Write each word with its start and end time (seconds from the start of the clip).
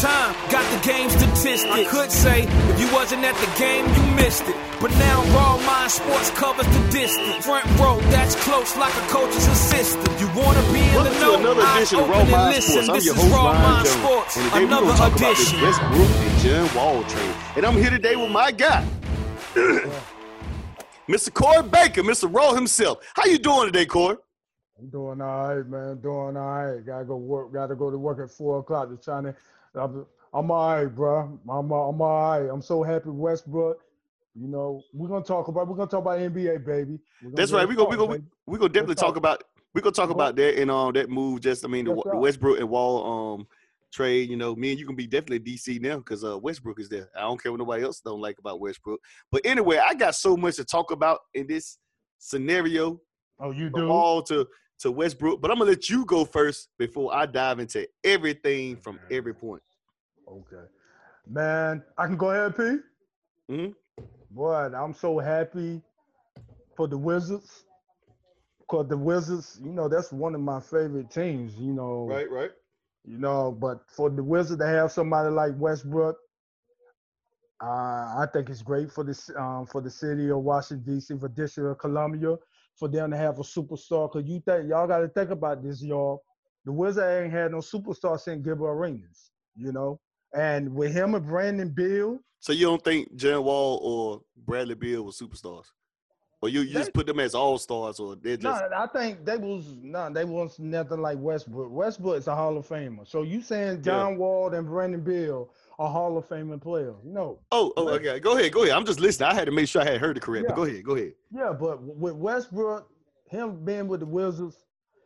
time, 0.00 0.34
got 0.50 0.64
the 0.72 0.80
game 0.86 1.10
statistics. 1.10 1.64
I 1.72 1.84
could 1.84 2.10
say 2.10 2.42
if 2.44 2.80
you 2.80 2.92
wasn't 2.92 3.24
at 3.24 3.34
the 3.36 3.50
game, 3.58 3.84
you 3.94 4.02
missed 4.16 4.44
it. 4.48 4.56
But 4.80 4.90
now 4.92 5.22
Raw 5.34 5.58
Mind 5.66 5.90
Sports 5.90 6.30
covers 6.30 6.66
the 6.66 6.82
distance. 6.90 7.44
Front 7.44 7.66
row, 7.78 7.98
that's 8.10 8.34
close 8.44 8.76
like 8.76 8.94
a 8.94 9.06
coach's 9.10 9.46
assistant. 9.48 10.08
You 10.20 10.26
wanna 10.38 10.62
be 10.72 10.80
in 10.80 10.94
Welcome 10.94 11.14
the 11.14 11.18
to 11.18 11.20
know? 11.20 11.34
another 11.52 11.66
edition 11.76 11.98
of 12.00 12.08
Raw 12.08 12.20
and 12.20 12.30
Mind 12.30 12.54
listen. 12.54 12.82
Sports. 12.84 12.88
I'm 12.88 12.94
This 12.94 13.06
your 13.06 13.14
is 13.16 13.22
host, 13.22 13.34
Raw 13.34 13.52
Mind 13.52 13.86
Jones. 13.86 13.98
Sports, 13.98 14.36
And 14.36 14.44
today 14.46 14.58
we're 14.60 14.66
another 14.66 14.86
going 14.86 14.96
to 14.96 14.98
talk 15.02 15.16
about 15.16 15.36
this 15.36 15.48
edition. 15.48 15.62
Westbrook 15.62 16.10
and 16.10 16.38
John 16.40 16.76
Wall 16.76 17.02
trade. 17.04 17.34
And 17.56 17.66
I'm 17.66 17.74
here 17.76 17.90
today 17.90 18.16
with 18.16 18.30
my 18.30 18.52
guy, 18.52 18.86
Mr. 21.08 21.32
Corey 21.32 21.62
Baker, 21.68 22.02
Mr. 22.02 22.32
Raw 22.32 22.52
himself. 22.54 22.98
How 23.14 23.24
you 23.24 23.38
doing 23.38 23.66
today, 23.66 23.86
Corey? 23.86 24.16
I'm 24.78 24.88
doing 24.90 25.20
all 25.20 25.56
right, 25.56 25.66
man. 25.66 25.96
Doing 26.00 26.36
all 26.36 26.74
right. 26.74 26.86
Gotta 26.86 27.04
go 27.04 27.16
work. 27.16 27.52
Gotta 27.52 27.74
go 27.74 27.90
to 27.90 27.98
work 27.98 28.20
at 28.20 28.30
four 28.30 28.60
o'clock. 28.60 28.90
Just 28.90 29.02
trying 29.04 29.24
to. 29.24 29.34
I'm, 29.74 30.06
I'm 30.32 30.50
all 30.50 30.76
right, 30.76 30.86
bro. 30.86 31.38
I'm, 31.48 31.70
I'm 31.70 31.72
all 31.72 32.40
right. 32.40 32.48
I'm 32.50 32.62
so 32.62 32.82
happy 32.82 33.10
Westbrook. 33.10 33.80
You 34.34 34.46
know, 34.46 34.82
we're 34.92 35.08
gonna 35.08 35.24
talk 35.24 35.48
about. 35.48 35.66
We're 35.66 35.76
gonna 35.76 35.90
talk 35.90 36.02
about 36.02 36.18
NBA, 36.18 36.64
baby. 36.64 36.98
That's 37.34 37.50
right. 37.50 37.68
We 37.68 37.74
go. 37.74 37.86
We 37.86 37.96
go. 37.96 38.06
We 38.46 38.58
gonna 38.58 38.68
definitely 38.68 38.94
talk 38.94 39.08
talk. 39.08 39.16
about. 39.16 39.42
We 39.74 39.80
gonna 39.80 39.92
talk 39.92 40.10
about 40.10 40.36
that 40.36 40.58
and 40.60 40.70
um 40.70 40.92
that 40.92 41.10
move. 41.10 41.40
Just 41.40 41.64
I 41.64 41.68
mean 41.68 41.86
the, 41.86 41.94
the. 41.94 42.16
Westbrook 42.16 42.60
and 42.60 42.68
Wall 42.68 43.34
um 43.34 43.46
trade. 43.92 44.30
You 44.30 44.36
know, 44.36 44.54
me 44.54 44.70
and 44.70 44.78
you 44.78 44.86
can 44.86 44.94
be 44.94 45.06
definitely 45.06 45.40
DC 45.40 45.80
now 45.80 45.98
because 45.98 46.24
uh 46.24 46.38
Westbrook 46.38 46.78
is 46.78 46.88
there. 46.88 47.08
I 47.16 47.22
don't 47.22 47.42
care 47.42 47.50
what 47.50 47.58
nobody 47.58 47.82
else 47.82 48.00
don't 48.00 48.20
like 48.20 48.38
about 48.38 48.60
Westbrook. 48.60 49.00
But 49.32 49.42
anyway, 49.44 49.78
I 49.78 49.94
got 49.94 50.14
so 50.14 50.36
much 50.36 50.56
to 50.56 50.64
talk 50.64 50.92
about 50.92 51.18
in 51.34 51.48
this 51.48 51.78
scenario. 52.18 53.00
Oh, 53.40 53.50
you 53.50 53.70
do? 53.70 53.88
Wall 53.88 54.22
to 54.24 54.46
to 54.80 54.90
Westbrook. 54.90 55.40
But 55.40 55.50
I'm 55.50 55.58
gonna 55.58 55.70
let 55.70 55.88
you 55.88 56.04
go 56.04 56.24
first 56.24 56.70
before 56.78 57.14
I 57.14 57.26
dive 57.26 57.58
into 57.58 57.88
everything 58.04 58.76
from 58.76 58.98
every 59.10 59.34
point. 59.34 59.62
Okay, 60.28 60.64
man. 61.26 61.82
I 61.96 62.06
can 62.06 62.16
go 62.16 62.30
ahead, 62.30 62.56
P. 62.56 62.78
Mhm. 63.52 63.74
Boy, 64.30 64.52
I'm 64.52 64.94
so 64.94 65.18
happy 65.18 65.82
for 66.76 66.86
the 66.86 66.98
Wizards. 66.98 67.64
Cause 68.68 68.86
the 68.86 68.98
Wizards, 68.98 69.58
you 69.64 69.72
know, 69.72 69.88
that's 69.88 70.12
one 70.12 70.34
of 70.34 70.42
my 70.42 70.60
favorite 70.60 71.10
teams. 71.10 71.56
You 71.58 71.72
know, 71.72 72.06
right, 72.06 72.30
right. 72.30 72.50
You 73.04 73.16
know, 73.16 73.50
but 73.50 73.80
for 73.88 74.10
the 74.10 74.22
Wizards 74.22 74.60
to 74.60 74.66
have 74.66 74.92
somebody 74.92 75.30
like 75.30 75.52
Westbrook, 75.56 76.18
uh, 77.62 77.66
I 77.66 78.26
think 78.32 78.50
it's 78.50 78.60
great 78.60 78.92
for 78.92 79.04
this 79.04 79.30
um, 79.36 79.66
for 79.66 79.80
the 79.80 79.90
city 79.90 80.30
of 80.30 80.38
Washington 80.38 80.94
D.C. 80.94 81.16
for 81.18 81.28
District 81.28 81.70
of 81.70 81.78
Columbia 81.78 82.36
for 82.78 82.88
them 82.88 83.10
to 83.10 83.16
have 83.16 83.38
a 83.38 83.42
superstar. 83.42 84.10
Cause 84.10 84.24
you 84.24 84.40
think 84.40 84.68
y'all 84.68 84.86
got 84.86 84.98
to 84.98 85.08
think 85.08 85.30
about 85.30 85.62
this, 85.62 85.82
y'all. 85.82 86.22
The 86.64 86.72
Wizards 86.72 87.24
ain't 87.24 87.32
had 87.32 87.52
no 87.52 87.58
superstar 87.58 88.18
since 88.20 88.44
Gilbert 88.44 88.70
Arenas, 88.70 89.30
you 89.56 89.72
know. 89.72 90.00
And 90.34 90.74
with 90.74 90.92
him 90.92 91.14
and 91.14 91.26
Brandon 91.26 91.70
Bill, 91.70 92.20
So 92.40 92.52
you 92.52 92.66
don't 92.66 92.84
think 92.84 93.16
John 93.16 93.44
Wall 93.44 93.80
or 93.82 94.22
Bradley 94.36 94.74
Beal 94.74 95.02
were 95.02 95.10
superstars? 95.10 95.64
Or 96.40 96.48
you, 96.48 96.60
you 96.60 96.72
just 96.72 96.92
put 96.94 97.06
them 97.06 97.18
as 97.18 97.34
all 97.34 97.58
stars 97.58 97.98
or 97.98 98.14
they're 98.14 98.36
just 98.36 98.62
no, 98.62 98.76
I 98.76 98.86
think 98.86 99.24
they 99.24 99.36
was 99.36 99.74
no, 99.82 100.08
they 100.12 100.24
was 100.24 100.56
nothing 100.60 101.00
like 101.02 101.18
Westbrook. 101.18 101.72
Westbrook 101.72 102.16
is 102.18 102.28
a 102.28 102.34
Hall 102.36 102.56
of 102.56 102.68
Famer. 102.68 103.08
So 103.08 103.22
you 103.22 103.42
saying 103.42 103.82
John 103.82 104.18
Wall 104.18 104.54
and 104.54 104.64
Brandon 104.64 105.00
Bill 105.02 105.50
are 105.80 105.90
Hall 105.90 106.16
of 106.16 106.28
Famer 106.28 106.60
players? 106.62 106.94
No, 107.04 107.40
Oh, 107.50 107.72
oh, 107.76 107.88
okay. 107.94 108.20
Go 108.20 108.38
ahead, 108.38 108.52
go 108.52 108.62
ahead. 108.62 108.76
I'm 108.76 108.86
just 108.86 109.00
listening. 109.00 109.30
I 109.30 109.34
had 109.34 109.46
to 109.46 109.50
make 109.52 109.66
sure 109.66 109.82
I 109.82 109.86
had 109.86 110.00
heard 110.00 110.16
it 110.16 110.20
correct. 110.22 110.46
But 110.46 110.54
go 110.56 110.62
ahead, 110.64 110.84
go 110.84 110.94
ahead. 110.94 111.14
Yeah, 111.34 111.52
but 111.58 111.82
with 111.82 112.14
Westbrook, 112.14 112.88
him 113.28 113.64
being 113.64 113.88
with 113.88 114.00
the 114.00 114.06
Wizards, 114.06 114.56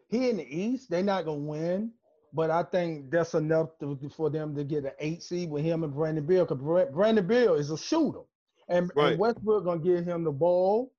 he 0.09 0.28
in 0.28 0.37
the 0.37 0.44
East, 0.54 0.91
they 0.91 1.03
not 1.03 1.25
gonna 1.25 1.38
win. 1.38 1.92
But 2.34 2.50
I 2.50 2.62
think 2.62 3.10
that's 3.10 3.32
enough 3.34 3.78
to, 3.81 3.98
for 4.15 4.28
them 4.28 4.54
to 4.54 4.65
get 4.65 4.84
an 4.84 4.92
eight 4.98 5.22
seed 5.22 5.50
with 5.50 5.65
him 5.65 5.82
and 5.82 5.94
Brandon 5.94 6.26
Bill. 6.26 6.44
Because 6.44 6.91
Brandon 6.92 7.26
Bill 7.26 7.54
is 7.54 7.71
a 7.71 7.78
shooter, 7.78 8.21
and, 8.69 8.91
Right. 8.94 9.12
and 9.12 9.19
Westbrook 9.19 9.65
gonna 9.65 9.81
give 9.81 10.04
him 10.04 10.25
the 10.25 10.31
ball. 10.32 10.92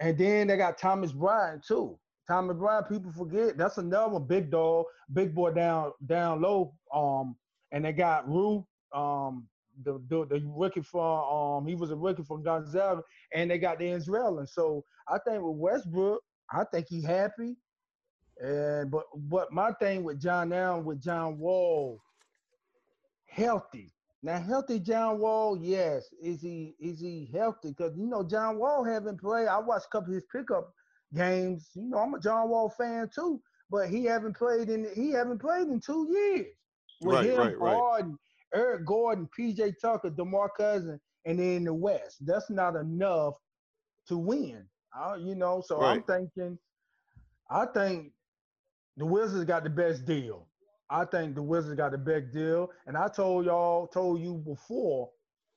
And 0.00 0.16
then 0.16 0.48
they 0.48 0.56
got 0.56 0.78
Thomas 0.78 1.12
Bryant 1.12 1.64
too. 1.64 1.98
Thomas 2.26 2.56
Bryant, 2.56 2.88
people 2.88 3.12
forget 3.12 3.56
that's 3.58 3.78
another 3.78 4.18
big 4.18 4.50
dog, 4.50 4.86
big 5.12 5.34
boy 5.34 5.52
down 5.52 5.92
down 6.06 6.40
low. 6.40 6.74
Um, 6.92 7.36
and 7.72 7.84
they 7.84 7.92
got 7.92 8.28
Rui, 8.28 8.62
um, 8.94 9.46
the 9.84 10.02
the, 10.08 10.26
the 10.26 10.42
rookie 10.46 10.82
for 10.82 11.58
um, 11.58 11.66
he 11.66 11.74
was 11.74 11.90
a 11.90 11.96
rookie 11.96 12.22
for 12.22 12.38
Gonzaga, 12.38 13.02
and 13.34 13.50
they 13.50 13.58
got 13.58 13.78
the 13.78 13.90
Israel. 13.90 14.38
And 14.38 14.48
so 14.48 14.84
I 15.08 15.18
think 15.18 15.42
with 15.42 15.56
Westbrook, 15.56 16.22
I 16.52 16.64
think 16.64 16.86
he 16.88 17.02
happy. 17.02 17.56
And 18.42 18.90
but 18.90 19.04
but 19.14 19.52
my 19.52 19.72
thing 19.72 20.02
with 20.02 20.20
John 20.20 20.48
now 20.48 20.78
with 20.78 21.02
John 21.02 21.38
Wall, 21.38 22.00
healthy. 23.26 23.92
Now 24.22 24.38
healthy 24.40 24.78
John 24.80 25.18
Wall, 25.18 25.56
yes. 25.56 26.08
Is 26.22 26.42
he 26.42 26.74
is 26.78 27.00
he 27.00 27.30
healthy? 27.32 27.70
Because 27.70 27.96
you 27.96 28.06
know 28.06 28.22
John 28.22 28.58
Wall 28.58 28.84
haven't 28.84 29.20
played. 29.20 29.48
I 29.48 29.58
watched 29.58 29.86
a 29.86 29.88
couple 29.90 30.10
of 30.10 30.16
his 30.16 30.24
pickup 30.30 30.74
games. 31.14 31.70
You 31.74 31.88
know 31.88 31.98
I'm 31.98 32.14
a 32.14 32.20
John 32.20 32.50
Wall 32.50 32.68
fan 32.68 33.08
too, 33.14 33.40
but 33.70 33.88
he 33.88 34.04
haven't 34.04 34.36
played 34.36 34.68
in 34.68 34.86
he 34.94 35.10
haven't 35.10 35.40
played 35.40 35.68
in 35.68 35.80
two 35.80 36.06
years. 36.10 36.54
With 37.00 37.16
Right, 37.16 37.26
him, 37.26 37.38
right, 37.38 37.58
right. 37.58 37.74
Harden, 37.76 38.18
Eric 38.54 38.84
Gordon, 38.84 39.28
PJ 39.38 39.80
Tucker, 39.80 40.10
DeMar 40.10 40.50
Cousin, 40.56 41.00
and 41.24 41.38
then 41.38 41.46
in 41.56 41.64
the 41.64 41.72
West. 41.74 42.26
That's 42.26 42.50
not 42.50 42.76
enough 42.76 43.34
to 44.08 44.18
win. 44.18 44.66
I, 44.94 45.16
you 45.16 45.34
know, 45.34 45.62
so 45.64 45.80
I'm 45.80 46.02
thinking, 46.02 46.58
I 47.50 47.64
think 47.66 48.12
the 48.98 49.06
Wizards 49.06 49.44
got 49.44 49.64
the 49.64 49.70
best 49.70 50.04
deal. 50.04 50.46
I 50.90 51.04
think 51.04 51.34
the 51.34 51.42
Wizards 51.42 51.76
got 51.76 51.94
a 51.94 51.98
big 51.98 52.32
deal. 52.32 52.70
And 52.86 52.96
I 52.96 53.08
told 53.08 53.46
y'all, 53.46 53.86
told 53.86 54.20
you 54.20 54.34
before 54.34 55.08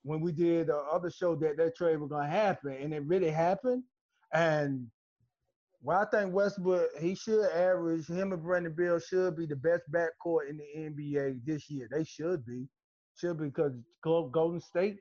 when 0.04 0.22
we 0.22 0.32
did 0.32 0.68
the 0.68 0.78
other 0.78 1.10
show 1.10 1.36
that 1.36 1.58
that 1.58 1.76
trade 1.76 1.98
was 1.98 2.10
gonna 2.10 2.30
happen, 2.30 2.74
and 2.74 2.94
it 2.94 3.04
really 3.06 3.32
happened. 3.32 3.84
And 4.34 4.88
well, 5.82 6.00
I 6.00 6.06
think 6.06 6.34
Westbrook 6.34 6.90
he 7.00 7.16
should 7.16 7.50
average 7.52 8.08
him 8.08 8.32
and 8.32 8.44
Brandon 8.44 8.74
Bill 8.74 9.00
should 9.00 9.36
be 9.36 9.46
the 9.46 9.56
best 9.56 9.84
backcourt 9.92 10.50
in 10.50 10.58
the 10.58 10.64
NBA 10.78 11.46
this 11.46 11.70
year. 11.70 11.88
They 11.92 12.04
should 12.04 12.46
be, 12.46 12.68
should 13.16 13.40
be 13.40 13.46
because 13.46 13.74
Golden 14.04 14.62
State 14.62 15.00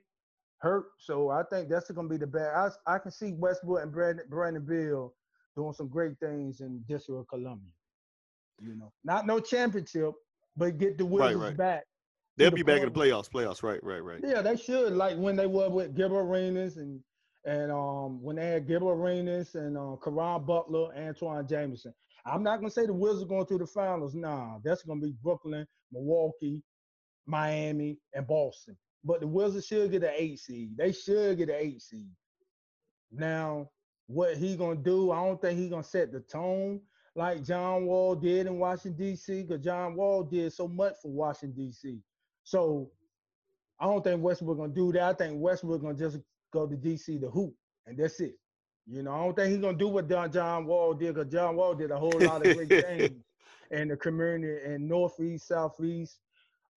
hurt. 0.59 0.85
So 0.99 1.29
I 1.29 1.43
think 1.51 1.69
that's 1.69 1.91
gonna 1.91 2.09
be 2.09 2.17
the 2.17 2.27
best. 2.27 2.79
I, 2.87 2.95
I 2.95 2.99
can 2.99 3.11
see 3.11 3.33
Westbrook 3.33 3.83
and 3.83 3.91
Brandon, 3.91 4.25
Brandon 4.29 4.65
Bill 4.65 5.13
doing 5.55 5.73
some 5.73 5.89
great 5.89 6.17
things 6.19 6.61
in 6.61 6.83
District 6.87 7.19
of 7.19 7.27
Columbia. 7.27 7.71
You 8.63 8.75
know, 8.75 8.91
not 9.03 9.27
no 9.27 9.39
championship, 9.39 10.11
but 10.55 10.77
get 10.77 10.97
the 10.97 11.03
Right, 11.03 11.35
Wizards 11.35 11.43
right. 11.43 11.57
back. 11.57 11.83
They'll 12.37 12.49
the 12.49 12.57
be 12.57 12.63
back 12.63 12.81
in 12.81 12.91
the 12.91 12.99
playoffs. 12.99 13.29
Playoffs, 13.29 13.61
right, 13.61 13.83
right, 13.83 14.03
right. 14.03 14.19
Yeah, 14.23 14.41
they 14.41 14.55
should 14.55 14.93
like 14.93 15.17
when 15.17 15.35
they 15.35 15.47
were 15.47 15.69
with 15.69 15.95
Gilbert 15.95 16.21
Arenas 16.21 16.77
and 16.77 16.99
and 17.45 17.71
um 17.71 18.21
when 18.23 18.37
they 18.37 18.47
had 18.47 18.67
Gilbert 18.67 18.93
Arenas 18.93 19.55
and 19.55 19.77
uh, 19.77 19.95
Caron 20.03 20.45
Butler, 20.45 20.93
Antawn 20.95 21.47
Jamison. 21.47 21.93
I'm 22.25 22.41
not 22.41 22.57
gonna 22.57 22.71
say 22.71 22.85
the 22.85 22.93
Wizards 22.93 23.25
going 23.25 23.45
through 23.45 23.59
the 23.59 23.67
finals. 23.67 24.15
Nah, 24.15 24.59
that's 24.63 24.83
gonna 24.83 25.01
be 25.01 25.13
Brooklyn, 25.21 25.67
Milwaukee, 25.91 26.63
Miami, 27.27 27.97
and 28.13 28.25
Boston. 28.25 28.77
But 29.03 29.19
the 29.19 29.27
Wizards 29.27 29.67
should 29.67 29.91
get 29.91 30.03
an 30.03 30.13
eight 30.15 30.39
seed. 30.39 30.77
They 30.77 30.93
should 30.93 31.37
get 31.37 31.49
an 31.49 31.57
eight 31.59 31.81
seed. 31.81 32.09
Now, 33.11 33.69
what 34.07 34.37
he 34.37 34.55
gonna 34.55 34.77
do? 34.77 35.11
I 35.11 35.23
don't 35.25 35.41
think 35.41 35.59
he 35.59 35.69
gonna 35.69 35.83
set 35.83 36.11
the 36.11 36.21
tone 36.21 36.81
like 37.15 37.43
John 37.43 37.85
Wall 37.85 38.15
did 38.15 38.47
in 38.47 38.57
Washington 38.57 38.93
D.C. 38.97 39.43
Because 39.43 39.63
John 39.63 39.95
Wall 39.95 40.23
did 40.23 40.51
so 40.53 40.67
much 40.67 40.95
for 41.01 41.11
Washington 41.11 41.65
D.C. 41.65 41.99
So 42.43 42.89
I 43.79 43.85
don't 43.85 44.03
think 44.03 44.21
Westbrook 44.21 44.57
gonna 44.57 44.73
do 44.73 44.91
that. 44.93 45.03
I 45.03 45.13
think 45.13 45.39
Westbrook 45.39 45.81
gonna 45.81 45.93
just 45.93 46.19
go 46.51 46.67
to 46.67 46.75
DC 46.75 47.19
to 47.21 47.29
hoop, 47.29 47.53
and 47.85 47.97
that's 47.97 48.19
it. 48.19 48.35
You 48.85 49.03
know, 49.03 49.13
I 49.13 49.23
don't 49.23 49.35
think 49.35 49.51
he's 49.51 49.61
gonna 49.61 49.77
do 49.77 49.87
what 49.87 50.09
John 50.31 50.65
Wall 50.65 50.93
did, 50.93 51.15
because 51.15 51.31
John 51.31 51.55
Wall 51.55 51.73
did 51.73 51.91
a 51.91 51.97
whole 51.97 52.17
lot 52.19 52.45
of 52.45 52.55
great 52.55 52.69
things 52.85 53.23
in 53.71 53.87
the 53.87 53.97
community 53.97 54.65
in 54.65 54.87
Northeast, 54.87 55.47
Southeast, 55.47 56.19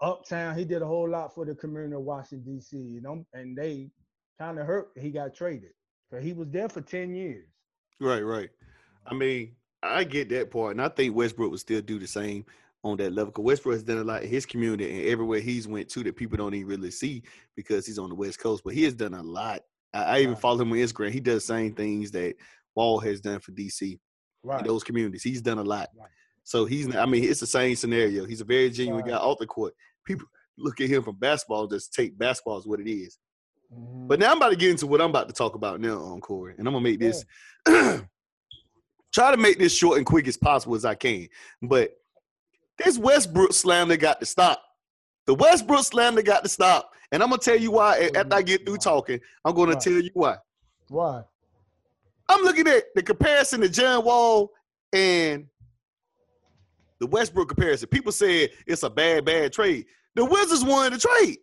Uptown. 0.00 0.56
He 0.56 0.65
did 0.65 0.83
a 0.83 0.87
whole 0.87 1.09
lot 1.09 1.35
for 1.35 1.44
the 1.44 1.55
community 1.55 1.94
of 1.94 2.03
Washington 2.03 2.56
D.C. 2.56 2.77
You 2.77 3.00
know, 3.00 3.27
and 3.33 3.56
they 3.56 3.91
kind 4.38 4.59
of 4.59 4.67
hurt. 4.67 4.88
He 4.97 5.11
got 5.11 5.35
traded, 5.35 5.73
but 6.11 6.23
he 6.23 6.33
was 6.33 6.49
there 6.50 6.69
for 6.69 6.81
ten 6.81 7.15
years. 7.15 7.49
Right, 8.00 8.23
right. 8.23 8.50
I 9.06 9.15
mean, 9.15 9.55
I 9.82 10.05
get 10.05 10.28
that 10.31 10.50
part, 10.50 10.73
and 10.73 10.82
I 10.82 10.88
think 10.88 11.14
Westbrook 11.14 11.50
would 11.50 11.61
still 11.61 11.81
do 11.82 11.99
the 11.99 12.06
same. 12.06 12.44
on 12.84 12.96
that 12.99 13.12
level. 13.12 13.32
Because 13.32 13.44
Westbrook 13.44 13.75
has 13.75 13.82
done 13.82 13.99
a 13.99 14.05
lot 14.05 14.23
in 14.23 14.28
his 14.28 14.46
community 14.46 14.88
and 15.00 15.08
everywhere 15.08 15.40
he's 15.40 15.67
went 15.67 15.88
to 15.88 16.05
that 16.05 16.14
people 16.14 16.37
don't 16.37 16.55
even 16.55 16.69
really 16.69 16.90
see 16.93 17.20
because 17.56 17.84
he's 17.84 17.99
on 17.99 18.11
the 18.11 18.14
West 18.14 18.38
Coast. 18.38 18.62
But 18.64 18.75
he 18.75 18.84
has 18.84 18.94
done 18.94 19.14
a 19.14 19.23
lot. 19.25 19.62
I, 19.93 20.02
I 20.05 20.19
even 20.20 20.34
Right. 20.34 20.40
follow 20.40 20.61
him 20.62 20.70
on 20.70 20.78
Instagram. 20.78 21.11
He 21.11 21.19
does 21.19 21.43
the 21.43 21.52
same 21.55 21.75
things 21.75 22.12
that 22.12 22.37
Wall 22.76 23.00
has 23.00 23.20
done 23.20 23.40
for 23.40 23.50
DC 23.50 23.99
Right. 24.44 24.61
in 24.61 24.67
those 24.69 24.84
communities. 24.84 25.25
He's 25.25 25.43
done 25.43 25.58
a 25.58 25.64
lot. 25.64 25.88
Right. 25.99 26.08
So 26.44 26.64
he's 26.64 26.94
I 26.94 27.06
mean, 27.06 27.25
it's 27.25 27.40
the 27.40 27.46
same 27.46 27.75
scenario. 27.75 28.25
He's 28.25 28.40
a 28.43 28.44
very 28.44 28.70
genuine 28.70 29.05
guy 29.05 29.17
off 29.17 29.38
the 29.38 29.46
court. 29.46 29.75
People 30.05 30.28
look 30.56 30.81
at 30.81 30.88
him 30.88 31.02
from 31.02 31.17
basketball, 31.17 31.67
just 31.67 31.93
take 31.93 32.17
basketball 32.17 32.58
as 32.58 32.67
what 32.69 32.78
it 32.78 32.88
is. 32.88 33.19
Mhm. 33.75 34.06
But 34.06 34.20
now 34.20 34.31
I'm 34.31 34.37
about 34.37 34.50
to 34.50 34.56
get 34.56 34.70
into 34.70 34.87
what 34.87 35.00
I'm 35.00 35.11
about 35.11 35.26
to 35.26 35.34
talk 35.34 35.56
about 35.56 35.81
now 35.81 35.99
on 36.02 36.20
Corey. 36.20 36.55
And 36.56 36.69
I'm 36.69 36.75
gonna 36.75 36.84
make 36.84 37.00
this 37.00 37.25
try 39.16 39.30
to 39.30 39.36
make 39.38 39.58
this 39.58 39.74
short 39.74 39.96
and 39.96 40.04
quick 40.04 40.28
as 40.28 40.36
possible 40.36 40.74
as 40.74 40.84
I 40.84 40.94
can. 40.94 41.26
But 41.62 41.96
this 42.76 42.98
Westbrook 42.98 43.54
slam 43.54 43.88
slander 43.88 43.96
got 43.96 44.20
to 44.20 44.26
stop. 44.26 44.62
The 45.24 45.32
Westbrook 45.34 45.84
slam 45.84 46.12
slander 46.12 46.22
got 46.22 46.42
to 46.44 46.50
stop. 46.50 46.92
And 47.12 47.22
I'm 47.22 47.30
gonna 47.30 47.40
tell 47.40 47.56
you 47.56 47.70
why. 47.70 48.10
After 48.14 48.34
I 48.34 48.42
get 48.42 48.66
through 48.66 48.76
talking, 48.78 49.18
I'm 49.44 49.54
gonna 49.54 49.72
Right. 49.72 49.80
tell 49.80 49.92
you 49.94 50.10
why. 50.12 50.36
Why? 50.88 51.22
I'm 52.28 52.42
looking 52.42 52.66
at 52.68 52.94
the 52.94 53.02
comparison 53.02 53.60
to 53.62 53.68
John 53.70 54.04
Wall 54.04 54.50
and 54.92 55.46
the 56.98 57.06
Westbrook 57.06 57.48
comparison. 57.48 57.88
People 57.88 58.12
said 58.12 58.50
it's 58.66 58.82
a 58.82 58.90
bad, 58.90 59.24
bad 59.24 59.52
trade. 59.52 59.86
The 60.14 60.24
Wizards 60.24 60.64
wanted 60.64 60.94
the 60.94 60.98
trade. 61.08 61.38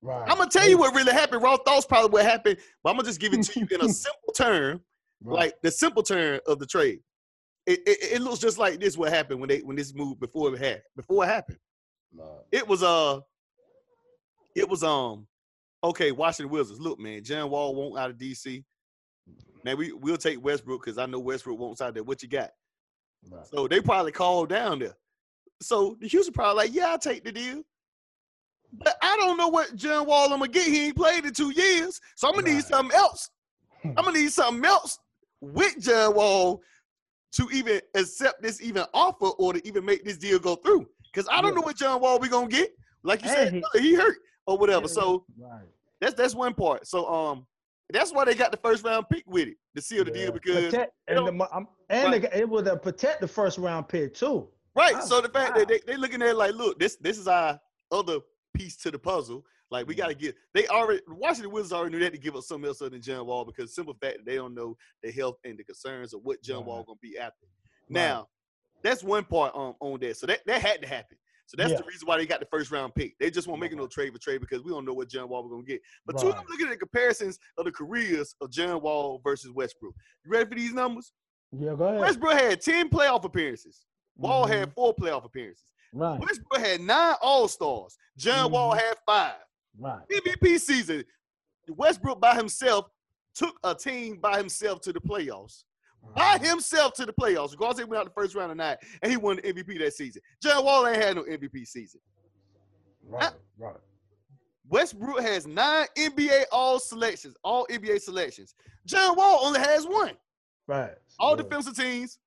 Right. 0.00 0.28
I'm 0.28 0.38
gonna 0.38 0.50
tell 0.50 0.68
you 0.68 0.78
what 0.78 0.94
really 0.94 1.12
happened. 1.12 1.42
Raw 1.42 1.56
thoughts 1.58 1.86
probably 1.86 2.10
what 2.10 2.24
happened, 2.24 2.56
but 2.82 2.90
I'm 2.90 2.96
gonna 2.96 3.06
just 3.06 3.20
give 3.20 3.32
it 3.34 3.42
to 3.44 3.60
you 3.60 3.66
in 3.70 3.82
a 3.84 3.88
simple 3.92 4.32
term, 4.34 4.80
Right. 5.22 5.36
like 5.38 5.60
the 5.62 5.70
simple 5.70 6.02
term 6.02 6.40
of 6.46 6.58
the 6.58 6.66
trade. 6.66 7.00
It, 7.66 7.80
it, 7.86 7.98
it 8.14 8.22
looks 8.22 8.40
just 8.40 8.58
like 8.58 8.80
this. 8.80 8.98
What 8.98 9.12
happened 9.12 9.40
when 9.40 9.48
they 9.48 9.60
when 9.60 9.76
this 9.76 9.94
move 9.94 10.18
before 10.18 10.52
it 10.54 10.58
had 10.58 10.82
before 10.96 11.24
it 11.24 11.28
happened? 11.28 11.58
Right. 12.14 12.28
It 12.50 12.66
was 12.66 12.82
uh, 12.82 13.20
it 14.56 14.68
was 14.68 14.82
um, 14.82 15.26
okay. 15.84 16.12
Washington 16.12 16.52
Wizards. 16.52 16.80
Look, 16.80 16.98
man, 16.98 17.22
John 17.22 17.50
Wall 17.50 17.74
won't 17.74 17.98
out 17.98 18.10
of 18.10 18.16
DC. 18.16 18.64
Man, 19.64 19.78
we 19.78 19.92
we'll 19.92 20.16
take 20.16 20.42
Westbrook 20.42 20.84
because 20.84 20.98
I 20.98 21.06
know 21.06 21.20
Westbrook 21.20 21.58
wants 21.58 21.80
out 21.80 21.94
there. 21.94 22.02
What 22.02 22.22
you 22.22 22.28
got? 22.28 22.50
So 23.44 23.68
they 23.68 23.80
probably 23.80 24.12
called 24.12 24.48
down 24.48 24.80
there. 24.80 24.96
So 25.60 25.96
the 26.00 26.08
Houston 26.08 26.34
probably 26.34 26.64
like, 26.64 26.74
yeah, 26.74 26.88
I'll 26.88 26.98
take 26.98 27.24
the 27.24 27.30
deal. 27.30 27.62
But 28.72 28.96
I 29.02 29.16
don't 29.18 29.36
know 29.36 29.48
what 29.48 29.76
John 29.76 30.06
Wall 30.06 30.32
I'm 30.32 30.40
gonna 30.40 30.48
get. 30.48 30.66
He 30.66 30.86
ain't 30.86 30.96
played 30.96 31.24
in 31.24 31.32
two 31.32 31.50
years. 31.50 32.00
So 32.16 32.28
I'm 32.28 32.34
gonna 32.34 32.52
need 32.52 32.64
something 32.64 32.96
else. 32.96 33.30
I'm 33.84 33.94
gonna 33.94 34.18
need 34.18 34.32
something 34.32 34.64
else 34.64 34.98
with 35.40 35.78
John 35.78 36.14
Wall 36.14 36.62
to 37.32 37.48
even 37.52 37.80
accept 37.94 38.42
this 38.42 38.60
even 38.60 38.84
offer 38.94 39.26
or 39.38 39.52
to 39.54 39.66
even 39.66 39.84
make 39.84 40.04
this 40.04 40.16
deal 40.18 40.38
go 40.38 40.54
through. 40.56 40.86
Because 41.12 41.28
I 41.30 41.40
don't 41.40 41.50
Yeah. 41.52 41.56
know 41.60 41.62
what 41.62 41.76
John 41.76 42.00
Wall 42.00 42.18
we 42.18 42.28
gonna 42.28 42.48
get. 42.48 42.74
Like 43.02 43.22
you 43.24 43.30
And 43.30 43.64
said, 43.64 43.80
he- 43.82 43.88
he, 43.90 43.94
hurt 43.94 44.18
or 44.46 44.58
whatever. 44.58 44.82
Yeah. 44.86 44.92
So 44.92 45.26
Right. 45.38 45.68
that's 46.00 46.14
that's 46.14 46.34
one 46.34 46.54
part. 46.54 46.86
So 46.86 47.06
um 47.08 47.46
that's 47.90 48.12
why 48.12 48.24
they 48.24 48.34
got 48.34 48.50
the 48.52 48.56
first 48.58 48.84
round 48.84 49.06
pick 49.10 49.24
with 49.26 49.48
it 49.48 49.56
to 49.76 49.82
seal 49.82 50.04
the 50.04 50.10
Yeah. 50.10 50.16
deal 50.24 50.32
because 50.32 50.64
Protect, 50.66 50.92
and 51.08 51.26
the, 51.26 51.66
and 51.90 52.12
Right. 52.12 52.22
they, 52.22 52.40
it 52.40 52.48
was 52.48 52.66
a 52.66 52.76
protect 52.76 53.20
the 53.20 53.28
first 53.28 53.58
round 53.58 53.88
pick 53.88 54.14
too. 54.14 54.48
Right. 54.74 54.94
Wow. 54.94 55.00
So 55.00 55.20
the 55.20 55.28
fact 55.28 55.52
Wow. 55.54 55.58
that 55.60 55.68
they 55.68 55.80
they 55.80 55.96
looking 55.96 56.22
at 56.22 56.28
it 56.30 56.36
like, 56.36 56.54
look, 56.54 56.78
this 56.78 56.96
this 56.96 57.18
is 57.18 57.28
our 57.28 57.60
other 57.90 58.20
piece 58.54 58.76
to 58.76 58.90
the 58.90 58.98
puzzle. 58.98 59.44
Like 59.72 59.86
we 59.88 59.94
got 59.94 60.08
to 60.08 60.14
get. 60.14 60.36
They 60.52 60.66
already 60.68 61.00
Washington 61.08 61.50
Wizards 61.50 61.72
already 61.72 61.92
knew 61.92 61.98
they 61.98 62.04
had 62.04 62.12
to 62.12 62.18
give 62.20 62.36
up 62.36 62.42
something 62.44 62.68
else 62.68 62.82
other 62.82 62.90
than 62.90 63.00
John 63.00 63.26
Wall 63.26 63.44
because 63.46 63.74
simple 63.74 63.94
fact 64.00 64.18
they 64.26 64.34
don't 64.36 64.54
know 64.54 64.76
the 65.02 65.10
health 65.10 65.36
and 65.44 65.58
the 65.58 65.64
concerns 65.64 66.12
of 66.12 66.20
what 66.22 66.42
John 66.42 66.66
Wall 66.66 66.84
gonna 66.84 66.98
be 67.00 67.16
after. 67.18 67.46
Now, 67.88 68.28
that's 68.82 69.02
one 69.02 69.24
part 69.24 69.54
on 69.54 69.74
on 69.80 69.98
that. 70.00 70.18
So 70.18 70.26
that 70.26 70.40
that 70.46 70.60
had 70.60 70.82
to 70.82 70.86
happen. 70.88 71.16
So 71.46 71.56
that's 71.56 71.70
Yeah. 71.72 71.78
the 71.78 71.84
reason 71.84 72.06
why 72.06 72.18
they 72.18 72.26
got 72.26 72.40
the 72.40 72.46
first 72.50 72.70
round 72.70 72.94
pick. 72.94 73.14
They 73.18 73.30
just 73.30 73.48
won't 73.48 73.60
make 73.60 73.74
no 73.74 73.86
trade 73.86 74.12
for 74.12 74.18
trade 74.18 74.42
because 74.42 74.62
we 74.62 74.70
don't 74.70 74.84
know 74.84 74.92
what 74.94 75.08
John 75.08 75.28
Wall 75.30 75.42
we're 75.42 75.50
gonna 75.50 75.62
get. 75.64 75.80
But 76.06 76.18
two, 76.18 76.28
Right. 76.28 76.36
I'm 76.36 76.44
looking 76.50 76.66
at 76.66 76.70
the 76.72 76.76
comparisons 76.78 77.38
of 77.56 77.64
the 77.64 77.72
careers 77.72 78.34
of 78.42 78.50
John 78.50 78.80
Wall 78.82 79.20
versus 79.24 79.50
Westbrook. 79.52 79.94
You 80.24 80.30
ready 80.30 80.48
for 80.48 80.54
these 80.54 80.72
numbers? 80.74 81.12
Yeah, 81.50 81.74
go 81.76 81.84
ahead. 81.88 82.00
Westbrook 82.00 82.34
had 82.34 82.60
10 82.60 82.88
playoff 82.90 83.24
appearances. 83.24 83.86
Wall 84.16 84.46
Mhm. 84.46 84.50
had 84.50 84.72
four 84.74 84.94
playoff 84.94 85.24
appearances. 85.24 85.64
right, 85.94 86.18
Westbrook 86.20 86.58
had 86.60 86.80
nine 86.80 87.16
All 87.20 87.48
Stars. 87.48 87.96
John 88.18 88.50
Wall 88.52 88.74
Mhm. 88.74 88.78
had 88.80 88.98
five. 89.04 89.34
Right, 89.78 90.00
MVP 90.10 90.58
season, 90.60 91.04
Westbrook 91.68 92.20
by 92.20 92.34
himself 92.34 92.86
took 93.34 93.56
a 93.64 93.74
team 93.74 94.18
by 94.20 94.36
himself 94.38 94.80
to 94.82 94.92
the 94.92 95.00
playoffs. 95.00 95.64
By 96.16 96.36
himself 96.38 96.94
to 96.94 97.06
the 97.06 97.12
playoffs. 97.12 97.52
Regardless, 97.52 97.78
he 97.78 97.84
went 97.84 98.00
out 98.00 98.06
the 98.06 98.12
first 98.20 98.34
round 98.34 98.50
of 98.50 98.56
nine, 98.56 98.76
and 99.02 99.10
he 99.10 99.16
won 99.16 99.36
the 99.36 99.42
MVP 99.42 99.78
that 99.78 99.94
season. 99.94 100.20
John 100.42 100.64
Wall 100.64 100.86
ain't 100.88 101.00
had 101.02 101.16
no 101.16 101.22
MVP 101.22 101.64
season. 101.66 102.00
right, 103.08 103.32
right. 103.58 103.76
Westbrook 104.68 105.20
has 105.20 105.46
nine 105.46 105.86
NBA 105.96 106.44
All 106.50 106.78
selections, 106.80 107.36
all 107.44 107.66
NBA 107.70 108.00
selections. 108.00 108.54
John 108.86 109.16
Wall 109.16 109.44
only 109.44 109.60
has 109.60 109.86
one. 109.86 110.16
Right. 110.66 110.92
All 111.18 111.36
Yeah. 111.36 111.42
defensive 111.42 111.76
teams. 111.76 112.18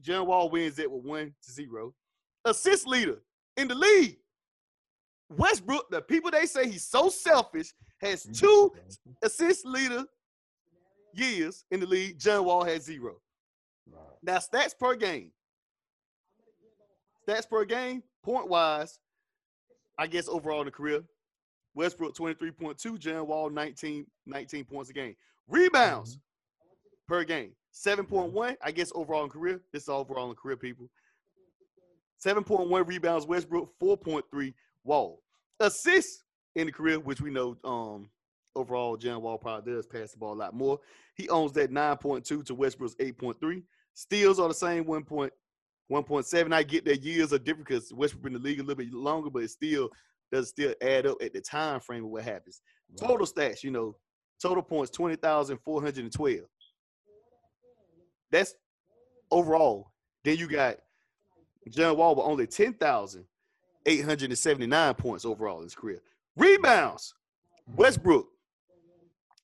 John 0.00 0.26
Wall 0.26 0.48
wins 0.50 0.78
it 0.78 0.90
with 0.90 1.04
one 1.04 1.34
to 1.44 1.52
zero. 1.52 1.94
Assist 2.44 2.86
leader 2.86 3.22
in 3.56 3.68
the 3.68 3.74
league. 3.74 4.18
Westbrook, 5.28 5.90
the 5.90 6.00
people 6.00 6.30
they 6.30 6.46
say 6.46 6.68
he's 6.68 6.84
so 6.84 7.08
selfish, 7.08 7.72
has 8.00 8.24
two 8.24 8.72
assist 9.22 9.66
leader 9.66 10.04
years 11.14 11.64
in 11.70 11.80
the 11.80 11.86
league. 11.86 12.18
John 12.18 12.44
Wall 12.44 12.64
has 12.64 12.84
zero. 12.84 13.16
Right. 13.90 14.02
Now, 14.22 14.38
stats 14.38 14.78
per 14.78 14.94
game. 14.94 15.30
Stats 17.26 17.48
per 17.48 17.64
game, 17.64 18.02
point 18.22 18.48
wise, 18.48 18.98
I 19.98 20.06
guess 20.06 20.28
overall 20.28 20.60
in 20.60 20.66
the 20.66 20.70
career. 20.70 21.02
Westbrook 21.74 22.16
23.2, 22.16 22.98
John 22.98 23.26
Wall 23.26 23.50
19, 23.50 24.06
19 24.26 24.64
points 24.64 24.90
a 24.90 24.92
game. 24.92 25.16
Rebounds 25.48 26.18
per 27.08 27.24
game, 27.24 27.52
7.1, 27.74 28.56
I 28.62 28.70
guess 28.70 28.92
overall 28.94 29.24
in 29.24 29.30
career. 29.30 29.60
This 29.72 29.84
is 29.84 29.88
overall 29.88 30.30
in 30.30 30.36
career, 30.36 30.56
people. 30.56 30.88
7.1 32.24 32.86
rebounds, 32.86 33.26
Westbrook, 33.26 33.70
4.3 33.78 34.54
Wall. 34.86 35.20
Assists 35.60 36.24
in 36.54 36.66
the 36.66 36.72
career, 36.72 36.98
which 36.98 37.20
we 37.20 37.30
know 37.30 37.56
um 37.64 38.08
overall 38.54 38.96
John 38.96 39.22
Wall 39.22 39.38
probably 39.38 39.74
does 39.74 39.86
pass 39.86 40.12
the 40.12 40.18
ball 40.18 40.32
a 40.32 40.34
lot 40.34 40.54
more. 40.54 40.80
He 41.14 41.28
owns 41.28 41.52
that 41.52 41.70
9.2 41.70 42.44
to 42.46 42.54
Westbrook's 42.54 42.94
8.3. 42.96 43.62
Steals 43.94 44.40
are 44.40 44.48
the 44.48 44.54
same 44.54 44.84
1.1.7. 44.84 46.52
I 46.52 46.62
get 46.62 46.84
that 46.86 47.02
years 47.02 47.32
are 47.32 47.38
different 47.38 47.68
because 47.68 47.92
Westbrook 47.92 48.24
been 48.24 48.34
in 48.34 48.42
the 48.42 48.48
league 48.48 48.60
a 48.60 48.62
little 48.62 48.76
bit 48.76 48.92
longer, 48.92 49.30
but 49.30 49.42
it 49.42 49.50
still 49.50 49.90
does 50.32 50.48
still 50.48 50.74
add 50.82 51.06
up 51.06 51.18
at 51.22 51.32
the 51.32 51.40
time 51.40 51.80
frame 51.80 52.04
of 52.04 52.10
what 52.10 52.24
happens. 52.24 52.60
Total 52.98 53.26
stats, 53.26 53.62
you 53.62 53.70
know, 53.70 53.96
total 54.40 54.62
points 54.62 54.90
20,412. 54.90 56.40
That's 58.30 58.54
overall. 59.30 59.92
Then 60.24 60.38
you 60.38 60.48
got 60.48 60.76
John 61.70 61.96
Wall 61.96 62.14
with 62.14 62.26
only 62.26 62.46
10,879 63.86 64.94
points 64.94 65.24
overall 65.24 65.58
in 65.58 65.64
his 65.64 65.74
career. 65.74 66.00
Rebounds, 66.36 67.14
Westbrook. 67.76 68.26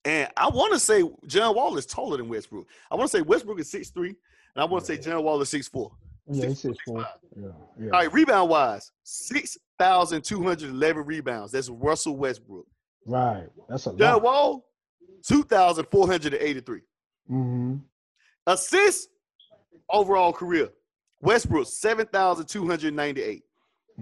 And 0.05 0.29
I 0.37 0.49
want 0.49 0.73
to 0.73 0.81
say 0.81 1.05
John 1.29 1.55
Wall 1.55 1.79
is 1.79 1.87
taller 1.87 2.17
than 2.17 2.29
Westbrook. 2.29 2.67
I 2.91 2.97
want 2.97 3.09
to 3.09 3.17
say 3.17 3.23
Westbrook 3.23 3.61
is 3.61 3.73
6'3, 3.73 4.07
and 4.07 4.17
I 4.57 4.65
want 4.65 4.85
to 4.85 4.93
say 4.93 4.99
John 5.01 5.23
Wall 5.23 5.41
is 5.41 5.49
6'4. 5.49 5.93
Yeah, 6.29 6.47
he's 6.47 6.61
Six, 6.61 6.61
six 6.61 6.79
four. 6.87 7.05
Yeah, 7.37 7.49
yeah. 7.79 7.85
All 7.87 7.91
right, 7.91 8.13
rebound 8.13 8.49
wise, 8.49 8.93
6,211 9.03 11.05
rebounds. 11.05 11.51
That's 11.53 11.69
Russell 11.69 12.17
Westbrook. 12.17 12.65
Right. 13.07 13.49
That's 13.69 13.89
a 13.89 13.97
John 13.97 14.15
lot. 14.15 14.23
Wall, 14.23 14.65
2,483. 15.27 16.81
Mm-hmm. 17.31 17.77
Assists, 18.47 19.09
overall 19.91 20.33
career. 20.33 20.71
Westbrook, 21.21 21.67
7,298. 21.67 23.43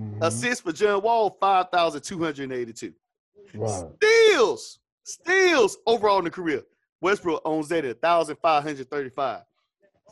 Mm-hmm. 0.00 0.22
Assists 0.22 0.62
for 0.62 0.72
John 0.72 1.02
Wall, 1.02 1.36
5,282. 1.40 2.92
Right. 3.54 3.84
Steals, 3.96 4.78
steals 5.04 5.78
overall 5.86 6.18
in 6.18 6.24
the 6.24 6.30
career. 6.30 6.62
Westbrook 7.00 7.40
owns 7.44 7.68
that 7.68 7.84
at 7.84 8.02
1,535. 8.02 9.42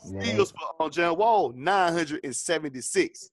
Steals 0.05 0.51
for 0.51 0.59
on 0.79 0.91
John 0.91 1.17
Wall, 1.17 1.51
976. 1.55 3.31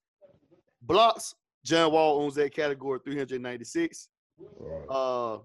Blocks, 0.82 1.34
John 1.64 1.92
Wall 1.92 2.22
owns 2.22 2.34
that 2.34 2.52
category, 2.54 3.00
396. 3.04 4.08
Right. 4.58 4.84
Uh, 4.88 5.38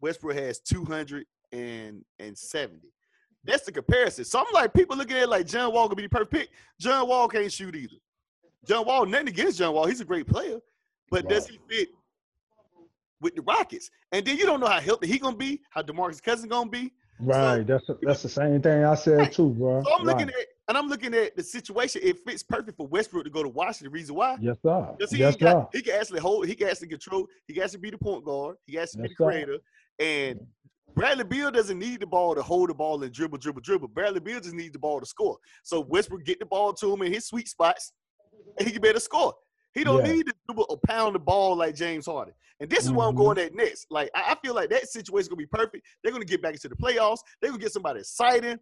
Westbrook 0.00 0.36
has 0.36 0.60
270. 0.60 2.88
That's 3.44 3.64
the 3.64 3.72
comparison. 3.72 4.24
So 4.24 4.40
I'm 4.40 4.46
like, 4.52 4.74
people 4.74 4.96
looking 4.96 5.16
at 5.16 5.24
it 5.24 5.28
like 5.28 5.46
John 5.46 5.72
Wall 5.72 5.86
gonna 5.86 5.96
be 5.96 6.02
the 6.02 6.08
perfect 6.08 6.32
pick. 6.32 6.48
John 6.80 7.08
Wall 7.08 7.28
can't 7.28 7.52
shoot 7.52 7.74
either. 7.74 7.96
John 8.66 8.86
Wall, 8.86 9.06
nothing 9.06 9.28
against 9.28 9.58
John 9.58 9.74
Wall. 9.74 9.86
He's 9.86 10.00
a 10.00 10.04
great 10.04 10.26
player, 10.26 10.60
but 11.10 11.28
does 11.28 11.46
he 11.46 11.58
fit 11.68 11.88
with 13.20 13.34
the 13.34 13.42
Rockets? 13.42 13.90
And 14.12 14.24
then 14.24 14.36
you 14.36 14.46
don't 14.46 14.60
know 14.60 14.66
how 14.66 14.80
healthy 14.80 15.06
he 15.06 15.18
gonna 15.18 15.36
be, 15.36 15.60
how 15.70 15.82
DeMarcus 15.82 16.22
Cousins 16.22 16.50
gonna 16.50 16.70
be. 16.70 16.92
Right. 17.20 17.66
That's 17.66 17.84
that's 18.02 18.22
the 18.22 18.28
same 18.28 18.62
thing 18.62 18.84
I 18.84 18.94
said 18.94 19.32
too, 19.32 19.50
bro. 19.50 19.82
So 19.82 19.94
I'm 19.94 20.04
looking 20.04 20.28
at 20.28 20.34
And 20.68 20.76
I'm 20.76 20.86
looking 20.86 21.14
at 21.14 21.34
the 21.34 21.42
situation. 21.42 22.02
It 22.04 22.18
fits 22.18 22.42
perfect 22.42 22.76
for 22.76 22.86
Westbrook 22.86 23.24
to 23.24 23.30
go 23.30 23.42
to 23.42 23.48
Washington. 23.48 23.86
The 23.86 23.90
reason 23.90 24.14
why? 24.14 24.36
Yes, 24.40 24.56
sir. 24.62 24.94
He, 25.10 25.16
yes, 25.16 25.34
got, 25.34 25.72
sir. 25.72 25.78
he 25.78 25.82
can 25.82 25.94
actually 25.98 26.20
hold, 26.20 26.46
he 26.46 26.54
can 26.54 26.68
actually 26.68 26.88
control, 26.88 27.26
he 27.46 27.54
can 27.54 27.62
actually 27.62 27.80
be 27.80 27.90
the 27.90 27.98
point 27.98 28.24
guard, 28.24 28.56
he 28.66 28.76
has 28.76 28.92
to 28.92 28.98
be 28.98 29.04
Yes, 29.04 29.10
the 29.18 29.24
sir. 29.24 29.30
creator. 29.30 29.58
And 29.98 30.40
Bradley 30.94 31.24
Beal 31.24 31.50
doesn't 31.50 31.78
need 31.78 32.00
the 32.00 32.06
ball 32.06 32.34
to 32.34 32.42
hold 32.42 32.70
the 32.70 32.74
ball 32.74 33.02
and 33.02 33.12
dribble, 33.12 33.38
dribble, 33.38 33.62
dribble. 33.62 33.88
Bradley 33.88 34.20
Beal 34.20 34.40
just 34.40 34.54
needs 34.54 34.72
the 34.72 34.78
ball 34.78 35.00
to 35.00 35.06
score. 35.06 35.38
So 35.62 35.80
Westbrook 35.80 36.24
get 36.24 36.38
the 36.38 36.46
ball 36.46 36.72
to 36.74 36.92
him 36.92 37.02
in 37.02 37.12
his 37.12 37.26
sweet 37.26 37.48
spots, 37.48 37.92
he 38.58 38.70
can 38.70 38.80
better 38.82 39.00
score. 39.00 39.34
He 39.74 39.84
don't 39.84 40.04
Yeah. 40.04 40.12
need 40.12 40.26
to 40.26 40.34
dribble 40.46 40.66
or 40.68 40.78
pound 40.86 41.14
the 41.14 41.18
ball 41.18 41.54
like 41.56 41.74
James 41.74 42.06
Harden. 42.06 42.34
And 42.60 42.68
this 42.68 42.84
is 42.84 42.92
where 42.92 43.06
I'm 43.06 43.14
Mhm. 43.14 43.18
going 43.18 43.38
at 43.38 43.54
next. 43.54 43.86
Like 43.90 44.10
I 44.14 44.34
feel 44.42 44.54
like 44.54 44.70
that 44.70 44.88
situation 44.88 45.20
is 45.22 45.28
gonna 45.28 45.36
be 45.36 45.46
perfect. 45.46 45.86
They're 46.02 46.12
gonna 46.12 46.24
get 46.24 46.42
back 46.42 46.54
into 46.54 46.68
the 46.68 46.76
playoffs. 46.76 47.20
They're 47.40 47.50
gonna 47.50 47.62
get 47.62 47.72
somebody 47.72 48.00
exciting. 48.00 48.58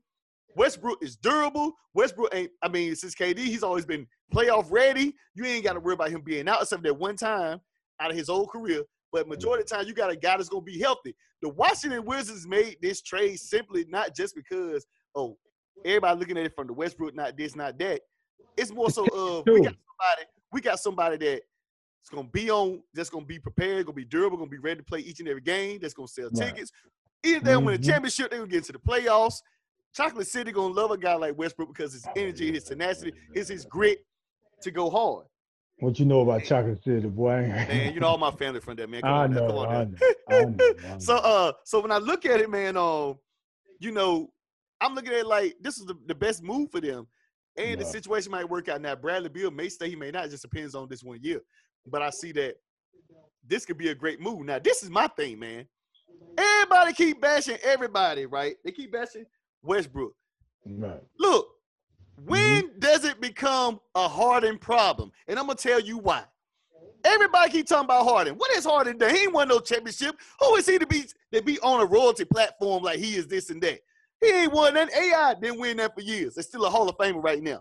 Westbrook 0.55 1.03
is 1.03 1.17
durable. 1.17 1.75
Westbrook 1.95 2.35
ain't, 2.35 2.51
I 2.63 2.69
mean, 2.69 2.97
since 2.97 3.15
KD, 3.15 3.45
he's 3.45 3.63
always 3.63 3.85
been 3.85 4.07
playoff 4.33 4.67
ready. 4.71 5.15
You 5.35 5.45
ain't 5.45 5.65
got 5.65 5.75
to 5.75 5.81
worry 5.81 5.95
about 5.95 6.11
him 6.11 6.23
being 6.23 6.49
out 6.49 6.63
except 6.63 6.83
that 6.85 6.95
one 6.95 7.17
time 7.17 7.61
out 8.01 8.11
of 8.11 8.17
his 8.17 8.29
whole 8.29 8.47
career. 8.47 8.83
But 9.13 9.29
majority 9.29 9.63
of 9.63 9.69
the 9.69 9.75
time, 9.77 9.87
you 9.87 9.93
got 9.95 10.11
a 10.11 10.17
guy 10.17 10.37
that's 10.37 10.49
gonna 10.49 10.63
be 10.63 10.79
healthy. 10.79 11.15
The 11.43 11.51
Washington 11.51 12.05
Wizards 12.05 12.47
made 12.47 12.79
this 12.81 13.03
trade 13.03 13.39
simply 13.39 13.85
not 13.89 14.15
just 14.15 14.35
because, 14.35 14.87
oh, 15.15 15.39
everybody 15.85 16.19
looking 16.19 16.39
at 16.39 16.47
it 16.47 16.55
from 16.55 16.67
the 16.67 16.73
Westbrook, 16.73 17.15
not 17.15 17.37
this, 17.37 17.55
not 17.55 17.79
that. 17.79 18.01
It's 18.57 18.73
more 18.73 18.91
so 18.91 19.07
of 19.09 19.45
we 19.47 19.61
got 19.61 19.75
somebody, 19.75 20.29
we 20.53 20.61
got 20.61 20.79
somebody 20.81 21.17
that 21.19 21.43
is 22.03 22.09
gonna 22.11 22.29
be 22.29 22.51
on, 22.51 22.83
that's 22.95 23.11
gonna 23.11 23.25
be 23.25 23.39
prepared, 23.39 23.87
gonna 23.87 23.95
be 23.97 24.05
durable, 24.05 24.39
gonna 24.39 24.51
be 24.51 24.59
ready 24.59 24.79
to 24.79 24.85
play 24.85 25.01
each 25.01 25.21
and 25.21 25.29
every 25.29 25.43
game, 25.43 25.79
that's 25.81 25.95
gonna 25.95 26.09
sell 26.09 26.31
Right. 26.33 26.49
tickets. 26.55 26.73
Either 27.25 27.41
they 27.41 27.57
win 27.57 27.75
a 27.75 27.79
Mhm. 27.79 27.85
championship, 27.85 28.31
they 28.31 28.37
gonna 28.37 28.49
get 28.49 28.59
into 28.59 28.73
the 28.73 28.79
playoffs. 28.79 29.43
Chocolate 29.95 30.27
City 30.27 30.53
gonna 30.53 30.75
love 30.75 30.91
a 30.91 30.99
guy 30.99 31.15
like 31.15 31.37
Westbrook 31.37 31.69
because 31.69 31.93
his 31.93 32.07
energy, 32.17 32.53
his 32.53 32.65
tenacity, 32.65 33.13
his 33.35 33.49
his 33.49 33.65
grit 33.65 34.05
to 34.63 34.71
go 34.71 34.91
hard. 34.91 35.27
What 35.79 35.99
you 35.99 36.07
know 36.07 36.21
about 36.21 36.45
Chocolate 36.45 36.83
City, 36.83 37.09
boy? 37.09 37.43
Man, 37.69 37.93
you 37.93 38.01
know 38.01 38.09
all 38.09 38.19
my 38.19 38.31
family 38.31 38.61
from 38.61 38.77
there, 38.77 38.87
man. 38.87 39.03
Come 39.03 39.11
I 39.11 39.25
on, 39.25 39.35
know, 39.35 39.47
come 39.47 39.57
on 39.59 39.69
I 39.69 39.85
know, 39.85 39.97
I 40.29 40.33
know, 40.45 40.57
I 40.87 40.89
know. 40.93 40.99
So 40.99 41.17
uh 41.17 41.53
so 41.65 41.81
when 41.81 41.93
I 41.93 41.99
look 41.99 42.25
at 42.25 42.41
it, 42.41 42.49
man, 42.51 42.77
um, 42.77 43.19
you 43.79 43.91
know, 43.93 44.33
I'm 44.81 44.95
looking 44.95 45.13
at 45.13 45.21
it 45.21 45.27
like 45.27 45.57
this 45.61 45.79
is 45.79 45.87
the, 45.87 45.99
the 46.07 46.15
best 46.15 46.43
move 46.43 46.71
for 46.71 46.81
them. 46.81 47.07
And 47.59 47.81
the 47.81 47.85
situation 47.85 48.31
might 48.31 48.49
work 48.49 48.69
out. 48.69 48.81
Now, 48.81 48.95
Bradley 48.95 49.31
Beal 49.31 49.51
may 49.51 49.69
stay, 49.69 49.89
he 49.89 49.97
may 49.97 50.11
not, 50.11 50.27
it 50.27 50.31
just 50.31 50.43
depends 50.43 50.75
on 50.75 50.89
this 50.89 51.03
one 51.03 51.19
year. 51.23 51.41
But 51.87 52.03
I 52.03 52.11
see 52.11 52.33
that 52.33 52.57
this 53.47 53.65
could 53.65 53.79
be 53.79 53.89
a 53.89 53.95
great 53.95 54.21
move. 54.21 54.45
Now, 54.45 54.59
this 54.59 54.83
is 54.83 54.91
my 54.91 55.07
thing, 55.09 55.39
man. 55.39 55.67
Everybody 56.37 56.93
keep 56.93 57.21
bashing 57.21 57.59
everybody, 57.63 58.27
right? 58.27 58.57
They 58.65 58.73
keep 58.73 58.93
bashing 58.93 59.25
Westbrook. 59.63 60.13
Right. 60.67 61.03
Look, 61.19 61.49
mm-hmm. 62.21 62.29
when 62.29 62.71
does 62.79 63.05
it 63.05 63.21
become 63.21 63.81
a 63.95 64.09
Harden 64.09 64.59
problem? 64.59 65.13
And 65.29 65.39
I'm 65.39 65.47
gonna 65.47 65.57
tell 65.57 65.81
you 65.81 65.99
why. 65.99 66.25
Everybody 67.05 67.53
keep 67.53 67.67
talking 67.67 67.85
about 67.85 68.05
Harden. 68.05 68.35
What 68.35 68.51
is 68.57 68.65
Harden 68.65 68.99
done? 68.99 69.15
He 69.15 69.23
ain't 69.23 69.33
won 69.33 69.49
no 69.49 69.61
championship. 69.61 70.17
Who 70.41 70.57
is 70.57 70.67
he 70.67 70.79
to 70.79 70.87
be 70.87 71.05
to 71.33 71.43
be 71.43 71.59
on 71.61 71.81
a 71.81 71.87
royalty 71.87 72.25
platform 72.25 72.83
like 72.83 72.99
he 72.99 73.15
is 73.15 73.29
this 73.29 73.51
and 73.51 73.63
that? 73.63 73.81
He 74.21 74.31
ain't 74.31 74.53
won 74.53 74.75
that. 74.75 74.93
AI 74.93 75.35
didn't 75.41 75.61
win 75.61 75.77
that 75.79 75.95
for 75.95 76.01
years. 76.01 76.37
It's 76.37 76.49
still 76.49 76.65
a 76.65 76.71
Hall 76.71 76.89
of 76.89 76.97
Famer 76.97 77.23
right 77.23 77.43
now. 77.43 77.61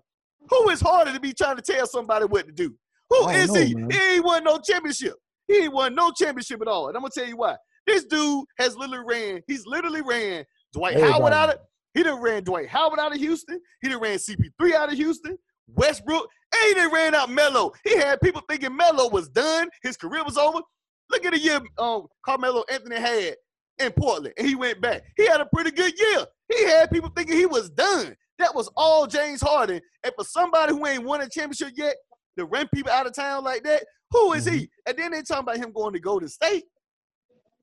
Who 0.49 0.69
is 0.69 0.81
Harden 0.81 1.13
to 1.13 1.19
be 1.19 1.33
trying 1.33 1.57
to 1.57 1.61
tell 1.61 1.85
somebody 1.87 2.25
what 2.25 2.45
to 2.45 2.51
do? 2.51 2.73
Who 3.09 3.29
is 3.29 3.51
know, 3.51 3.61
he? 3.61 3.75
man. 3.75 3.89
He 3.89 4.15
ain't 4.15 4.25
won 4.25 4.43
no 4.43 4.59
championship. 4.59 5.15
He 5.47 5.63
ain't 5.63 5.73
won 5.73 5.95
no 5.95 6.11
championship 6.11 6.61
at 6.61 6.67
all. 6.67 6.87
And 6.87 6.97
I'm 6.97 7.03
gonna 7.03 7.11
tell 7.13 7.27
you 7.27 7.37
why. 7.37 7.55
This 7.85 8.05
dude 8.05 8.45
has 8.57 8.75
literally 8.75 9.03
ran. 9.05 9.41
He's 9.47 9.65
literally 9.65 10.01
ran 10.01 10.43
Dwight 10.73 10.99
Howard 10.99 11.33
out 11.33 11.49
of. 11.49 11.57
He 11.93 12.03
done 12.03 12.21
ran 12.21 12.43
Dwight 12.43 12.67
Howard 12.67 12.99
out 12.99 13.13
of 13.13 13.19
Houston. 13.19 13.59
He 13.81 13.89
done 13.89 14.01
ran 14.01 14.17
CP3 14.17 14.73
out 14.73 14.91
of 14.91 14.97
Houston. 14.97 15.37
Westbrook. 15.67 16.27
And 16.53 16.67
he 16.67 16.73
done 16.73 16.91
ran 16.91 17.15
out 17.15 17.29
Melo. 17.29 17.71
He 17.83 17.95
had 17.97 18.19
people 18.21 18.41
thinking 18.49 18.75
Melo 18.75 19.09
was 19.09 19.29
done. 19.29 19.69
His 19.83 19.97
career 19.97 20.23
was 20.23 20.37
over. 20.37 20.59
Look 21.09 21.25
at 21.25 21.33
the 21.33 21.39
year 21.39 21.61
um, 21.77 22.07
Carmelo 22.25 22.63
Anthony 22.71 22.97
had 22.97 23.35
in 23.79 23.91
Portland, 23.91 24.33
and 24.37 24.47
he 24.47 24.55
went 24.55 24.81
back. 24.81 25.03
He 25.17 25.27
had 25.27 25.41
a 25.41 25.45
pretty 25.53 25.71
good 25.71 25.93
year. 25.97 26.25
He 26.53 26.63
had 26.65 26.91
people 26.91 27.11
thinking 27.15 27.37
he 27.37 27.45
was 27.45 27.69
done. 27.69 28.15
That 28.37 28.53
was 28.53 28.69
all 28.75 29.07
James 29.07 29.41
Harden. 29.41 29.81
And 30.03 30.13
for 30.17 30.25
somebody 30.25 30.73
who 30.73 30.85
ain't 30.85 31.03
won 31.03 31.21
a 31.21 31.29
championship 31.29 31.73
yet, 31.75 31.95
to 32.37 32.45
run 32.45 32.67
people 32.73 32.91
out 32.91 33.07
of 33.07 33.13
town 33.13 33.43
like 33.43 33.63
that, 33.63 33.85
who 34.11 34.33
is 34.33 34.45
he? 34.45 34.51
Mm-hmm. 34.51 34.89
And 34.89 34.97
then 34.97 35.11
they 35.11 35.21
talking 35.21 35.43
about 35.43 35.57
him 35.57 35.71
going 35.71 35.93
to 35.93 35.99
Golden 35.99 36.29
State 36.29 36.65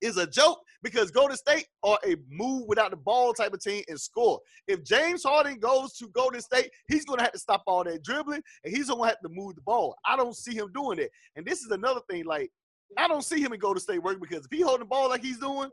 is 0.01 0.17
a 0.17 0.27
joke 0.27 0.59
because 0.83 1.11
Golden 1.13 1.37
State 1.37 1.67
are 1.85 1.99
a 2.05 2.17
move 2.29 2.65
without 2.67 2.91
the 2.91 2.97
ball 2.97 3.33
type 3.33 3.53
of 3.53 3.61
team 3.61 3.85
and 3.89 4.01
score. 4.01 4.41
If 4.67 4.83
James 4.83 5.23
Harden 5.23 5.59
goes 5.61 5.93
to 5.99 6.09
Golden 6.09 6.41
State, 6.41 6.71
he's 6.89 7.05
going 7.05 7.19
to 7.19 7.25
have 7.25 7.33
to 7.33 7.39
stop 7.39 7.63
all 7.67 7.85
that 7.85 8.03
dribbling 8.03 8.43
and 8.65 8.77
he's 8.77 8.89
going 8.89 9.03
to 9.03 9.09
have 9.09 9.21
to 9.21 9.29
move 9.29 9.55
the 9.55 9.61
ball. 9.63 9.95
I 10.05 10.17
don't 10.17 10.37
see 10.37 10.55
him 10.55 10.71
doing 10.75 10.99
that. 10.99 11.11
And 11.37 11.47
this 11.47 11.61
is 11.61 11.71
another 11.71 12.01
thing. 12.11 12.25
Like, 12.25 12.51
I 12.99 13.07
don't 13.07 13.25
see 13.25 13.41
him 13.41 13.53
in 13.53 13.61
Golden 13.61 13.81
State 13.81 14.03
work 14.03 14.21
because 14.21 14.45
if 14.45 14.51
he 14.51 14.63
holding 14.63 14.81
the 14.81 14.87
ball 14.87 15.09
like 15.09 15.23
he's 15.23 15.39
doing, 15.39 15.71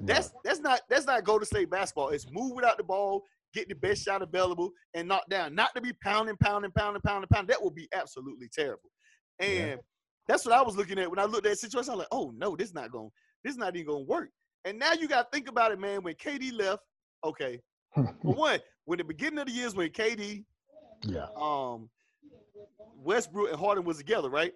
that's 0.00 0.32
that's 0.44 0.60
not 0.60 0.80
that's 0.88 1.06
not 1.06 1.24
Golden 1.24 1.46
State 1.46 1.70
basketball. 1.70 2.10
It's 2.10 2.26
move 2.30 2.52
without 2.54 2.76
the 2.76 2.84
ball, 2.84 3.24
get 3.52 3.68
the 3.68 3.74
best 3.74 4.04
shot 4.04 4.22
available, 4.22 4.70
and 4.94 5.08
knock 5.08 5.28
down. 5.28 5.54
Not 5.54 5.74
to 5.74 5.80
be 5.80 5.92
pounding, 6.02 6.36
pounding, 6.36 6.70
pounding, 6.72 7.02
pounding, 7.02 7.28
pounding. 7.32 7.48
That 7.48 7.62
would 7.62 7.74
be 7.74 7.88
absolutely 7.92 8.48
terrible. 8.48 8.90
And 9.40 9.52
Yeah. 9.70 9.76
that's 10.26 10.44
what 10.44 10.54
I 10.54 10.62
was 10.62 10.76
looking 10.76 10.98
at 10.98 11.10
when 11.10 11.18
I 11.18 11.24
looked 11.24 11.46
at 11.46 11.50
that 11.52 11.58
situation. 11.58 11.90
I 11.90 11.94
was 11.94 11.98
like, 12.00 12.08
oh 12.12 12.32
no, 12.36 12.54
this 12.56 12.74
not 12.74 12.90
going, 12.90 13.10
this 13.44 13.52
is 13.52 13.58
not 13.58 13.74
even 13.76 13.86
gonna 13.88 14.04
work. 14.04 14.30
And 14.64 14.78
now 14.78 14.92
you 14.92 15.08
got 15.08 15.30
to 15.30 15.36
think 15.36 15.48
about 15.48 15.72
it, 15.72 15.78
man. 15.78 16.02
When 16.02 16.14
KD 16.14 16.52
left, 16.52 16.82
okay. 17.24 17.60
For 17.94 18.04
one, 18.34 18.60
when 18.84 18.98
the 18.98 19.04
beginning 19.04 19.38
of 19.38 19.46
the 19.46 19.52
years 19.52 19.74
when 19.74 19.88
KD, 19.90 20.44
yeah. 21.04 21.26
um, 21.40 21.88
Westbrook 22.96 23.50
and 23.50 23.58
Harden 23.58 23.84
was 23.84 23.96
together, 23.98 24.28
right? 24.30 24.52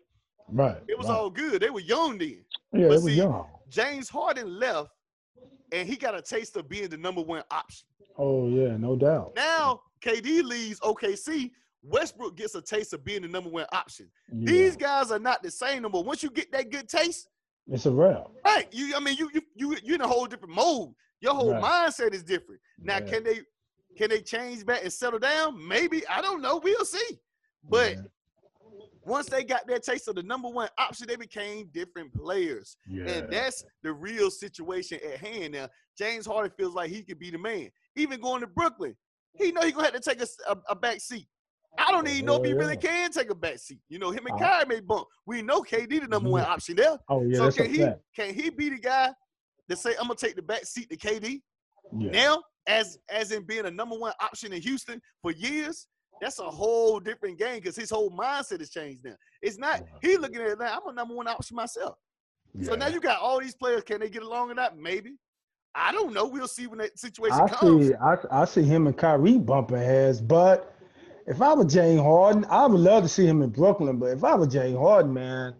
Right. 0.48 0.76
It 0.88 0.98
was 0.98 1.06
right. 1.08 1.16
all 1.16 1.30
good. 1.30 1.62
They 1.62 1.70
were 1.70 1.80
young 1.80 2.18
then. 2.18 2.44
Yeah, 2.72 2.88
but 2.88 2.94
was 2.96 3.04
see- 3.04 3.14
young. 3.14 3.46
James 3.68 4.08
Harden 4.08 4.58
left, 4.58 4.90
and 5.72 5.88
he 5.88 5.96
got 5.96 6.14
a 6.14 6.22
taste 6.22 6.56
of 6.56 6.68
being 6.68 6.88
the 6.88 6.96
number 6.96 7.22
one 7.22 7.42
option. 7.50 7.86
Oh 8.18 8.48
yeah, 8.48 8.76
no 8.76 8.94
doubt. 8.96 9.32
Now 9.36 9.82
KD 10.04 10.42
leaves 10.42 10.78
OKC. 10.80 11.50
Westbrook 11.84 12.36
gets 12.36 12.54
a 12.54 12.62
taste 12.62 12.92
of 12.92 13.04
being 13.04 13.22
the 13.22 13.28
number 13.28 13.50
one 13.50 13.66
option. 13.72 14.08
Yeah. 14.32 14.52
These 14.52 14.76
guys 14.76 15.10
are 15.10 15.18
not 15.18 15.42
the 15.42 15.50
same 15.50 15.82
more. 15.82 16.04
Once 16.04 16.22
you 16.22 16.30
get 16.30 16.52
that 16.52 16.70
good 16.70 16.88
taste, 16.88 17.28
It's 17.68 17.86
a 17.86 17.90
wrap. 17.90 18.28
right? 18.44 18.68
You, 18.72 18.94
I 18.94 19.00
mean, 19.00 19.16
you 19.16 19.30
you 19.34 19.42
you 19.56 19.76
you're 19.82 19.94
in 19.96 20.00
a 20.00 20.06
whole 20.08 20.26
different 20.26 20.54
mode. 20.54 20.92
Your 21.20 21.34
whole 21.34 21.52
Right. 21.52 21.62
mindset 21.88 22.12
is 22.14 22.22
different. 22.22 22.60
Now, 22.78 22.98
Yeah. 22.98 23.10
can 23.10 23.24
they 23.24 23.40
can 23.96 24.10
they 24.10 24.20
change 24.20 24.64
back 24.64 24.82
and 24.82 24.92
settle 24.92 25.18
down? 25.18 25.66
Maybe 25.66 26.06
I 26.06 26.20
don't 26.22 26.40
know. 26.42 26.58
We'll 26.62 26.84
see. 26.84 27.18
But 27.68 27.92
Yeah. 27.94 28.02
Once 29.04 29.26
they 29.28 29.42
got 29.44 29.66
that 29.66 29.82
taste 29.82 30.08
of 30.08 30.14
the 30.14 30.22
number 30.22 30.48
one 30.48 30.68
option, 30.78 31.06
they 31.08 31.16
became 31.16 31.68
different 31.72 32.12
players. 32.14 32.76
yeah. 32.88 33.04
And 33.08 33.32
that's 33.32 33.64
the 33.82 33.92
real 33.92 34.30
situation 34.30 34.98
at 35.04 35.18
hand 35.18 35.54
now. 35.54 35.68
James 35.98 36.26
Harden 36.26 36.52
feels 36.56 36.74
like 36.74 36.90
he 36.90 37.02
could 37.02 37.18
be 37.18 37.30
the 37.30 37.38
man. 37.38 37.68
Even 37.96 38.20
going 38.20 38.40
to 38.40 38.46
Brooklyn, 38.46 38.96
he 39.34 39.52
know 39.52 39.62
he 39.62 39.72
gonna 39.72 39.84
have 39.90 39.94
to 39.94 40.00
take 40.00 40.20
a 40.22 40.56
a 40.68 40.74
back 40.74 41.00
seat. 41.00 41.26
I 41.78 41.90
don't 41.90 42.06
even 42.06 42.26
know 42.26 42.36
if 42.36 42.44
he 42.44 42.52
really 42.52 42.76
can 42.76 43.10
take 43.10 43.30
a 43.30 43.34
back 43.34 43.58
seat. 43.58 43.80
You 43.88 43.98
know, 43.98 44.10
him 44.10 44.26
and 44.26 44.34
Uh, 44.34 44.38
Kyrie 44.38 44.66
may 44.68 44.80
bump. 44.80 45.06
We 45.26 45.40
know 45.42 45.62
KD 45.62 46.00
the 46.00 46.06
number 46.08 46.28
one 46.30 46.44
option 46.44 46.76
there. 46.76 46.98
oh 47.08 47.22
yeah, 47.22 47.38
so 47.38 47.50
can 47.50 47.70
he 47.72 47.78
fact. 47.78 48.00
can 48.14 48.34
he 48.34 48.50
be 48.50 48.68
the 48.70 48.78
guy 48.78 49.12
that 49.68 49.78
say 49.78 49.90
I'm 49.96 50.02
gonna 50.08 50.16
take 50.16 50.36
the 50.36 50.42
back 50.42 50.64
seat 50.66 50.90
to 50.90 50.96
KD 50.96 51.42
Yeah. 51.98 52.10
now 52.10 52.42
as 52.66 52.98
as 53.10 53.32
in 53.32 53.44
being 53.44 53.64
a 53.66 53.70
number 53.70 53.96
one 53.96 54.12
option 54.20 54.52
in 54.52 54.60
Houston 54.62 55.00
for 55.22 55.32
years? 55.32 55.88
That's 56.22 56.38
a 56.38 56.44
whole 56.44 57.00
different 57.00 57.36
game 57.36 57.56
because 57.56 57.74
his 57.74 57.90
whole 57.90 58.08
mindset 58.08 58.60
has 58.60 58.70
changed 58.70 59.04
now. 59.04 59.16
It's 59.42 59.58
not 59.58 59.82
he 60.00 60.16
looking 60.16 60.40
at 60.40 60.50
it 60.50 60.58
now. 60.60 60.78
I'm 60.80 60.88
a 60.88 60.92
number 60.92 61.14
one 61.14 61.26
option 61.26 61.56
myself. 61.56 61.96
So 62.62 62.76
now 62.76 62.86
you 62.86 63.00
got 63.00 63.18
all 63.18 63.40
these 63.40 63.56
players. 63.56 63.82
Can 63.82 63.98
they 63.98 64.08
get 64.08 64.22
along 64.22 64.52
or 64.52 64.54
not? 64.54 64.78
Maybe. 64.78 65.16
I 65.74 65.90
don't 65.90 66.12
know. 66.12 66.26
We'll 66.26 66.46
see 66.46 66.68
when 66.68 66.78
that 66.78 66.96
situation 66.96 67.40
I 67.40 67.48
comes. 67.48 67.88
see, 67.88 67.94
I, 67.94 68.16
I 68.30 68.44
see 68.44 68.62
him 68.62 68.86
and 68.86 68.96
Kyrie 68.96 69.38
bumping 69.38 69.78
heads, 69.78 70.20
but 70.20 70.72
if 71.26 71.42
I 71.42 71.54
was 71.54 71.72
Jane 71.72 71.98
Harden, 71.98 72.44
I 72.48 72.66
would 72.66 72.78
love 72.78 73.02
to 73.02 73.08
see 73.08 73.26
him 73.26 73.42
in 73.42 73.50
Brooklyn. 73.50 73.98
But 73.98 74.10
if 74.10 74.22
I 74.22 74.36
was 74.36 74.46
Jane 74.52 74.76
Harden, 74.76 75.12
man, 75.12 75.54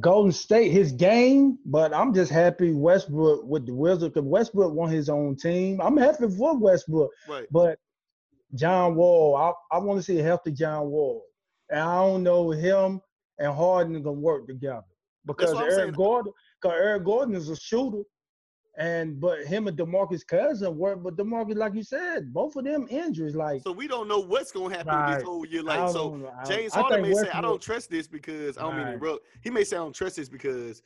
Golden 0.00 0.32
State, 0.32 0.72
his 0.72 0.90
game. 0.90 1.58
But 1.64 1.94
I'm 1.94 2.12
just 2.12 2.32
happy 2.32 2.72
Westbrook 2.72 3.44
with 3.44 3.66
the 3.66 3.74
Wizards 3.74 4.14
because 4.14 4.26
Westbrook 4.28 4.72
won 4.72 4.90
his 4.90 5.08
own 5.08 5.36
team. 5.36 5.80
I'm 5.80 5.96
happy 5.96 6.28
for 6.36 6.56
Westbrook, 6.56 7.10
Right. 7.28 7.46
but 7.52 7.78
John 8.54 8.94
Wall, 8.96 9.36
I, 9.36 9.76
I 9.76 9.78
want 9.78 9.98
to 9.98 10.02
see 10.02 10.18
a 10.18 10.22
healthy 10.22 10.52
John 10.52 10.88
Wall, 10.90 11.22
and 11.70 11.80
I 11.80 11.96
don't 12.04 12.22
know 12.22 12.50
him 12.50 13.00
and 13.38 13.54
Harden 13.54 13.96
are 13.96 14.00
gonna 14.00 14.20
work 14.20 14.46
together 14.46 14.84
because 15.26 15.58
Eric 15.58 15.72
saying. 15.74 15.92
Gordon, 15.92 16.32
because 16.60 16.76
Eric 16.78 17.04
Gordon 17.04 17.34
is 17.34 17.48
a 17.48 17.56
shooter. 17.56 18.02
And 18.78 19.20
but 19.20 19.44
him 19.44 19.66
and 19.66 19.76
Demarcus 19.76 20.24
Cousins 20.26 20.70
work, 20.70 21.02
but 21.02 21.16
Demarcus, 21.16 21.56
like 21.56 21.74
you 21.74 21.82
said, 21.82 22.32
both 22.32 22.54
of 22.56 22.64
them 22.64 22.86
injuries. 22.88 23.34
Like 23.34 23.62
So 23.62 23.72
we 23.72 23.88
don't 23.88 24.06
know 24.06 24.20
what's 24.20 24.52
gonna 24.52 24.74
happen 24.74 24.94
Right. 24.94 25.14
this 25.16 25.24
whole 25.24 25.44
year. 25.44 25.62
Like 25.62 25.88
so, 25.88 26.16
know, 26.16 26.32
James 26.46 26.72
Harden 26.72 27.02
think 27.02 27.08
may 27.08 27.20
say, 27.20 27.30
"I 27.30 27.40
don't 27.40 27.60
trust 27.60 27.90
this 27.90 28.06
because 28.06 28.56
I 28.56 28.62
don't 28.62 28.76
mean 28.76 28.86
to 28.86 28.92
Right. 28.92 28.94
interrupt." 28.94 29.24
He 29.42 29.50
may 29.50 29.64
say, 29.64 29.76
"I 29.76 29.80
don't 29.80 29.92
trust 29.92 30.16
this 30.16 30.28
because 30.28 30.82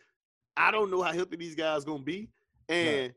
I 0.56 0.71
don't 0.71 0.90
know 0.90 1.02
how 1.02 1.12
healthy 1.12 1.37
these 1.37 1.54
guys 1.54 1.85
gonna 1.85 2.02
be." 2.02 2.30
And 2.71 3.14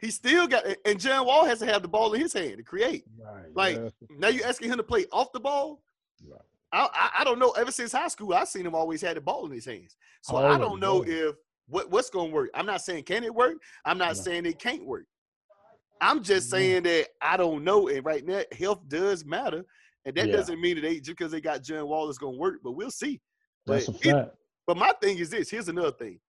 He 0.00 0.10
still 0.10 0.46
got, 0.46 0.64
and 0.86 0.98
John 0.98 1.26
Wall 1.26 1.44
has 1.44 1.58
to 1.58 1.66
have 1.66 1.82
the 1.82 1.88
ball 1.88 2.14
in 2.14 2.20
his 2.20 2.32
hand 2.32 2.56
to 2.56 2.62
create. 2.62 3.04
Right. 3.18 3.44
Like 3.54 3.76
yeah. 3.76 3.88
now, 4.18 4.28
you're 4.28 4.46
asking 4.46 4.70
him 4.70 4.78
to 4.78 4.82
play 4.82 5.04
off 5.12 5.30
the 5.32 5.40
ball. 5.40 5.82
Right. 6.26 6.40
I, 6.72 6.88
I 6.92 7.10
I 7.20 7.24
don't 7.24 7.38
know. 7.38 7.50
Ever 7.50 7.70
since 7.72 7.92
high 7.92 8.08
school, 8.08 8.32
I've 8.32 8.48
seen 8.48 8.64
him 8.64 8.74
always 8.74 9.02
had 9.02 9.16
the 9.16 9.20
ball 9.20 9.44
in 9.46 9.52
his 9.52 9.64
hands. 9.66 9.96
So 10.22 10.36
I 10.36 10.56
don't 10.56 10.80
know 10.80 10.94
always. 10.94 11.10
if 11.10 11.34
what 11.68 11.90
what's 11.90 12.10
going 12.10 12.30
to 12.30 12.34
work. 12.34 12.50
I'm 12.54 12.66
not 12.66 12.80
saying 12.82 13.04
can 13.04 13.24
it 13.24 13.34
work. 13.34 13.56
I'm 13.84 13.98
not 13.98 14.16
saying 14.16 14.46
it 14.46 14.58
can't 14.58 14.84
work. 14.86 15.06
I'm 16.00 16.22
just 16.22 16.46
Mhm. 16.48 16.50
saying 16.50 16.82
that 16.84 17.08
I 17.20 17.36
don't 17.36 17.62
know. 17.64 17.88
And 17.88 18.04
right 18.04 18.24
now, 18.24 18.40
health 18.58 18.88
does 18.88 19.24
matter, 19.24 19.64
and 20.06 20.14
that 20.16 20.28
Yeah. 20.28 20.36
doesn't 20.36 20.60
mean 20.60 20.76
that 20.76 20.82
they 20.82 20.94
just 20.96 21.08
because 21.18 21.30
they 21.32 21.40
got 21.42 21.62
John 21.62 21.86
Wall 21.88 22.08
is 22.08 22.16
going 22.18 22.34
to 22.34 22.40
work. 22.40 22.60
But 22.62 22.72
we'll 22.72 22.90
see. 22.90 23.20
That's 23.66 23.86
But 23.86 24.06
it- 24.06 24.34
But 24.66 24.76
my 24.76 24.92
thing 25.02 25.18
is 25.18 25.28
this. 25.30 25.50
Here's 25.50 25.68
another 25.68 25.90
thing. 25.92 26.20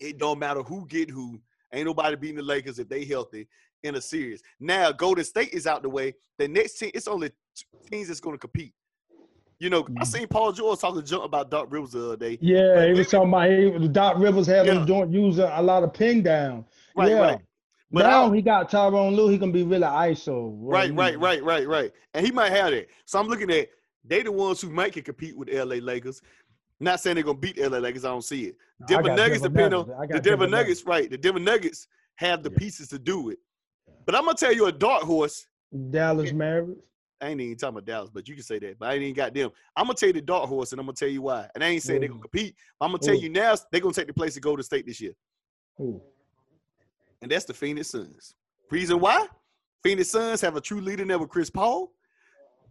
It 0.00 0.18
don't 0.18 0.38
matter 0.38 0.62
who 0.62 0.86
get 0.86 1.10
who. 1.10 1.40
Ain't 1.74 1.86
nobody 1.86 2.16
beating 2.16 2.36
the 2.36 2.42
Lakers 2.42 2.78
if 2.78 2.88
they 2.88 3.04
healthy 3.04 3.48
in 3.82 3.96
a 3.96 4.00
series. 4.00 4.42
Now 4.60 4.92
Golden 4.92 5.24
State 5.24 5.52
is 5.52 5.66
out 5.66 5.82
the 5.82 5.88
way. 5.88 6.14
The 6.38 6.48
next 6.48 6.78
team, 6.78 6.90
it's 6.94 7.08
only 7.08 7.30
teams 7.90 8.08
that's 8.08 8.20
going 8.20 8.34
to 8.34 8.40
compete. 8.40 8.72
You 9.58 9.70
know, 9.70 9.80
I 9.98 10.02
Mhm. 10.02 10.06
seen 10.06 10.28
Paul 10.28 10.52
George 10.52 10.80
talking 10.80 11.04
junk 11.04 11.24
about 11.24 11.50
Doc 11.50 11.66
Rivers 11.70 11.92
the 11.92 12.04
other 12.06 12.16
day. 12.16 12.38
Yeah, 12.40 12.80
he 12.80 12.86
maybe- 12.88 12.98
was 12.98 13.10
talking 13.10 13.28
about 13.28 13.50
he, 13.82 13.88
Doc 13.88 14.16
Rivers 14.18 14.46
having 14.46 14.74
Yeah. 14.74 14.84
doing 14.84 15.12
using 15.12 15.44
a 15.44 15.62
lot 15.62 15.82
of 15.82 15.92
ping 15.92 16.22
down. 16.22 16.64
Right, 16.96 17.10
yeah. 17.10 17.18
right. 17.18 17.40
But 17.90 18.02
now 18.02 18.30
I- 18.30 18.34
he 18.34 18.42
got 18.42 18.70
Tyronn 18.70 19.14
Lue. 19.14 19.28
He 19.28 19.38
can 19.38 19.52
be 19.52 19.62
really 19.62 19.84
ISO. 19.86 20.52
Right, 20.58 20.92
right, 20.94 21.18
right, 21.18 21.42
right, 21.42 21.66
right. 21.68 21.92
And 22.12 22.26
he 22.26 22.32
might 22.32 22.50
have 22.50 22.72
that. 22.72 22.88
So 23.04 23.18
I'm 23.20 23.28
looking 23.28 23.50
at 23.50 23.68
they 24.04 24.22
the 24.22 24.32
ones 24.32 24.60
who 24.60 24.70
might 24.70 24.92
can 24.92 25.02
compete 25.02 25.36
with 25.36 25.48
LA 25.48 25.76
Lakers. 25.76 26.20
Not 26.80 27.00
saying 27.00 27.14
they're 27.14 27.24
gonna 27.24 27.38
beat 27.38 27.58
LA 27.58 27.78
Lakers. 27.78 28.04
I 28.04 28.08
don't 28.08 28.24
see 28.24 28.46
it. 28.46 28.56
Denver 28.86 29.14
Nuggets 29.14 29.42
depend 29.42 29.74
on 29.74 29.86
the 30.08 30.20
Denver 30.20 30.46
Nuggets, 30.46 30.84
right? 30.84 31.08
The 31.08 31.18
Denver 31.18 31.40
Nuggets 31.40 31.86
have 32.16 32.42
the 32.42 32.50
Yeah. 32.50 32.58
pieces 32.58 32.88
to 32.88 32.98
do 32.98 33.30
it. 33.30 33.38
But 34.04 34.14
I'm 34.14 34.24
gonna 34.24 34.36
tell 34.36 34.52
you 34.52 34.66
a 34.66 34.72
dark 34.72 35.02
horse. 35.04 35.46
Dallas 35.90 36.32
Mavericks. 36.32 36.80
I 37.20 37.28
ain't 37.28 37.40
even 37.40 37.56
talking 37.56 37.78
about 37.78 37.86
Dallas, 37.86 38.10
but 38.10 38.28
you 38.28 38.34
can 38.34 38.44
say 38.44 38.58
that. 38.58 38.78
But 38.78 38.90
I 38.90 38.94
ain't 38.94 39.02
even 39.02 39.14
got 39.14 39.32
them. 39.32 39.50
I'm 39.76 39.86
gonna 39.86 39.94
tell 39.94 40.08
you 40.08 40.12
the 40.12 40.20
dark 40.20 40.48
horse, 40.48 40.72
and 40.72 40.80
I'm 40.80 40.86
gonna 40.86 40.96
tell 40.96 41.08
you 41.08 41.22
why. 41.22 41.48
And 41.54 41.64
I 41.64 41.68
ain't 41.68 41.82
saying 41.82 42.00
they're 42.00 42.08
gonna 42.08 42.20
compete. 42.20 42.54
I'm 42.80 42.90
gonna 42.90 42.98
tell 42.98 43.14
you 43.14 43.28
now 43.30 43.54
they're 43.70 43.80
gonna 43.80 43.94
take 43.94 44.08
the 44.08 44.12
place 44.14 44.36
of 44.36 44.42
Golden 44.42 44.62
State 44.64 44.84
this 44.86 45.00
year, 45.00 45.14
Who? 45.78 46.02
and 47.22 47.30
that's 47.30 47.44
the 47.46 47.54
Phoenix 47.54 47.88
Suns. 47.88 48.34
Reason 48.70 48.98
why? 49.00 49.26
Phoenix 49.82 50.10
Suns 50.10 50.40
have 50.40 50.56
a 50.56 50.60
true 50.60 50.80
leader 50.80 51.04
now 51.04 51.18
with 51.18 51.30
Chris 51.30 51.50
Paul. 51.50 51.92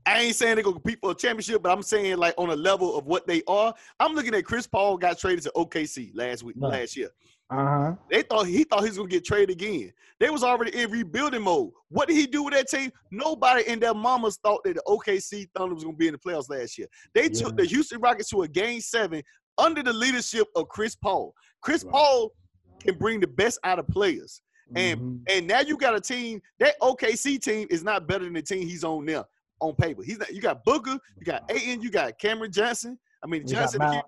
I 0.05 0.19
ain't 0.22 0.36
saying 0.36 0.55
they're 0.55 0.63
gonna 0.63 0.75
compete 0.75 1.00
for 1.01 1.12
a 1.12 1.15
championship, 1.15 1.62
but 1.63 1.72
I'm 1.72 1.81
saying 1.83 2.17
like 2.17 2.33
on 2.38 2.50
a 2.50 2.55
level 2.55 2.98
of 2.98 3.05
what 3.05 3.25
they 3.27 3.41
are. 3.48 3.74
I'm 4.00 4.13
looking 4.13 4.36
at 4.36 4.45
Chris 4.45 4.67
Paul 4.67 4.98
got 4.98 5.17
traded 5.17 5.43
to 5.43 5.51
OKC 5.55 6.12
last 6.13 6.43
week, 6.43 6.55
Right. 6.60 6.79
last 6.81 6.98
year. 6.98 7.10
Uh 7.50 7.55
huh. 7.65 7.95
They 8.10 8.22
thought 8.24 8.48
he 8.48 8.63
thought 8.63 8.81
he 8.81 8.89
was 8.89 8.98
gonna 8.98 9.10
get 9.10 9.24
traded 9.24 9.51
again. 9.51 9.93
They 10.19 10.29
was 10.29 10.43
already 10.43 10.75
in 10.77 10.89
rebuilding 10.91 11.41
mode. 11.43 11.72
What 11.89 12.07
did 12.07 12.15
he 12.17 12.27
do 12.27 12.43
with 12.43 12.53
that 12.53 12.67
team? 12.69 12.91
Nobody 13.12 13.63
in 13.67 13.79
their 13.79 13.93
mamas 13.93 14.38
thought 14.38 14.63
that 14.65 14.75
the 14.75 14.83
OKC 14.88 15.48
Thunder 15.55 15.75
was 15.75 15.83
gonna 15.83 15.95
be 15.95 16.07
in 16.07 16.13
the 16.13 16.19
playoffs 16.19 16.50
last 16.50 16.77
year. 16.77 16.88
They 17.13 17.29
took 17.29 17.55
the 17.55 17.65
Houston 17.65 18.00
Rockets 18.01 18.29
to 18.29 18.41
a 18.41 18.48
game 18.48 18.81
seven 18.81 19.24
under 19.57 19.83
the 19.83 19.93
leadership 19.93 20.48
of 20.55 20.67
Chris 20.67 20.95
Paul. 20.95 21.33
Chris 21.62 21.83
Right. 21.83 21.93
Paul 21.93 22.33
can 22.81 22.98
bring 22.98 23.19
the 23.19 23.27
best 23.27 23.60
out 23.63 23.79
of 23.79 23.88
players. 23.88 24.41
And 24.75 25.00
Mhm. 25.00 25.19
and 25.29 25.48
now 25.48 25.60
you 25.60 25.77
got 25.77 25.95
a 25.95 26.01
team. 26.01 26.41
That 26.60 26.75
OKC 26.81 27.38
team 27.38 27.67
is 27.69 27.83
not 27.83 28.07
better 28.07 28.24
than 28.25 28.33
the 28.33 28.41
team 28.41 28.67
he's 28.67 28.83
on 28.83 29.05
now 29.05 29.25
on 29.63 29.75
paper. 29.75 30.03
He's 30.03 30.20
not. 30.20 30.34
You 30.34 30.41
got 30.41 30.63
Booker, 30.63 30.98
you 31.17 31.25
got 31.25 31.50
Ayton, 31.50 31.82
you 31.82 31.89
got 31.89 32.17
Cameron 32.20 32.51
Johnson. 32.51 33.00
I 33.24 33.27
mean 33.27 33.41
You 33.41 33.55
Johnson. 33.55 33.79
Mount- 33.79 34.05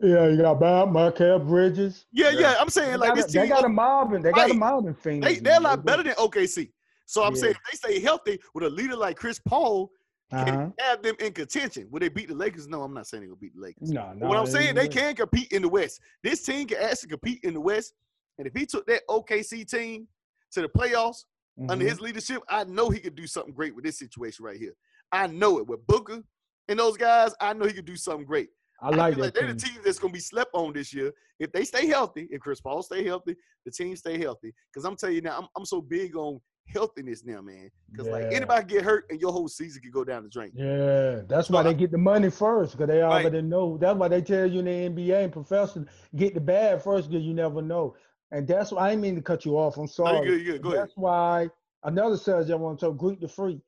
yeah, 0.00 0.26
you 0.26 0.36
got 0.36 0.58
Bob, 0.58 0.90
Mikal 0.90 1.46
Bridges. 1.46 2.06
yeah, 2.12 2.30
Yeah. 2.30 2.40
yeah. 2.40 2.54
I'm 2.60 2.68
saying 2.68 2.90
They 2.92 2.96
like 2.96 3.14
this 3.14 3.26
a, 3.26 3.32
they 3.32 3.40
team. 3.42 3.50
got 3.50 3.64
a 3.64 3.68
mob 3.68 4.12
and 4.14 4.24
they 4.24 4.32
got 4.32 4.50
a 4.50 4.54
mob 4.54 4.86
in 4.86 4.94
Phoenix. 4.94 5.26
They 5.34 5.38
they're 5.40 5.58
a 5.58 5.62
lot 5.62 5.84
better 5.84 6.02
than 6.02 6.14
OKC. 6.14 6.72
So 7.06 7.22
I'm 7.22 7.34
Yeah. 7.34 7.40
saying 7.40 7.54
if 7.54 7.80
they 7.82 7.94
stay 7.94 8.00
healthy 8.00 8.40
with 8.54 8.64
a 8.64 8.70
leader 8.70 8.96
like 8.96 9.16
Chris 9.16 9.38
Paul, 9.38 9.90
can 10.30 10.48
Uh-huh. 10.48 10.70
have 10.80 11.02
them 11.02 11.14
in 11.20 11.32
contention. 11.32 11.86
Will 11.90 12.00
they 12.00 12.08
beat 12.08 12.28
the 12.28 12.34
Lakers? 12.34 12.66
No, 12.66 12.82
I'm 12.82 12.94
not 12.94 13.06
saying 13.06 13.20
they're 13.20 13.28
gonna 13.28 13.38
beat 13.40 13.54
the 13.54 13.60
Lakers. 13.60 13.90
No, 13.92 14.06
But 14.08 14.16
no. 14.18 14.28
what 14.28 14.38
I'm 14.38 14.46
saying, 14.46 14.74
they 14.74 14.82
ain't- 14.84 14.92
can 14.92 15.14
compete 15.14 15.52
in 15.52 15.62
the 15.62 15.68
West. 15.68 16.00
This 16.22 16.42
team 16.42 16.66
can 16.66 16.78
actually 16.78 17.10
compete 17.10 17.40
in 17.44 17.52
the 17.54 17.60
West. 17.60 17.92
And 18.38 18.46
if 18.46 18.54
he 18.54 18.64
took 18.66 18.86
that 18.86 19.02
OKC 19.08 19.64
team 19.64 20.08
to 20.52 20.62
the 20.62 20.68
playoffs 20.68 21.26
under 21.68 21.84
Mhm. 21.84 21.88
his 21.88 22.00
leadership, 22.00 22.42
I 22.48 22.64
know 22.64 22.90
he 22.90 23.00
could 23.00 23.14
do 23.14 23.26
something 23.26 23.52
great 23.52 23.74
with 23.74 23.84
this 23.84 23.98
situation 23.98 24.44
right 24.44 24.58
here. 24.58 24.74
I 25.10 25.26
know 25.26 25.58
it 25.58 25.66
with 25.66 25.86
Booker 25.86 26.22
and 26.68 26.78
those 26.78 26.96
guys. 26.96 27.34
I 27.40 27.52
know 27.52 27.66
he 27.66 27.72
could 27.74 27.84
do 27.84 27.96
something 27.96 28.24
great. 28.26 28.48
I 28.80 28.88
like 28.90 29.14
feel 29.14 29.24
that. 29.24 29.34
they're 29.34 29.46
the 29.52 29.54
team. 29.60 29.74
team 29.74 29.82
that's 29.84 29.98
gonna 29.98 30.12
be 30.12 30.18
slept 30.18 30.50
on 30.54 30.72
this 30.72 30.92
year. 30.92 31.12
If 31.38 31.52
they 31.52 31.64
stay 31.64 31.86
healthy, 31.86 32.26
if 32.30 32.40
Chris 32.40 32.60
Paul 32.60 32.82
stay 32.82 33.04
healthy, 33.04 33.36
the 33.64 33.70
team 33.70 33.94
stay 33.96 34.18
healthy. 34.18 34.52
Because 34.72 34.84
I'm 34.84 34.96
telling 34.96 35.14
you 35.16 35.20
now, 35.22 35.38
I'm, 35.38 35.46
I'm 35.56 35.64
so 35.64 35.80
big 35.80 36.16
on 36.16 36.40
healthiness 36.66 37.24
now, 37.24 37.40
man. 37.42 37.70
Because 37.90 38.08
like 38.08 38.24
anybody 38.32 38.64
get 38.66 38.84
hurt 38.84 39.04
and 39.10 39.20
your 39.20 39.32
whole 39.32 39.46
season 39.48 39.82
could 39.82 39.92
go 39.92 40.04
down 40.04 40.22
the 40.24 40.28
drain. 40.30 40.50
Yeah, 40.54 41.22
that's 41.28 41.50
why 41.50 41.60
I- 41.60 41.64
they 41.64 41.74
get 41.74 41.90
the 41.92 41.98
money 41.98 42.30
first, 42.30 42.72
because 42.72 42.88
they 42.88 43.00
Right. 43.00 43.24
already 43.24 43.42
know. 43.42 43.76
That's 43.78 43.96
why 43.98 44.08
they 44.08 44.22
tell 44.22 44.46
you 44.50 44.60
in 44.60 44.64
the 44.64 44.70
NBA 45.04 45.24
and 45.24 45.32
professional 45.32 45.84
get 46.16 46.34
the 46.34 46.40
bad 46.40 46.82
first, 46.82 47.08
because 47.10 47.24
you 47.24 47.34
never 47.34 47.60
know. 47.62 47.94
And 48.32 48.48
that's 48.48 48.72
why 48.72 48.86
I 48.86 48.90
didn't 48.90 49.02
mean 49.02 49.14
to 49.16 49.22
cut 49.22 49.44
you 49.44 49.56
off. 49.58 49.76
I'm 49.76 49.82
No, 49.82 49.86
sorry. 49.86 50.26
you 50.26 50.32
good, 50.32 50.40
you 50.46 50.52
good. 50.54 50.62
Go 50.62 50.68
ahead. 50.70 50.80
That's 50.82 50.96
why 50.96 51.48
another 51.84 52.16
subject 52.16 52.50
I 52.50 52.54
want 52.56 52.80
to 52.80 52.86
talk 52.86 52.96
Greek 52.96 53.20
the 53.20 53.28
Freak. 53.28 53.60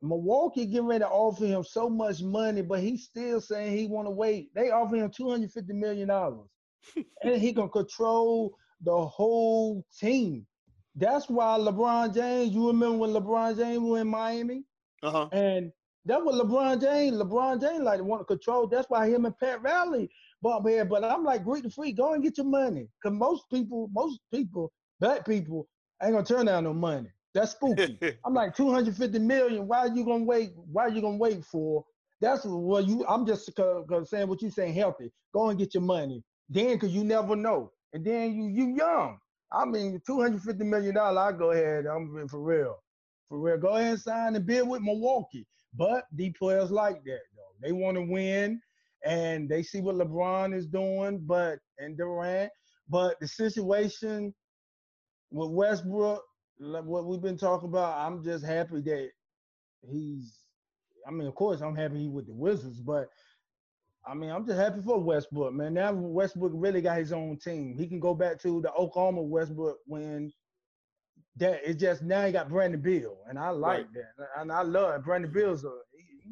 Milwaukee 0.00 0.66
getting 0.66 0.86
ready 0.86 1.04
to 1.04 1.08
offer 1.08 1.46
him 1.46 1.62
so 1.62 1.88
much 1.88 2.22
money, 2.22 2.62
but 2.62 2.80
he's 2.80 3.04
still 3.04 3.40
saying 3.40 3.76
he 3.76 3.86
want 3.86 4.06
to 4.06 4.10
wait. 4.10 4.52
They 4.54 4.70
offer 4.70 4.96
him 4.96 5.10
two 5.10 5.30
hundred 5.30 5.52
fifty 5.52 5.72
million 5.74 6.08
dollars, 6.08 6.48
and 7.22 7.40
he 7.40 7.52
can 7.52 7.68
control 7.68 8.56
the 8.80 9.06
whole 9.06 9.84
team. 9.96 10.44
That's 10.96 11.28
why 11.28 11.56
LeBron 11.58 12.14
James. 12.14 12.52
You 12.52 12.66
remember 12.66 12.98
when 12.98 13.10
LeBron 13.10 13.56
James 13.56 13.78
was 13.78 14.00
in 14.00 14.08
Miami, 14.08 14.64
Uh 15.04 15.10
huh. 15.12 15.28
and 15.30 15.70
that 16.06 16.24
was 16.24 16.34
LeBron 16.40 16.80
James. 16.80 17.16
LeBron 17.18 17.60
James 17.60 17.82
like 17.84 17.98
to 17.98 18.04
want 18.04 18.22
to 18.22 18.24
control. 18.24 18.66
That's 18.66 18.90
why 18.90 19.08
him 19.08 19.24
and 19.24 19.38
Pat 19.38 19.62
Riley 19.62 20.10
bump 20.42 20.68
head. 20.68 20.88
But 20.88 21.04
I'm 21.04 21.24
like, 21.24 21.44
Greek 21.44 21.62
the 21.62 21.70
Freak, 21.70 21.96
go 21.96 22.14
and 22.14 22.22
get 22.22 22.36
your 22.36 22.46
money, 22.46 22.88
cause 23.02 23.12
most 23.12 23.44
people, 23.50 23.88
most 23.92 24.20
people, 24.32 24.72
black 25.00 25.26
people 25.26 25.66
ain't 26.02 26.12
gonna 26.12 26.24
turn 26.24 26.46
down 26.46 26.64
no 26.64 26.74
money. 26.74 27.08
That's 27.34 27.52
spooky. 27.52 27.98
I'm 28.26 28.34
like 28.34 28.54
250 28.54 29.18
million. 29.18 29.66
Why 29.66 29.78
are 29.78 29.88
you 29.88 30.04
gonna 30.04 30.24
wait? 30.24 30.52
Why 30.56 30.84
are 30.84 30.90
you 30.90 31.00
gonna 31.00 31.16
wait 31.16 31.44
for? 31.44 31.84
That's 32.20 32.44
what 32.44 32.86
you. 32.86 33.04
I'm 33.08 33.26
just 33.26 33.50
saying 34.04 34.28
what 34.28 34.42
you 34.42 34.50
saying. 34.50 34.74
Healthy. 34.74 35.10
Go 35.32 35.48
and 35.48 35.58
get 35.58 35.74
your 35.74 35.82
money. 35.82 36.22
Then, 36.48 36.78
cause 36.78 36.90
you 36.90 37.04
never 37.04 37.34
know. 37.34 37.72
And 37.92 38.04
then 38.04 38.34
you 38.34 38.48
you 38.48 38.76
young. 38.76 39.18
I 39.50 39.64
mean, 39.64 40.00
250 40.06 40.64
million 40.64 40.94
dollars. 40.94 41.18
I 41.18 41.36
go 41.36 41.50
ahead. 41.52 41.86
I'm 41.86 42.28
for 42.28 42.40
real. 42.40 42.76
For 43.28 43.38
real. 43.38 43.58
Go 43.58 43.68
ahead 43.68 43.92
and 43.92 44.00
sign 44.00 44.36
and 44.36 44.46
bid 44.46 44.68
with 44.68 44.82
Milwaukee. 44.82 45.46
But 45.74 46.04
these 46.12 46.34
players 46.38 46.70
like 46.70 47.02
that 47.04 47.20
though. 47.34 47.42
They 47.60 47.72
want 47.72 47.96
to 47.96 48.02
win, 48.02 48.60
and 49.04 49.48
they 49.48 49.62
see 49.62 49.80
what 49.80 49.96
LeBron 49.96 50.54
is 50.54 50.66
doing. 50.66 51.20
But 51.24 51.58
and 51.78 51.96
Durant. 51.96 52.50
But 52.88 53.18
the 53.20 53.28
situation 53.28 54.34
with 55.30 55.50
Westbrook 55.50 56.22
like 56.62 56.84
what 56.84 57.06
we've 57.06 57.20
been 57.22 57.38
talking 57.38 57.68
about, 57.68 57.98
I'm 57.98 58.22
just 58.22 58.44
happy 58.44 58.80
that 58.82 59.10
he's. 59.90 60.38
I 61.06 61.10
mean, 61.10 61.26
of 61.26 61.34
course, 61.34 61.60
I'm 61.60 61.74
happy 61.74 61.98
he 61.98 62.08
with 62.08 62.26
the 62.26 62.32
Wizards, 62.32 62.80
but 62.80 63.08
I 64.06 64.14
mean, 64.14 64.30
I'm 64.30 64.46
just 64.46 64.58
happy 64.58 64.80
for 64.80 65.00
Westbrook, 65.00 65.52
man. 65.52 65.74
Now 65.74 65.92
Westbrook 65.92 66.52
really 66.54 66.80
got 66.80 66.98
his 66.98 67.12
own 67.12 67.38
team. 67.38 67.76
He 67.76 67.88
can 67.88 67.98
go 67.98 68.14
back 68.14 68.40
to 68.42 68.60
the 68.60 68.72
Oklahoma 68.72 69.22
Westbrook 69.22 69.78
when 69.86 70.32
that 71.36 71.60
it's 71.64 71.80
just 71.80 72.02
now 72.02 72.24
he 72.26 72.32
got 72.32 72.48
Brandon 72.48 72.80
Bill, 72.80 73.18
and 73.28 73.38
I 73.38 73.50
like 73.50 73.86
Right. 73.86 73.94
that, 73.94 74.26
and 74.40 74.52
I 74.52 74.62
love 74.62 74.94
it. 74.94 75.04
Brandon 75.04 75.32
Bill's 75.32 75.64
a 75.64 75.72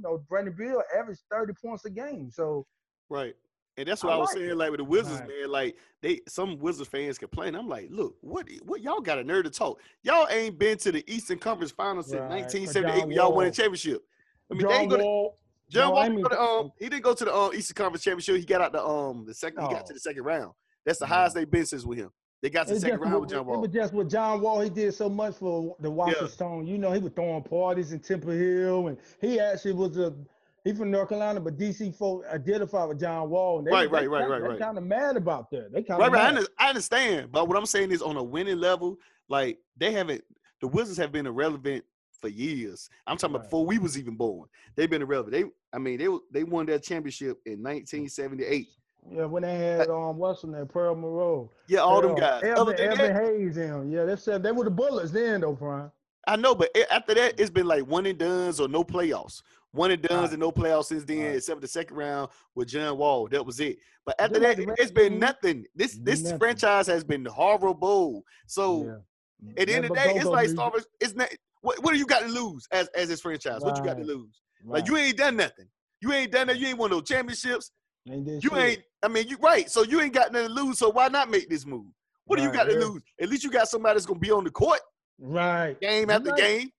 you 0.00 0.08
know 0.08 0.18
Brandon 0.28 0.54
Bill 0.56 0.82
averaged 0.98 1.20
30 1.30 1.52
points 1.62 1.84
a 1.84 1.90
game, 1.90 2.30
so 2.30 2.66
Right. 3.08 3.34
And 3.76 3.88
that's 3.88 4.02
what 4.04 4.12
I 4.12 4.16
I, 4.16 4.18
was 4.18 4.28
like 4.30 4.38
saying, 4.38 4.50
it. 4.50 4.56
like 4.56 4.70
with 4.70 4.78
the 4.78 4.84
Wizards, 4.84 5.20
Right. 5.20 5.28
man. 5.28 5.50
Like 5.50 5.76
they, 6.02 6.20
some 6.28 6.58
Wizards 6.58 6.88
fans 6.88 7.18
complain. 7.18 7.54
I'm 7.54 7.68
like, 7.68 7.88
look, 7.90 8.14
what, 8.20 8.46
what 8.64 8.82
y'all 8.82 9.00
got 9.00 9.18
a 9.18 9.24
nerd 9.24 9.44
to 9.44 9.50
talk? 9.50 9.80
Y'all 10.02 10.26
ain't 10.28 10.58
been 10.58 10.76
to 10.78 10.92
the 10.92 11.04
Eastern 11.12 11.38
Conference 11.38 11.70
Finals 11.72 12.06
since 12.08 12.20
1978 12.20 13.06
when 13.06 13.10
y'all 13.16 13.32
won 13.34 13.46
a 13.46 13.50
championship. 13.50 14.02
I 14.50 14.54
mean, 14.54 14.66
they 14.66 14.74
ain't 14.74 14.90
gonna. 14.90 15.04
Wall. 15.04 15.38
John 15.70 15.84
No, 15.88 15.90
Wall 15.92 15.98
I 16.00 16.02
didn't 16.04 16.16
mean- 16.16 16.22
go 16.24 16.28
to, 16.30 16.40
um, 16.40 16.72
he 16.78 16.88
didn't 16.88 17.04
go 17.04 17.14
to 17.14 17.24
the 17.24 17.34
um, 17.34 17.54
Eastern 17.54 17.74
Conference 17.76 18.02
championship. 18.04 18.36
He 18.36 18.44
got 18.44 18.60
out 18.60 18.72
the 18.72 18.84
um 18.84 19.24
the 19.24 19.34
second. 19.34 19.62
He 19.62 19.68
got 19.72 19.86
to 19.86 19.92
Oh. 19.92 19.94
the 19.94 20.00
second 20.00 20.24
round. 20.24 20.52
That's 20.84 20.98
the 20.98 21.04
Yeah. 21.06 21.14
highest 21.14 21.34
they've 21.36 21.50
been 21.50 21.64
since 21.66 21.84
with 21.84 21.98
him. 21.98 22.10
They 22.42 22.48
got 22.50 22.66
to 22.68 22.74
the 22.74 22.80
second 22.80 23.00
round 23.00 23.20
with 23.20 23.30
John 23.30 23.40
It 23.40 23.46
Wall. 23.46 23.60
was 23.60 23.70
just 23.70 23.92
with 23.92 24.10
John 24.10 24.40
Wall. 24.40 24.60
He 24.60 24.70
did 24.70 24.94
so 24.94 25.08
much 25.08 25.36
for 25.36 25.76
the 25.80 25.90
Washington. 25.90 26.66
You 26.66 26.78
know, 26.78 26.90
he 26.92 26.98
was 26.98 27.12
throwing 27.14 27.42
parties 27.42 27.92
in 27.92 28.00
Temple 28.00 28.30
Hill, 28.32 28.88
and 28.88 28.98
he 29.20 29.38
actually 29.40 29.72
was 29.72 29.96
a. 29.98 30.14
He 30.62 30.74
from 30.74 30.90
North 30.90 31.08
Carolina, 31.08 31.40
but 31.40 31.56
DC 31.56 31.94
folk 31.94 32.22
identified 32.30 32.86
with 32.90 33.00
John 33.00 33.30
Wall. 33.30 33.58
And 33.58 33.66
they, 33.66 33.70
Right, 33.70 33.90
right, 33.90 34.10
right, 34.10 34.28
right, 34.28 34.42
right. 34.42 34.58
kind 34.58 34.76
of 34.76 34.84
mad 34.84 35.16
about 35.16 35.50
that. 35.52 35.72
They 35.72 35.82
kind 35.82 36.02
of 36.02 36.12
right. 36.12 36.36
I, 36.58 36.66
I 36.66 36.68
understand, 36.68 37.32
but 37.32 37.48
what 37.48 37.56
I'm 37.56 37.64
saying 37.64 37.92
is, 37.92 38.02
on 38.02 38.16
a 38.18 38.22
winning 38.22 38.58
level, 38.58 38.98
like 39.28 39.58
they 39.76 39.92
haven't. 39.92 40.22
The 40.60 40.68
Wizards 40.68 40.98
have 40.98 41.12
been 41.12 41.26
irrelevant 41.26 41.82
for 42.20 42.28
years. 42.28 42.90
I'm 43.06 43.16
talking 43.16 43.36
about 43.36 43.44
before 43.46 43.64
we 43.64 43.78
was 43.78 43.96
even 43.98 44.16
born. 44.16 44.48
They've 44.76 44.90
been 44.90 45.00
irrelevant. 45.00 45.32
They, 45.32 45.44
I 45.72 45.78
mean, 45.78 45.98
they 45.98 46.08
they 46.30 46.44
won 46.44 46.66
their 46.66 46.78
championship 46.78 47.38
in 47.46 47.62
1978 47.62 48.68
Yeah, 49.08 49.24
when 49.24 49.42
they 49.42 49.56
had 49.56 49.88
um 49.88 50.18
what's 50.18 50.42
in 50.44 50.52
there, 50.52 50.66
Pearl 50.66 50.94
Monroe. 50.94 51.50
Yeah, 51.68 51.80
all 51.80 52.00
them 52.02 52.14
guys. 52.14 52.42
Evan, 52.42 52.78
Evan 52.78 52.98
that, 52.98 53.24
Hayes 53.24 53.54
them. 53.54 53.90
Yeah, 53.90 54.04
they 54.04 54.16
said 54.16 54.42
they 54.42 54.52
were 54.52 54.64
the 54.64 54.70
bullets 54.70 55.10
then 55.10 55.40
though, 55.40 55.52
Brian. 55.52 55.90
I 56.26 56.36
know, 56.36 56.54
but 56.54 56.70
after 56.90 57.14
that, 57.14 57.40
it's 57.40 57.50
been 57.50 57.66
like 57.66 57.86
one 57.86 58.06
and 58.06 58.18
done's 58.18 58.60
or 58.60 58.68
no 58.68 58.84
playoffs. 58.84 59.42
One 59.72 59.90
and 59.90 60.02
done's 60.02 60.22
Right. 60.22 60.30
and 60.32 60.40
no 60.40 60.52
playoffs 60.52 60.86
since 60.86 61.04
then, 61.04 61.18
Right. 61.20 61.34
except 61.36 61.56
for 61.56 61.60
the 61.60 61.68
second 61.68 61.96
round 61.96 62.30
with 62.54 62.68
John 62.68 62.98
Wall. 62.98 63.26
That 63.28 63.44
was 63.46 63.58
it. 63.60 63.78
But 64.04 64.20
after 64.20 64.38
that, 64.40 64.58
it's 64.78 64.90
been 64.90 65.18
nothing. 65.18 65.64
This 65.74 65.98
this 66.02 66.22
Nothing. 66.22 66.38
franchise 66.38 66.86
has 66.88 67.02
been 67.04 67.24
horrible. 67.24 68.24
So 68.46 68.84
yeah. 68.84 69.52
at 69.62 69.68
the 69.68 69.74
end 69.74 69.84
of 69.86 69.90
the 69.90 69.94
day, 69.94 70.14
it's 70.16 70.24
like 70.24 70.42
music. 70.42 70.56
Star 70.56 70.70
Wars. 70.70 70.86
It's 71.00 71.14
not. 71.14 71.28
What, 71.62 71.82
what 71.82 71.92
do 71.92 71.98
you 71.98 72.06
got 72.06 72.20
to 72.20 72.28
lose 72.28 72.66
as 72.72 72.88
as 72.88 73.08
this 73.08 73.20
franchise? 73.22 73.62
What 73.62 73.76
you 73.76 73.84
got 73.84 73.96
to 73.96 74.04
lose? 74.04 74.40
Right. 74.64 74.80
Like 74.80 74.88
you 74.88 74.96
ain't 74.98 75.16
done 75.16 75.36
nothing. 75.36 75.66
You 76.00 76.12
ain't 76.12 76.32
done 76.32 76.46
that. 76.48 76.58
You 76.58 76.68
ain't 76.68 76.78
won 76.78 76.90
no 76.90 77.00
championships. 77.00 77.70
You 78.06 78.40
shit. 78.40 78.52
ain't. 78.52 78.82
I 79.02 79.08
mean, 79.08 79.28
you 79.28 79.36
right. 79.38 79.70
So 79.70 79.82
you 79.82 80.00
ain't 80.00 80.12
got 80.14 80.32
nothing 80.32 80.48
to 80.48 80.54
lose. 80.54 80.78
So 80.78 80.90
why 80.90 81.08
not 81.08 81.30
make 81.30 81.48
this 81.48 81.66
move? 81.66 81.86
What 82.26 82.36
do 82.36 82.42
you 82.42 82.48
Right, 82.48 82.54
got 82.54 82.64
to 82.64 82.74
lose? 82.78 83.02
At 83.20 83.28
least 83.28 83.44
you 83.44 83.50
got 83.50 83.68
somebody 83.68 83.94
that's 83.94 84.06
gonna 84.06 84.20
be 84.20 84.30
on 84.30 84.44
the 84.44 84.50
court 84.50 84.80
right. 85.18 85.78
game 85.80 86.08
You 86.08 86.14
after 86.14 86.30
right. 86.30 86.38
game. 86.38 86.70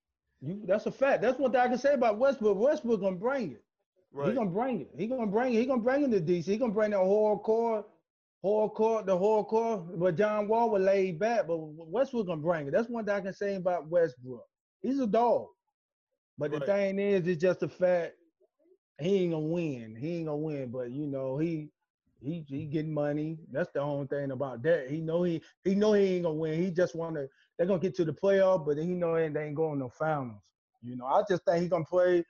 You, 0.42 0.62
that's 0.66 0.86
a 0.86 0.92
fact. 0.92 1.22
That's 1.22 1.38
one 1.40 1.52
thing 1.52 1.62
I 1.62 1.68
can 1.68 1.78
say 1.78 1.94
about 1.94 2.18
Westbrook. 2.18 2.58
Westbrook 2.58 3.02
gonna 3.02 3.16
bring 3.16 3.52
it. 3.54 3.64
He 4.12 4.14
Right. 4.14 4.36
gonna 4.36 4.50
bring 4.50 4.82
it. 4.82 4.90
He 4.98 5.08
gonna 5.08 5.28
bring 5.28 5.54
it. 5.54 5.60
He 5.60 5.66
gonna 5.66 5.82
bring 5.82 6.04
it 6.04 6.12
to 6.12 6.20
DC. 6.22 6.46
He 6.46 6.58
gonna 6.58 6.74
bring 6.74 6.92
that 6.92 7.00
hardcore, 7.00 7.86
hardcore, 8.44 9.06
the 9.06 9.18
whole 9.18 9.46
hardcore. 9.46 10.00
But 10.00 10.16
John 10.18 10.48
Wall 10.48 10.70
was 10.70 10.82
laid 10.84 11.20
back. 11.20 11.48
But 11.48 11.58
Westbrook 11.58 12.28
gonna 12.28 12.42
bring 12.42 12.68
it. 12.68 12.72
That's 12.72 12.90
one 12.90 13.06
thing 13.06 13.16
I 13.16 13.22
can 13.22 13.34
say 13.34 13.56
about 13.56 13.88
Westbrook. 13.88 14.46
He's 14.82 15.00
a 15.00 15.08
dog. 15.08 15.48
But 16.38 16.52
the 16.52 16.60
thing 16.62 16.98
is, 17.00 17.28
it's 17.28 17.42
just 17.42 17.60
the 17.60 17.70
fact 17.70 18.14
he 19.02 19.24
ain't 19.24 19.34
gonna 19.34 19.46
win. 19.46 19.96
He 20.00 20.18
ain't 20.18 20.28
gonna 20.28 20.38
win. 20.38 20.70
But 20.72 20.92
you 20.92 21.08
know, 21.08 21.38
he 21.38 21.70
he 22.22 22.46
he 22.48 22.66
getting 22.66 22.94
money. 22.94 23.38
That's 23.52 23.72
the 23.74 23.82
only 23.82 24.08
thing 24.08 24.32
about 24.32 24.62
that. 24.64 24.90
He 24.90 25.02
know 25.02 25.24
he 25.24 25.42
he 25.64 25.76
know 25.76 25.94
he 25.94 26.16
ain't 26.16 26.24
gonna 26.24 26.36
win. 26.36 26.62
He 26.62 26.72
just 26.72 26.96
wanna 26.96 27.26
they're 27.58 27.68
gonna 27.68 27.80
get 27.80 27.96
to 27.96 28.06
the 28.06 28.14
playoff, 28.14 28.66
but 28.66 28.78
he 28.78 28.88
know 28.88 29.16
they 29.16 29.26
ain't 29.26 29.56
going 29.56 29.80
no 29.80 29.90
finals. 29.90 30.42
You 30.82 30.96
know, 30.96 31.06
I 31.06 31.24
just 31.30 31.46
think 31.46 31.62
he 31.64 31.70
gonna 31.70 31.86
play. 31.86 32.24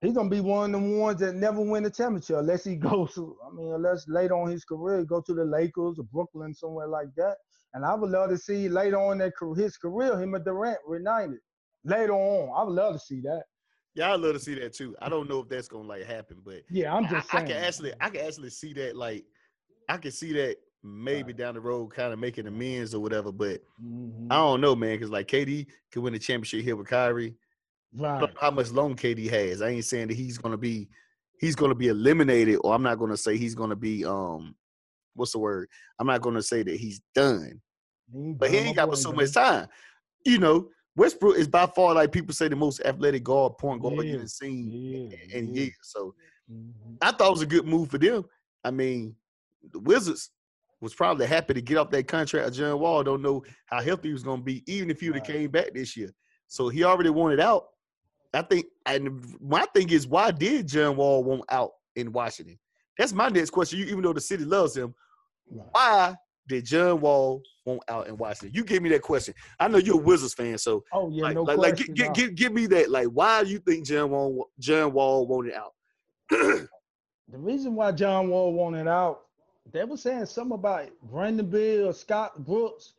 He's 0.00 0.14
gonna 0.14 0.28
be 0.28 0.40
one 0.40 0.74
of 0.74 0.82
the 0.82 0.88
ones 0.98 1.20
that 1.20 1.34
never 1.34 1.60
win 1.60 1.84
the 1.84 1.90
championship 1.90 2.36
unless 2.38 2.64
he 2.64 2.76
goes 2.90 3.14
to. 3.14 3.36
I 3.46 3.54
mean, 3.54 3.72
unless 3.72 4.08
later 4.08 4.34
on 4.34 4.50
his 4.50 4.64
career, 4.64 5.04
go 5.04 5.20
to 5.20 5.34
the 5.34 5.44
Lakers 5.44 5.98
or 5.98 6.04
Brooklyn 6.04 6.54
somewhere 6.54 6.88
like 6.88 7.14
that. 7.16 7.36
And 7.74 7.84
I 7.84 7.94
would 7.94 8.10
love 8.10 8.30
to 8.30 8.38
see 8.38 8.68
later 8.68 9.00
on 9.00 9.18
that, 9.18 9.32
his 9.56 9.76
career, 9.76 10.18
him 10.20 10.34
and 10.34 10.44
Durant 10.44 10.78
reunited. 10.86 11.38
Later 11.84 12.12
on, 12.12 12.50
I 12.54 12.64
would 12.64 12.74
love 12.74 12.94
to 12.94 12.98
see 12.98 13.20
that. 13.22 13.44
Yeah, 13.94 14.12
I'd 14.14 14.20
love 14.20 14.32
to 14.34 14.40
see 14.40 14.54
that 14.54 14.72
too. 14.72 14.96
I 15.02 15.08
don't 15.08 15.28
know 15.28 15.40
if 15.40 15.48
that's 15.48 15.68
gonna 15.68 15.86
like 15.86 16.04
happen, 16.04 16.38
but 16.44 16.62
Yeah, 16.70 16.94
I'm 16.94 17.06
just 17.08 17.28
I 17.34 17.38
saying. 17.38 17.46
can 17.48 17.56
actually, 17.64 17.92
I 18.00 18.08
can 18.10 18.26
actually 18.26 18.50
see 18.50 18.72
that. 18.74 18.96
Like, 18.96 19.24
I 19.88 19.98
can 19.98 20.10
see 20.12 20.32
that 20.32 20.56
maybe 20.82 21.32
Right. 21.32 21.36
down 21.36 21.54
the 21.54 21.60
road, 21.60 21.88
kind 21.88 22.12
of 22.12 22.18
making 22.18 22.46
amends 22.46 22.94
or 22.94 23.00
whatever. 23.00 23.30
But 23.32 23.62
Mhm. 23.82 24.28
I 24.30 24.36
don't 24.36 24.60
know, 24.60 24.74
man, 24.74 24.94
because 24.96 25.10
like 25.10 25.28
KD 25.28 25.66
could 25.90 26.02
win 26.02 26.14
the 26.14 26.18
championship 26.18 26.62
here 26.62 26.76
with 26.76 26.88
Kyrie. 26.88 27.34
I 27.94 28.02
Right. 28.02 28.20
don't 28.20 28.34
know 28.34 28.40
how 28.40 28.50
much 28.50 28.70
long 28.70 28.96
KD 28.96 29.28
has. 29.28 29.60
I 29.60 29.68
ain't 29.68 29.84
saying 29.84 30.08
that 30.08 30.16
he's 30.16 30.38
gonna 30.38 30.56
be, 30.56 30.88
he's 31.38 31.54
gonna 31.54 31.74
be 31.74 31.88
eliminated, 31.88 32.60
or 32.64 32.74
I'm 32.74 32.82
not 32.82 32.98
gonna 32.98 33.16
say 33.16 33.36
he's 33.36 33.54
gonna 33.54 33.76
be, 33.76 34.04
um, 34.06 34.56
what's 35.14 35.32
the 35.32 35.38
word? 35.38 35.68
I'm 35.98 36.06
not 36.06 36.22
gonna 36.22 36.42
say 36.42 36.62
that 36.62 36.76
he's 36.76 37.02
done, 37.14 37.60
ain't 38.14 38.38
but 38.38 38.50
he 38.50 38.56
ain't 38.56 38.76
got 38.76 38.96
so 38.96 39.12
much 39.12 39.32
time. 39.32 39.68
You 40.24 40.38
know, 40.38 40.70
Westbrook 40.96 41.36
is 41.36 41.48
by 41.48 41.66
far 41.66 41.94
like 41.94 42.12
people 42.12 42.34
say 42.34 42.48
the 42.48 42.56
most 42.56 42.80
athletic 42.84 43.24
guard, 43.24 43.56
point 43.58 43.80
guard 43.80 43.94
Yeah, 44.06 44.12
you've 44.18 44.30
seen 44.30 44.70
Yeah, 44.70 45.16
in 45.38 45.54
yeah. 45.54 45.62
years. 45.62 45.74
So. 45.82 46.14
Mhm. 46.50 46.72
I 47.00 47.12
thought 47.12 47.28
it 47.28 47.30
was 47.32 47.42
a 47.42 47.46
good 47.46 47.66
move 47.66 47.90
for 47.90 47.98
them. 47.98 48.24
I 48.64 48.70
mean, 48.70 49.16
the 49.70 49.78
Wizards 49.78 50.30
was 50.80 50.92
probably 50.94 51.26
happy 51.26 51.54
to 51.54 51.62
get 51.62 51.78
off 51.78 51.90
that 51.90 52.08
contract 52.08 52.48
of 52.48 52.54
John 52.54 52.78
Wall. 52.78 53.02
Don't 53.04 53.22
know 53.22 53.42
how 53.66 53.80
healthy 53.80 54.08
he 54.08 54.12
was 54.12 54.22
going 54.24 54.40
to 54.40 54.44
be, 54.44 54.62
even 54.70 54.90
if 54.90 55.00
he 55.00 55.08
would 55.08 55.16
have 55.16 55.28
Right. 55.28 55.36
came 55.38 55.50
back 55.50 55.72
this 55.72 55.96
year. 55.96 56.10
So 56.48 56.68
he 56.68 56.84
already 56.84 57.10
wanted 57.10 57.40
out. 57.40 57.68
I 58.34 58.42
think, 58.42 58.66
and 58.86 59.24
my 59.40 59.64
thing 59.74 59.90
is, 59.90 60.06
why 60.06 60.30
did 60.30 60.66
John 60.68 60.96
Wall 60.96 61.22
want 61.22 61.44
out 61.50 61.72
in 61.96 62.12
Washington? 62.12 62.58
That's 62.98 63.12
my 63.12 63.28
next 63.28 63.50
question. 63.50 63.78
You, 63.78 63.86
even 63.86 64.02
though 64.02 64.12
the 64.12 64.20
city 64.20 64.44
loves 64.44 64.76
him, 64.76 64.94
Right. 65.50 65.68
why 65.72 66.16
did 66.48 66.64
John 66.64 67.00
Wall 67.00 67.42
want 67.64 67.82
out 67.88 68.08
in 68.08 68.16
Washington? 68.16 68.54
You 68.54 68.64
give 68.64 68.82
me 68.82 68.88
that 68.90 69.02
question. 69.02 69.34
I 69.60 69.68
know 69.68 69.78
you're 69.78 69.94
a 70.00 70.02
Wizards 70.02 70.34
fan, 70.34 70.58
so 70.58 70.82
Oh 70.92 71.10
yeah, 71.10 71.24
like, 71.24 71.34
no 71.34 71.42
like, 71.42 71.58
like 71.58 71.76
question. 71.76 71.94
gi- 71.94 72.02
gi- 72.02 72.08
no. 72.08 72.12
give, 72.14 72.34
give 72.34 72.52
me 72.52 72.66
that. 72.66 72.90
Like, 72.90 73.08
why 73.08 73.44
do 73.44 73.50
you 73.50 73.58
think 73.58 73.86
John 73.86 74.10
Wall, 74.10 74.50
John 74.58 74.92
Wall 74.92 75.26
wanted 75.26 75.54
out? 75.54 75.72
The 77.28 77.38
reason 77.38 77.74
why 77.74 77.92
John 77.92 78.28
Wall 78.28 78.52
wanted 78.52 78.86
out, 78.86 79.22
they 79.72 79.84
were 79.84 79.96
saying 79.96 80.26
something 80.26 80.54
about 80.54 80.90
Brandon 81.04 81.48
Bill, 81.48 81.90
Scott 81.94 82.44
Brooks 82.44 82.92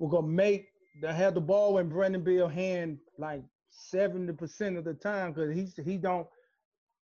were 0.00 0.08
gonna 0.08 0.26
make 0.26 0.68
they 1.00 1.12
had 1.12 1.34
the 1.34 1.40
ball 1.40 1.78
in 1.78 1.88
Brandon 1.88 2.24
Bill 2.24 2.48
hand 2.48 2.98
like 3.18 3.42
70% 3.92 4.78
of 4.78 4.84
the 4.84 4.94
time 4.94 5.32
because 5.32 5.54
he's 5.54 5.74
he 5.84 5.98
don't 5.98 6.26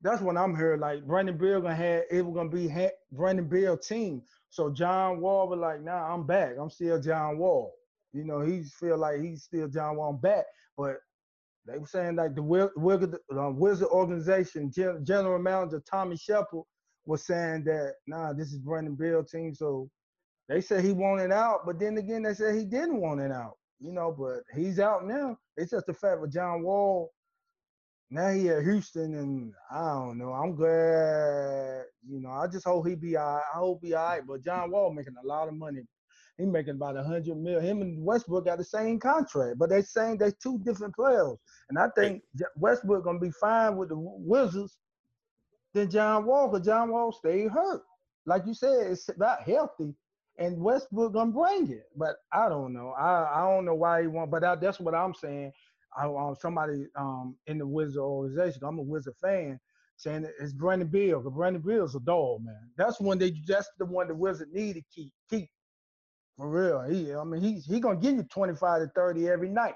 that's 0.01 0.21
what 0.21 0.37
I'm 0.37 0.55
hearing. 0.55 0.79
Like 0.79 1.05
Brandon 1.05 1.37
Bill 1.37 1.61
gonna 1.61 1.75
have 1.75 2.03
it 2.09 2.25
was 2.25 2.33
gonna 2.33 2.49
be 2.49 2.67
ha- 2.67 2.95
Brandon 3.11 3.45
Bill 3.45 3.77
team. 3.77 4.23
So 4.51 4.69
John 4.69 5.21
Wall 5.21 5.47
was 5.47 5.59
like, 5.59 5.81
nah, 5.81 6.13
I'm 6.13 6.27
back. 6.27 6.53
I'm 6.59 6.69
still 6.69 7.01
John 7.01 7.39
Wall. 7.39 7.73
You 8.13 8.25
know, 8.25 8.41
he 8.41 8.63
feel 8.63 8.97
like 8.97 9.21
he's 9.21 9.43
still 9.43 9.69
John 9.69 9.97
Wall 9.97 10.11
I'm 10.11 10.21
back. 10.21 10.45
But 10.77 10.97
they 11.65 11.77
were 11.77 11.87
saying 11.87 12.17
like 12.17 12.35
the 12.35 12.41
Wi- 12.41 12.69
Wizard, 12.75 13.17
Wizard 13.29 13.87
organization 13.89 14.71
gen- 14.71 15.05
manager 15.41 15.81
Tommy 15.89 16.17
Sheppard 16.17 16.63
was 17.05 17.25
saying 17.25 17.63
that 17.65 17.93
nah, 18.07 18.33
this 18.33 18.51
is 18.51 18.59
Brandon 18.59 18.95
Bill 18.95 19.23
team. 19.23 19.55
So 19.55 19.89
they 20.49 20.61
said 20.61 20.83
he 20.83 20.91
wanted 20.91 21.31
out, 21.31 21.65
but 21.65 21.79
then 21.79 21.97
again 21.97 22.23
they 22.23 22.33
said 22.33 22.55
he 22.55 22.65
didn't 22.65 23.01
want 23.01 23.21
it 23.21 23.31
out. 23.31 23.57
You 23.79 23.93
know, 23.93 24.11
but 24.11 24.43
he's 24.55 24.79
out 24.79 25.07
now. 25.07 25.37
It's 25.57 25.71
just 25.71 25.87
the 25.87 25.93
fact 25.93 26.21
with 26.21 26.33
John 26.33 26.63
Wall. 26.63 27.11
Now 28.13 28.29
he 28.31 28.49
at 28.49 28.63
Houston, 28.63 29.15
and 29.15 29.53
I 29.71 29.93
don't 29.93 30.17
know. 30.17 30.33
I'm 30.33 30.53
glad. 30.53 31.85
You 32.05 32.19
know, 32.19 32.31
I 32.31 32.45
just 32.47 32.65
hope 32.65 32.85
he 32.85 32.95
be 32.95 33.15
all 33.15 33.35
right. 33.35 33.43
I 33.55 33.57
hope 33.57 33.79
he 33.81 33.93
all 33.93 34.05
right. 34.05 34.21
But 34.27 34.43
John 34.43 34.69
Wall 34.69 34.93
making 34.93 35.15
a 35.23 35.25
lot 35.25 35.47
of 35.47 35.53
money. 35.53 35.83
He 36.37 36.45
making 36.45 36.75
about 36.75 36.97
a 36.97 37.03
hundred 37.03 37.37
mil. 37.37 37.61
Him 37.61 37.81
and 37.81 38.03
Westbrook 38.03 38.45
got 38.45 38.57
the 38.57 38.65
same 38.65 38.99
contract, 38.99 39.57
but 39.57 39.69
they 39.69 39.81
saying 39.81 40.17
they 40.17 40.31
two 40.43 40.59
different 40.65 40.93
players. 40.93 41.37
And 41.69 41.79
I 41.79 41.87
think 41.95 42.23
Westbrook 42.57 43.05
gonna 43.05 43.19
be 43.19 43.31
fine 43.31 43.77
with 43.77 43.89
the 43.89 43.95
Wizards 43.97 44.77
than 45.73 45.89
John 45.89 46.25
Wall, 46.25 46.49
because 46.49 46.65
John 46.65 46.91
Wall 46.91 47.13
stayed 47.13 47.49
hurt. 47.49 47.81
Like 48.25 48.45
you 48.45 48.53
said, 48.53 48.87
it's 48.87 49.07
about 49.07 49.43
healthy, 49.43 49.95
and 50.37 50.61
Westbrook 50.61 51.13
gonna 51.13 51.31
bring 51.31 51.71
it. 51.71 51.85
But 51.95 52.17
I 52.33 52.49
don't 52.49 52.73
know. 52.73 52.89
I 52.89 53.39
I 53.39 53.47
don't 53.49 53.63
know 53.63 53.75
why 53.75 54.01
he 54.01 54.07
want. 54.07 54.31
But 54.31 54.43
I, 54.43 54.55
that's 54.55 54.81
what 54.81 54.95
I'm 54.95 55.13
saying. 55.13 55.53
I, 55.97 56.05
um, 56.05 56.35
somebody 56.39 56.87
um 56.95 57.35
in 57.47 57.57
the 57.57 57.67
Wizard 57.67 58.01
organization. 58.01 58.61
I'm 58.63 58.79
a 58.79 58.83
Wizard 58.83 59.15
fan. 59.21 59.59
Saying 59.97 60.25
it's 60.39 60.53
Brandon 60.53 60.87
Bill, 60.87 61.19
because 61.19 61.35
Brandon 61.35 61.61
Bill's 61.61 61.95
a 61.95 61.99
dog, 61.99 62.43
man. 62.43 62.71
That's 62.75 62.99
one 62.99 63.19
they 63.19 63.33
that's 63.45 63.69
the 63.77 63.85
one 63.85 64.07
the 64.07 64.15
Wizard 64.15 64.51
need 64.51 64.73
to 64.73 64.81
keep 64.93 65.11
keep. 65.29 65.49
For 66.37 66.49
real. 66.49 66.81
He 66.81 67.13
I 67.13 67.23
mean 67.23 67.41
he's 67.41 67.65
he 67.65 67.79
gonna 67.79 67.99
give 67.99 68.15
you 68.15 68.23
25 68.23 68.81
to 68.81 68.87
30 68.95 69.29
every 69.29 69.49
night. 69.49 69.75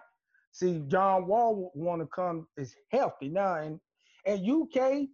See, 0.51 0.81
John 0.87 1.27
Wall 1.27 1.71
want 1.75 2.01
to 2.01 2.07
come 2.07 2.47
is 2.57 2.73
healthy 2.89 3.29
now, 3.29 3.55
and 3.55 3.79
and 4.25 4.49
UK, 4.49 5.07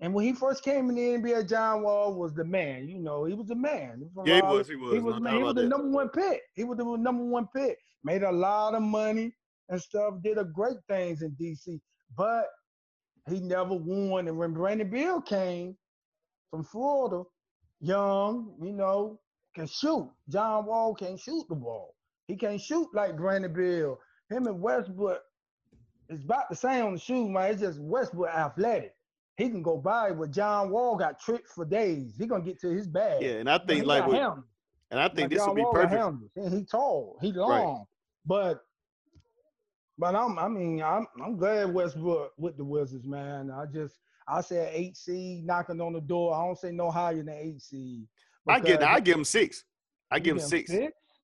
and 0.00 0.12
when 0.12 0.24
he 0.26 0.32
first 0.32 0.62
came 0.62 0.90
in 0.90 0.96
the 0.96 1.30
NBA, 1.30 1.48
John 1.48 1.82
Wall 1.82 2.14
was 2.14 2.34
the 2.34 2.44
man. 2.44 2.88
You 2.88 2.98
know, 2.98 3.24
he 3.24 3.34
was 3.34 3.46
the 3.46 3.54
man. 3.54 4.10
from 4.14 4.26
Yeah, 4.26 4.36
he 4.36 4.42
was. 4.42 4.68
He 4.68 4.76
was. 4.76 4.92
He 4.92 4.98
was, 4.98 5.20
man, 5.20 5.36
he 5.36 5.42
was 5.42 5.54
the 5.54 5.62
that. 5.62 5.68
number 5.68 5.88
one 5.88 6.08
pick. 6.08 6.42
He 6.54 6.64
was 6.64 6.78
the 6.78 6.84
number 6.84 7.24
one 7.24 7.48
pick. 7.54 7.78
Made 8.04 8.22
a 8.22 8.30
lot 8.30 8.74
of 8.74 8.82
money 8.82 9.32
and 9.68 9.80
stuff. 9.80 10.14
Did 10.22 10.38
a 10.38 10.44
great 10.44 10.78
things 10.88 11.22
in 11.22 11.32
DC, 11.32 11.80
but 12.16 12.46
he 13.28 13.40
never 13.40 13.74
won. 13.74 14.28
And 14.28 14.38
when 14.38 14.52
Brandon 14.52 14.88
Bill 14.90 15.20
came 15.20 15.76
from 16.50 16.64
Florida, 16.64 17.24
young, 17.80 18.54
you 18.62 18.72
know, 18.72 19.20
can 19.54 19.66
shoot. 19.66 20.10
John 20.28 20.66
Wall 20.66 20.94
can't 20.94 21.18
shoot 21.18 21.44
the 21.48 21.54
ball. 21.54 21.94
He 22.26 22.36
can't 22.36 22.60
shoot 22.60 22.88
like 22.94 23.16
Brandon 23.16 23.52
Bill. 23.52 23.98
Him 24.30 24.46
and 24.46 24.60
Westbrook 24.60 25.22
is 26.08 26.24
about 26.24 26.48
the 26.50 26.56
same 26.56 26.86
on 26.86 26.92
the 26.94 26.98
shoe, 27.00 27.28
man. 27.28 27.50
It's 27.52 27.60
just 27.60 27.80
Westbrook 27.80 28.30
athletic. 28.30 28.94
He 29.36 29.48
can 29.48 29.62
go 29.62 29.76
by 29.76 30.10
where 30.10 30.28
John 30.28 30.70
Wall 30.70 30.96
got 30.96 31.20
tricked 31.20 31.48
for 31.48 31.64
days. 31.64 32.14
He 32.18 32.26
gonna 32.26 32.44
get 32.44 32.60
to 32.60 32.68
his 32.68 32.88
bag. 32.88 33.22
Yeah, 33.22 33.34
and 33.34 33.48
I 33.48 33.58
think 33.58 33.86
like, 33.86 34.06
with, 34.06 34.16
and 34.90 35.00
I 35.00 35.08
think 35.08 35.18
Like 35.20 35.30
this 35.30 35.38
John 35.38 35.50
would 35.50 35.56
be 35.56 35.62
Wall 35.62 35.72
perfect. 35.72 36.54
he 36.54 36.64
tall. 36.64 37.18
He 37.20 37.32
long. 37.32 37.50
right. 37.50 37.84
But 38.26 38.64
but 39.98 40.14
I'm 40.14 40.38
I 40.38 40.48
mean 40.48 40.82
I'm 40.82 41.06
I'm 41.22 41.36
glad 41.36 41.72
Westbrook 41.72 42.32
with 42.36 42.56
the 42.56 42.64
Wizards, 42.64 43.06
man. 43.06 43.50
I 43.50 43.66
just 43.66 43.96
I 44.26 44.40
said 44.40 44.70
eight 44.72 44.96
seed 44.96 45.44
knocking 45.44 45.80
on 45.80 45.92
the 45.92 46.00
door. 46.00 46.34
I 46.34 46.44
don't 46.44 46.58
say 46.58 46.70
no 46.70 46.90
higher 46.90 47.16
than 47.22 47.28
eight 47.30 47.60
seed. 47.60 48.06
I 48.48 48.60
get. 48.60 48.82
I 48.82 49.00
give 49.00 49.16
him 49.16 49.24
six. 49.24 49.64
I 50.10 50.18
give 50.18 50.36
him 50.36 50.38
give 50.38 50.48
six. 50.48 50.70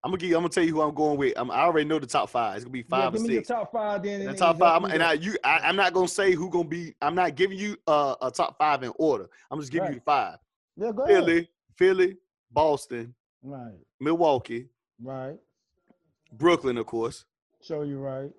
I'm 0.03 0.11
gonna 0.11 0.19
give. 0.19 0.33
I'm 0.33 0.43
gonna 0.43 0.49
tell 0.51 0.65
you 0.65 0.75
who 0.75 0.83
I'm 0.83 0.95
going 0.95 1.17
with. 1.17 1.33
I'm, 1.37 1.51
I 1.51 1.61
already 1.61 1.89
know 1.89 1.99
the 1.99 2.07
top 2.07 2.29
five. 2.29 2.57
It's 2.57 2.65
gonna 2.65 2.73
be 2.73 2.81
Yeah, 2.81 2.89
five 2.91 3.13
give 3.13 3.23
or 3.23 3.27
six. 3.27 3.49
top 3.49 3.73
five 3.73 4.03
then. 4.03 4.21
And 4.21 4.31
the 4.31 4.35
top 4.35 4.59
five, 4.59 4.85
and. 4.85 5.03
I, 5.03 5.15
you, 5.15 5.37
I, 5.43 5.61
I'm 5.61 5.77
not 5.77 5.95
gonna 5.95 6.09
say 6.09 6.33
who 6.33 6.51
gonna 6.51 6.69
be. 6.69 6.95
I'm 7.01 7.15
not 7.15 7.35
giving 7.35 7.59
you 7.59 7.77
uh, 7.87 8.15
a 8.21 8.31
top 8.31 8.59
five 8.59 8.83
in 8.83 8.93
order. 8.97 9.29
I'm 9.51 9.59
just 9.61 9.73
giving 9.73 9.87
you 9.89 9.93
Right. 9.95 10.05
the 10.05 10.05
five. 10.05 10.39
yeah, 10.77 10.93
go 10.93 11.05
ahead. 11.05 11.25
Philly, 11.25 11.49
Philly, 11.77 12.17
Boston, 12.51 13.15
Right. 13.43 13.73
Milwaukee, 14.01 14.67
Right. 15.03 15.39
Brooklyn, 16.33 16.77
of 16.77 16.87
course. 16.87 17.25
Show 17.67 17.83
you're 17.83 17.99
right. 17.99 18.31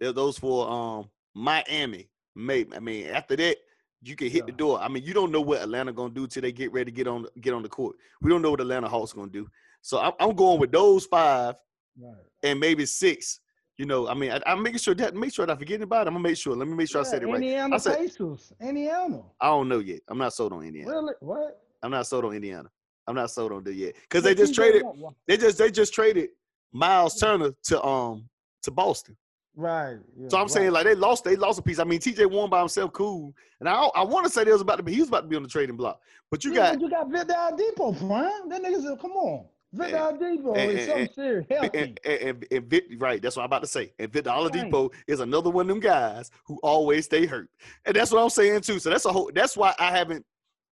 Yeah. 0.00 0.12
Those 0.12 0.38
four. 0.38 0.68
Um, 0.70 1.08
Miami, 1.34 2.08
maybe. 2.34 2.74
I 2.76 2.80
mean, 2.80 3.06
after 3.08 3.36
that, 3.36 3.56
you 4.02 4.16
can 4.16 4.28
hit 4.28 4.46
the 4.46 4.52
door. 4.52 4.78
I 4.80 4.88
mean, 4.88 5.02
you 5.02 5.14
don't 5.14 5.32
know 5.32 5.40
what 5.40 5.62
Atlanta 5.62 5.92
gonna 5.92 6.12
do 6.12 6.26
till 6.26 6.42
they 6.42 6.52
get 6.52 6.72
ready 6.72 6.90
to 6.90 6.94
get 6.94 7.06
on 7.08 7.26
get 7.40 7.54
on 7.54 7.62
the 7.62 7.68
court. 7.68 7.96
We 8.20 8.30
don't 8.30 8.42
know 8.42 8.50
what 8.50 8.60
Atlanta 8.60 8.88
Hawks 8.88 9.12
gonna 9.12 9.30
do. 9.30 9.48
So 9.82 9.98
I'm, 9.98 10.12
I'm 10.20 10.34
going 10.34 10.60
with 10.60 10.72
those 10.72 11.06
five 11.06 11.54
Right. 11.98 12.14
and 12.42 12.60
maybe 12.60 12.84
six. 12.84 13.40
You 13.78 13.86
know, 13.86 14.08
I 14.08 14.14
mean, 14.14 14.30
I, 14.30 14.40
I'm 14.46 14.62
making 14.62 14.78
sure 14.78 14.94
that 14.94 15.14
make 15.14 15.32
sure 15.32 15.46
that 15.46 15.52
I 15.54 15.58
forget 15.58 15.80
about 15.80 16.06
it. 16.06 16.08
I'm 16.08 16.14
gonna 16.14 16.22
make 16.22 16.36
sure. 16.36 16.54
Let 16.54 16.68
me 16.68 16.74
make 16.74 16.90
sure 16.90 17.00
I 17.00 17.04
said 17.04 17.22
it 17.22 17.26
Yeah, 17.26 17.32
right. 17.32 17.42
Indiana 17.42 17.74
I 17.74 17.78
said- 17.78 17.96
Pacers. 17.98 18.52
Indiana. 18.60 19.22
I 19.40 19.46
don't 19.48 19.68
know 19.68 19.78
yet. 19.78 20.00
I'm 20.08 20.18
not 20.18 20.34
sold 20.34 20.52
on 20.52 20.62
Indiana. 20.64 20.90
Really? 20.90 21.14
What? 21.20 21.62
I'm 21.82 21.90
not 21.90 22.06
sold 22.06 22.26
on 22.26 22.34
Indiana. 22.34 22.70
I'm 23.06 23.14
not 23.14 23.30
sold 23.30 23.52
on 23.52 23.64
them 23.64 23.74
yet 23.74 23.94
because 24.02 24.22
they 24.24 24.34
just 24.34 24.54
traded. 24.54 24.82
They 25.26 25.36
just 25.38 25.56
they 25.58 25.70
just 25.70 25.94
traded 25.94 26.30
Miles 26.72 27.18
Turner 27.18 27.52
to 27.64 27.82
um 27.82 28.28
to 28.66 28.70
Boston. 28.70 29.16
Right. 29.58 29.96
Yeah, 30.20 30.28
So 30.28 30.36
I'm 30.36 30.42
right. 30.42 30.50
saying 30.50 30.70
like 30.72 30.84
they 30.84 30.94
lost 30.94 31.24
they 31.24 31.34
lost 31.34 31.58
a 31.58 31.62
piece. 31.62 31.78
I 31.78 31.84
mean 31.84 31.98
TJ 31.98 32.30
won 32.30 32.50
by 32.50 32.58
himself, 32.60 32.92
cool. 32.92 33.34
And 33.60 33.68
I 33.68 33.74
I 33.94 34.02
want 34.04 34.26
to 34.26 34.30
say 34.30 34.44
they 34.44 34.52
was 34.52 34.60
about 34.60 34.76
to 34.76 34.82
be 34.82 34.92
he 34.92 35.00
was 35.00 35.08
about 35.08 35.22
to 35.22 35.28
be 35.28 35.36
on 35.36 35.42
the 35.42 35.48
trading 35.48 35.76
block, 35.76 36.02
but 36.30 36.44
you 36.44 36.52
Yeah, 36.52 36.72
got 36.72 36.80
you 36.82 36.90
got 36.90 37.10
Victor 37.10 37.34
Depot, 37.56 37.92
Prime. 37.92 38.48
That 38.50 38.62
nigga 38.62 38.82
said, 38.82 39.00
come 39.00 39.12
on. 39.12 39.46
Eh, 39.46 39.78
Victor 39.78 40.18
Depot 40.20 40.54
and- 40.54 40.70
eh, 40.70 40.74
is 40.74 40.80
eh, 40.80 40.86
something 40.92 41.08
serious. 41.14 41.46
And, 41.50 41.74
and, 41.74 42.00
and, 42.04 42.46
and 42.50 43.00
right, 43.00 43.20
that's 43.22 43.34
what 43.36 43.42
I'm 43.42 43.46
about 43.46 43.62
to 43.62 43.66
say. 43.68 43.92
And 43.98 44.12
Victor. 44.12 44.30
Oladipo 44.30 44.92
is 45.06 45.20
another 45.20 45.48
one 45.50 45.62
of 45.64 45.68
them 45.68 45.80
guys 45.80 46.30
who 46.44 46.58
always 46.62 47.06
stay 47.06 47.24
hurt, 47.24 47.48
and 47.86 47.96
that's 47.96 48.10
what 48.12 48.22
I'm 48.22 48.28
saying 48.30 48.60
too. 48.60 48.78
So 48.78 48.90
that's 48.90 49.06
a 49.06 49.12
whole. 49.12 49.30
That's 49.34 49.56
why 49.56 49.74
I 49.78 49.90
haven't 49.90 50.24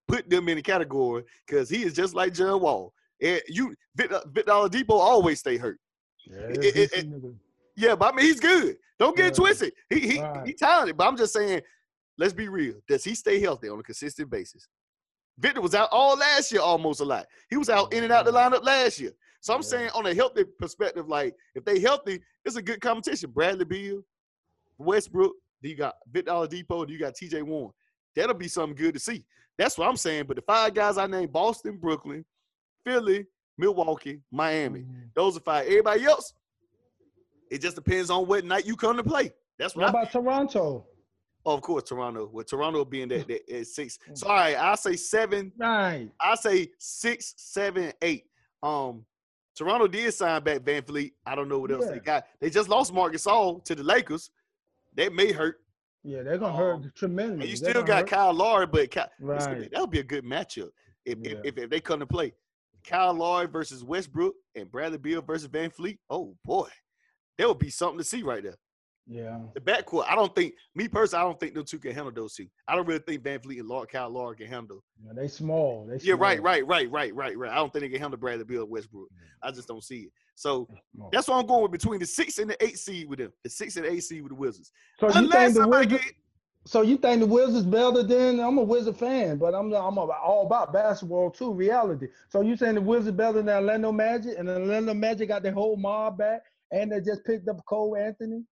put 0.08 0.28
them 0.28 0.50
in 0.50 0.56
the 0.56 0.62
category 0.62 1.24
because 1.46 1.70
he 1.70 1.84
is 1.84 1.94
just 1.94 2.14
like 2.14 2.34
John 2.34 2.60
Wall. 2.60 2.92
And 3.22 3.40
you, 3.48 3.74
Victor, 3.96 4.20
Victor 4.30 4.52
Oladipo 4.52 4.90
always 4.90 5.38
stay 5.38 5.56
hurt. 5.56 5.78
Yeah, 6.26 6.38
it- 6.48 6.76
it- 6.76 6.92
it-. 6.92 7.34
Yeah, 7.76 7.94
but 7.94 8.12
I 8.12 8.16
mean 8.16 8.26
he's 8.26 8.40
good. 8.40 8.76
Don't 8.98 9.16
get 9.16 9.26
Yeah. 9.26 9.30
twisted. 9.32 9.72
He 9.90 10.00
he 10.00 10.20
Right. 10.20 10.46
he 10.46 10.52
talented, 10.54 10.96
but 10.96 11.06
I'm 11.08 11.16
just 11.16 11.32
saying, 11.32 11.62
let's 12.18 12.32
be 12.32 12.48
real. 12.48 12.80
Does 12.88 13.04
he 13.04 13.14
stay 13.14 13.40
healthy 13.40 13.68
on 13.68 13.78
a 13.78 13.82
consistent 13.82 14.30
basis? 14.30 14.68
Victor 15.38 15.60
was 15.60 15.74
out 15.74 15.88
all 15.90 16.16
last 16.16 16.52
year, 16.52 16.60
almost 16.60 17.00
a 17.00 17.04
lot. 17.04 17.26
He 17.50 17.56
was 17.56 17.68
out 17.68 17.92
in 17.92 18.04
and 18.04 18.12
out 18.12 18.24
the 18.24 18.30
lineup 18.32 18.62
last 18.62 19.00
year. 19.00 19.12
So 19.40 19.52
I'm 19.52 19.60
Yeah. 19.60 19.66
saying, 19.66 19.90
on 19.90 20.06
a 20.06 20.14
healthy 20.14 20.44
perspective, 20.44 21.08
like 21.08 21.34
if 21.54 21.64
they 21.64 21.80
healthy, 21.80 22.22
it's 22.44 22.56
a 22.56 22.62
good 22.62 22.80
competition. 22.80 23.30
Bradley 23.32 23.64
Beal, 23.64 24.02
Westbrook, 24.78 25.34
you 25.60 25.74
got 25.74 25.96
Victor 26.10 26.32
Oladipo, 26.32 26.84
then 26.86 26.90
you 26.92 26.98
got 26.98 27.14
T.J. 27.14 27.42
Warren. 27.42 27.72
That'll 28.14 28.34
be 28.34 28.48
something 28.48 28.76
good 28.76 28.94
to 28.94 29.00
see. 29.00 29.24
That's 29.58 29.76
what 29.78 29.88
I'm 29.88 29.96
saying. 29.96 30.26
But 30.26 30.36
the 30.36 30.42
five 30.42 30.72
guys 30.74 30.98
I 30.98 31.06
named: 31.06 31.32
Boston, 31.32 31.78
Brooklyn, 31.78 32.24
Philly, 32.84 33.26
Milwaukee, 33.58 34.20
Miami. 34.30 34.80
Mhm. 34.82 35.10
Those 35.14 35.36
are 35.36 35.40
five. 35.40 35.66
Everybody 35.66 36.04
else, 36.04 36.32
it 37.54 37.62
just 37.62 37.76
depends 37.76 38.10
on 38.10 38.26
what 38.26 38.44
night 38.44 38.66
you 38.66 38.74
come 38.76 38.96
to 38.96 39.04
play. 39.04 39.32
That's 39.58 39.76
what 39.76 39.82
What 39.84 39.90
about 39.90 40.10
Toronto? 40.12 40.84
Oh, 41.46 41.54
of 41.54 41.60
course, 41.60 41.84
Toronto. 41.84 42.28
With 42.32 42.48
Toronto 42.48 42.84
being 42.84 43.08
that, 43.08 43.28
that 43.28 43.48
at 43.50 43.66
six. 43.66 43.98
So 44.14 44.26
all 44.26 44.34
right, 44.34 44.56
I 44.56 44.74
say 44.74 44.96
seven. 44.96 45.52
Nine. 45.56 46.10
I 46.20 46.34
say 46.34 46.70
six, 46.78 47.34
seven, 47.36 47.92
eight. 48.02 48.24
Um, 48.62 49.04
Toronto 49.56 49.86
did 49.86 50.12
sign 50.12 50.42
back 50.42 50.60
VanVleet. 50.60 51.12
I 51.24 51.34
don't 51.36 51.48
know 51.48 51.60
what 51.60 51.70
else 51.70 51.84
Yeah. 51.86 51.92
they 51.92 51.98
got. 52.00 52.26
They 52.40 52.50
just 52.50 52.68
lost 52.68 52.92
Marcus 52.92 53.24
Gasol 53.24 53.62
to 53.66 53.74
the 53.76 53.84
Lakers. 53.84 54.30
That 54.96 55.12
may 55.12 55.30
hurt. 55.32 55.60
Yeah, 56.02 56.22
they're 56.22 56.38
gonna 56.38 56.52
Um, 56.74 56.82
hurt 56.82 56.94
tremendously. 56.96 57.50
You 57.50 57.56
They're 57.58 57.70
still 57.70 57.82
got 57.84 57.98
hurt. 58.00 58.08
Kyle 58.10 58.34
Lowry, 58.34 58.66
but 58.66 58.90
gonna 58.90 59.54
be- 59.60 59.68
that'll 59.68 59.86
be 59.86 60.00
a 60.00 60.02
good 60.02 60.24
matchup 60.24 60.70
if, 61.04 61.18
Yeah. 61.20 61.32
if, 61.32 61.38
if, 61.44 61.58
if 61.58 61.70
they 61.70 61.80
come 61.80 62.00
to 62.00 62.06
play. 62.06 62.34
Kyle 62.82 63.14
Lowry 63.14 63.46
versus 63.46 63.84
Westbrook 63.84 64.34
and 64.56 64.70
Bradley 64.70 64.98
Beal 64.98 65.22
versus 65.22 65.48
VanVleet. 65.48 65.98
Oh 66.10 66.36
boy, 66.44 66.68
that 67.38 67.48
would 67.48 67.58
be 67.58 67.70
something 67.70 67.98
to 67.98 68.04
see 68.04 68.22
right 68.22 68.42
there. 68.42 68.56
Yeah. 69.06 69.38
The 69.54 69.60
backcourt, 69.60 70.06
I 70.08 70.14
don't 70.14 70.34
think 70.34 70.54
me 70.74 70.88
personally, 70.88 71.22
I 71.22 71.26
don't 71.26 71.38
think 71.38 71.54
them 71.54 71.64
two 71.64 71.78
can 71.78 71.94
handle 71.94 72.10
those 72.12 72.34
two. 72.34 72.46
I 72.66 72.74
don't 72.74 72.86
really 72.86 73.00
think 73.00 73.22
VanVleet 73.22 73.60
and 73.60 73.68
Lord 73.68 73.90
Kyle 73.90 74.08
Lowry 74.08 74.36
can 74.36 74.46
handle. 74.46 74.82
yeah. 75.04 75.12
They 75.14 75.28
small. 75.28 75.86
They 75.86 75.98
Yeah, 76.02 76.14
right, 76.16 76.38
small. 76.38 76.46
right, 76.46 76.66
right, 76.66 76.90
right, 76.90 77.14
right, 77.14 77.36
right. 77.36 77.52
I 77.52 77.56
don't 77.56 77.70
think 77.70 77.82
they 77.82 77.90
can 77.90 78.00
handle 78.00 78.18
Bradley 78.18 78.56
or 78.56 78.64
Westbrook. 78.64 79.08
I 79.42 79.50
just 79.50 79.68
don't 79.68 79.84
see 79.84 80.04
it. 80.04 80.12
So 80.36 80.68
that's 81.12 81.28
what 81.28 81.36
I'm 81.38 81.46
going 81.46 81.62
with 81.62 81.72
between 81.72 82.00
the 82.00 82.06
six 82.06 82.38
and 82.38 82.48
the 82.50 82.64
eight 82.64 82.78
seed 82.78 83.08
with 83.08 83.18
them. 83.18 83.32
The 83.42 83.50
six 83.50 83.76
and 83.76 83.84
the 83.84 83.92
eight 83.92 84.04
seed 84.04 84.22
with 84.22 84.30
the 84.30 84.36
Wizards. 84.36 84.72
So 84.98 85.08
you 85.08 85.30
think 85.30 85.54
the 85.54 85.68
Wizards? 85.68 85.92
get, 85.92 86.14
So 86.64 86.80
you 86.80 86.96
think 86.96 87.20
the 87.20 87.26
Wizards 87.26 87.66
better 87.66 88.02
than? 88.02 88.40
I'm 88.40 88.56
a 88.56 88.62
Wizard 88.62 88.96
fan, 88.96 89.36
but 89.36 89.54
I'm 89.54 89.70
I'm 89.74 89.98
all 89.98 90.46
about 90.46 90.72
basketball 90.72 91.30
too. 91.30 91.52
Reality. 91.52 92.06
So 92.30 92.40
you 92.40 92.56
saying 92.56 92.76
the 92.76 92.80
Wizards 92.80 93.14
better 93.16 93.42
than 93.42 93.50
Orlando 93.50 93.92
Magic, 93.92 94.38
and 94.38 94.48
Orlando 94.48 94.94
Magic 94.94 95.28
got 95.28 95.42
their 95.42 95.52
whole 95.52 95.76
mob 95.76 96.16
back, 96.18 96.42
and 96.74 96.90
they 96.92 97.00
just 97.00 97.24
picked 97.24 97.48
up 97.48 97.64
Cole 97.66 97.96
Anthony 97.96 98.42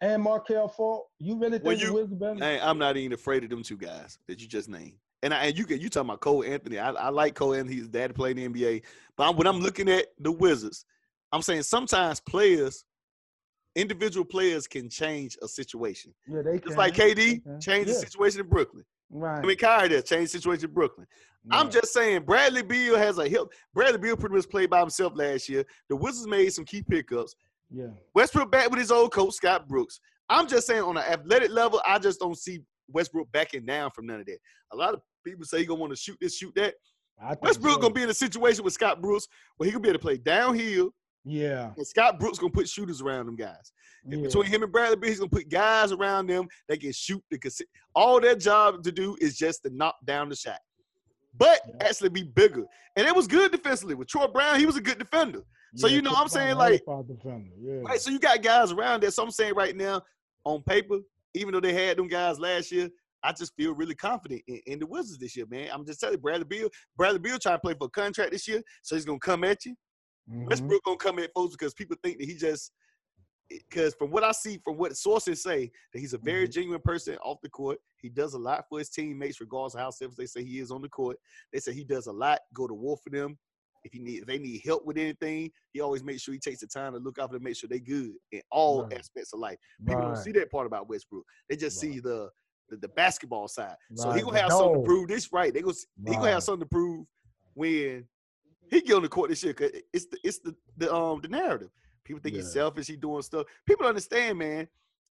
and 0.00 0.22
Markelle 0.22 0.72
Fultz. 0.76 1.02
You 1.18 1.36
really 1.36 1.52
think 1.58 1.64
Well, 1.64 1.76
you- 1.76 1.92
Wizards 1.94 2.14
better? 2.14 2.34
Hey, 2.44 2.58
I'm 2.60 2.78
not 2.78 2.96
even 2.96 3.12
afraid 3.12 3.44
of 3.44 3.50
them 3.50 3.62
two 3.62 3.76
guys 3.76 4.18
that 4.26 4.40
you 4.40 4.48
just 4.48 4.68
named. 4.68 4.94
And 5.22 5.32
I, 5.32 5.46
and 5.46 5.58
you 5.58 5.64
can 5.66 5.80
you 5.80 5.88
talking 5.88 6.08
about 6.08 6.20
Cole 6.20 6.42
Anthony. 6.42 6.78
I, 6.80 6.90
I 6.90 7.08
like 7.10 7.34
Cole 7.36 7.54
Anthony. 7.54 7.76
His 7.76 7.88
dad 7.88 8.12
played 8.14 8.38
in 8.38 8.52
the 8.52 8.60
NBA. 8.60 8.82
But 9.16 9.28
I'm, 9.28 9.36
when 9.36 9.46
I'm 9.46 9.60
looking 9.60 9.88
at 9.88 10.06
the 10.18 10.32
Wizards, 10.32 10.84
I'm 11.30 11.42
saying 11.42 11.62
sometimes 11.62 12.18
players, 12.18 12.84
individual 13.76 14.24
players 14.24 14.66
can 14.66 14.88
change 14.90 15.36
a 15.42 15.46
situation. 15.46 16.12
yeah, 16.26 16.42
they 16.42 16.54
Just 16.54 16.66
can. 16.68 16.76
like 16.76 16.94
KD 16.94 17.40
changed 17.60 17.90
the 17.90 17.94
situation 17.94 18.40
in 18.40 18.48
Brooklyn. 18.48 18.84
Right. 19.12 19.42
I 19.42 19.46
mean, 19.46 19.56
Kyrie 19.56 19.88
there 19.88 20.02
change 20.02 20.32
the 20.32 20.38
situation 20.38 20.64
in 20.64 20.74
Brooklyn. 20.74 21.06
I'm 21.50 21.70
just 21.70 21.92
saying, 21.92 22.22
Bradley 22.22 22.62
Beal 22.62 22.96
has 22.96 23.18
a 23.18 23.28
help. 23.28 23.52
Bradley 23.74 23.98
Beal 23.98 24.16
pretty 24.16 24.36
much 24.36 24.48
played 24.48 24.70
by 24.70 24.80
himself 24.80 25.12
last 25.16 25.48
year. 25.48 25.64
The 25.88 25.96
Wizards 25.96 26.28
made 26.28 26.52
some 26.52 26.64
key 26.64 26.82
pickups. 26.82 27.34
yeah. 27.70 27.88
Westbrook 28.14 28.50
back 28.50 28.70
with 28.70 28.78
his 28.78 28.92
old 28.92 29.12
coach 29.12 29.34
Scott 29.34 29.68
Brooks. 29.68 29.98
I'm 30.28 30.46
just 30.46 30.66
saying, 30.66 30.82
on 30.82 30.96
an 30.96 31.02
athletic 31.02 31.50
level, 31.50 31.82
I 31.86 31.98
just 31.98 32.20
don't 32.20 32.38
see 32.38 32.60
Westbrook 32.88 33.30
backing 33.32 33.66
down 33.66 33.90
from 33.90 34.06
none 34.06 34.20
of 34.20 34.26
that. 34.26 34.38
A 34.72 34.76
lot 34.76 34.94
of 34.94 35.00
people 35.26 35.44
say 35.44 35.58
he 35.58 35.66
gonna 35.66 35.80
want 35.80 35.92
to 35.92 35.96
shoot 35.96 36.16
this, 36.20 36.36
shoot 36.36 36.54
that. 36.54 36.74
Westbrook 37.42 37.74
so. 37.74 37.80
gonna 37.80 37.94
be 37.94 38.02
in 38.02 38.10
a 38.10 38.14
situation 38.14 38.64
with 38.64 38.72
Scott 38.72 39.02
Brooks 39.02 39.26
where 39.56 39.66
he 39.66 39.72
gonna 39.72 39.82
be 39.82 39.88
able 39.88 39.98
to 39.98 40.02
play 40.02 40.16
downhill, 40.18 40.90
Yeah. 41.24 41.72
and 41.76 41.86
Scott 41.86 42.18
Brooks 42.18 42.38
gonna 42.38 42.52
put 42.52 42.68
shooters 42.68 43.00
around 43.00 43.26
them 43.26 43.36
guys. 43.36 43.72
And 44.04 44.14
yeah. 44.20 44.26
Between 44.26 44.46
him 44.46 44.62
and 44.64 44.72
Bradley 44.72 44.96
Beal, 44.96 45.10
he's 45.10 45.18
gonna 45.20 45.28
put 45.30 45.48
guys 45.48 45.92
around 45.92 46.26
them 46.28 46.48
that 46.68 46.80
can 46.80 46.92
shoot. 46.92 47.22
Can 47.40 47.50
sit. 47.50 47.68
All 47.94 48.20
their 48.20 48.34
job 48.34 48.82
to 48.82 48.92
do 48.92 49.16
is 49.20 49.36
just 49.36 49.62
to 49.64 49.70
knock 49.70 49.96
down 50.04 50.28
the 50.28 50.36
shot, 50.36 50.58
but 51.36 51.60
Yeah. 51.68 51.86
actually 51.86 52.08
be 52.10 52.24
bigger. 52.24 52.64
And 52.96 53.06
it 53.06 53.14
was 53.14 53.26
good 53.26 53.52
defensively 53.52 53.94
with 53.94 54.08
Troy 54.08 54.26
Brown. 54.26 54.58
He 54.58 54.66
was 54.66 54.76
a 54.76 54.80
good 54.80 54.98
defender. 54.98 55.42
So, 55.76 55.86
Yeah, 55.86 55.96
you 55.96 56.02
know, 56.02 56.12
I'm 56.14 56.28
saying, 56.28 56.56
like- 56.56 56.82
hell 56.86 57.00
of 57.00 57.08
a 57.08 57.14
defender, 57.14 57.50
yeah. 57.58 57.80
Right. 57.82 58.00
So 58.00 58.10
you 58.10 58.18
got 58.18 58.42
guys 58.42 58.72
around 58.72 59.02
there. 59.02 59.10
So 59.10 59.22
I'm 59.22 59.30
saying 59.30 59.54
right 59.54 59.74
now, 59.74 60.02
on 60.44 60.62
paper, 60.64 60.98
even 61.34 61.54
though 61.54 61.60
they 61.60 61.72
had 61.72 61.96
them 61.96 62.08
guys 62.08 62.38
last 62.38 62.70
year, 62.70 62.90
I 63.22 63.32
just 63.32 63.54
feel 63.56 63.72
really 63.74 63.94
confident 63.94 64.42
in, 64.48 64.60
in 64.66 64.78
the 64.80 64.86
Wizards 64.86 65.18
this 65.18 65.36
year, 65.36 65.46
man. 65.48 65.70
I'm 65.72 65.86
just 65.86 66.00
telling 66.00 66.14
you, 66.16 66.20
Bradley 66.20 66.44
Beal, 66.44 66.68
Bradley 66.96 67.20
Beal 67.20 67.38
trying 67.38 67.54
to 67.56 67.60
play 67.60 67.74
for 67.78 67.84
a 67.86 67.90
contract 67.90 68.32
this 68.32 68.48
year, 68.48 68.60
so 68.82 68.96
he's 68.96 69.04
gonna 69.04 69.18
come 69.20 69.44
at 69.44 69.64
you. 69.64 69.76
Mhm. 70.30 70.46
Westbrook 70.46 70.82
gonna 70.84 70.96
come 70.96 71.18
at 71.18 71.32
folks 71.34 71.54
because 71.56 71.74
people 71.74 71.96
think 72.02 72.18
that 72.18 72.26
he 72.26 72.34
just 72.34 72.72
because 73.48 73.94
from 73.94 74.10
what 74.10 74.24
I 74.24 74.32
see, 74.32 74.58
from 74.64 74.78
what 74.78 74.96
sources 74.96 75.42
say, 75.42 75.70
that 75.92 75.98
he's 76.00 76.14
a 76.14 76.18
very 76.18 76.48
Mhm. 76.48 76.52
genuine 76.52 76.80
person 76.80 77.18
off 77.18 77.40
the 77.42 77.50
court. 77.50 77.78
He 77.98 78.08
does 78.08 78.32
a 78.34 78.38
lot 78.38 78.66
for 78.68 78.78
his 78.78 78.88
teammates, 78.88 79.40
regardless 79.40 79.74
of 79.74 79.80
how 79.80 79.90
selfish 79.90 80.16
they 80.16 80.26
say 80.26 80.42
he 80.44 80.58
is 80.58 80.70
on 80.70 80.80
the 80.80 80.88
court. 80.88 81.18
They 81.52 81.60
say 81.60 81.74
he 81.74 81.84
does 81.84 82.06
a 82.06 82.12
lot, 82.12 82.40
go 82.54 82.66
to 82.66 82.72
war 82.74 82.96
for 82.96 83.10
them. 83.10 83.38
If 83.84 83.92
he 83.92 83.98
need, 83.98 84.20
if 84.20 84.26
they 84.26 84.38
need 84.38 84.62
help 84.64 84.86
with 84.86 84.96
anything, 84.96 85.52
he 85.72 85.80
always 85.80 86.02
makes 86.04 86.22
sure 86.22 86.32
he 86.32 86.40
takes 86.40 86.60
the 86.60 86.66
time 86.68 86.92
to 86.94 86.98
look 87.00 87.18
out 87.18 87.28
for 87.30 87.34
them, 87.34 87.42
make 87.42 87.56
sure 87.56 87.68
they 87.68 87.80
good 87.80 88.14
in 88.30 88.40
all 88.50 88.84
Right. 88.84 88.98
aspects 88.98 89.32
of 89.34 89.40
life. 89.40 89.58
People 89.86 90.02
don't 90.02 90.16
see 90.16 90.32
that 90.32 90.50
part 90.50 90.66
about 90.66 90.88
Westbrook. 90.88 91.26
They 91.48 91.56
just 91.56 91.78
see 91.78 91.98
the, 92.00 92.30
the 92.70 92.76
the 92.78 92.88
basketball 92.88 93.48
side. 93.48 93.76
So 93.96 94.12
he 94.12 94.22
gonna 94.22 94.38
have 94.38 94.52
something 94.52 94.80
to 94.82 94.86
prove. 94.86 95.08
This 95.08 95.30
right? 95.32 95.52
They 95.52 95.60
gonna 95.62 95.74
he 96.06 96.14
gonna 96.14 96.30
have 96.30 96.42
something 96.44 96.60
to 96.66 96.70
prove 96.70 97.06
when 97.54 98.08
he 98.72 98.80
get 98.80 98.94
on 98.96 99.02
the 99.02 99.08
court 99.08 99.28
this 99.30 99.44
year. 99.44 99.52
'cause 99.52 99.70
it's 99.92 100.06
the 100.06 100.18
it's 100.24 100.38
the 100.38 100.54
the 100.78 100.92
um 100.92 101.20
the 101.20 101.28
narrative. 101.28 101.70
People 102.04 102.20
think 102.20 102.34
he's 102.36 102.52
selfish. 102.52 102.88
He 102.88 102.96
doing 102.96 103.22
stuff. 103.22 103.46
People 103.66 103.86
understand, 103.86 104.38
man. 104.38 104.66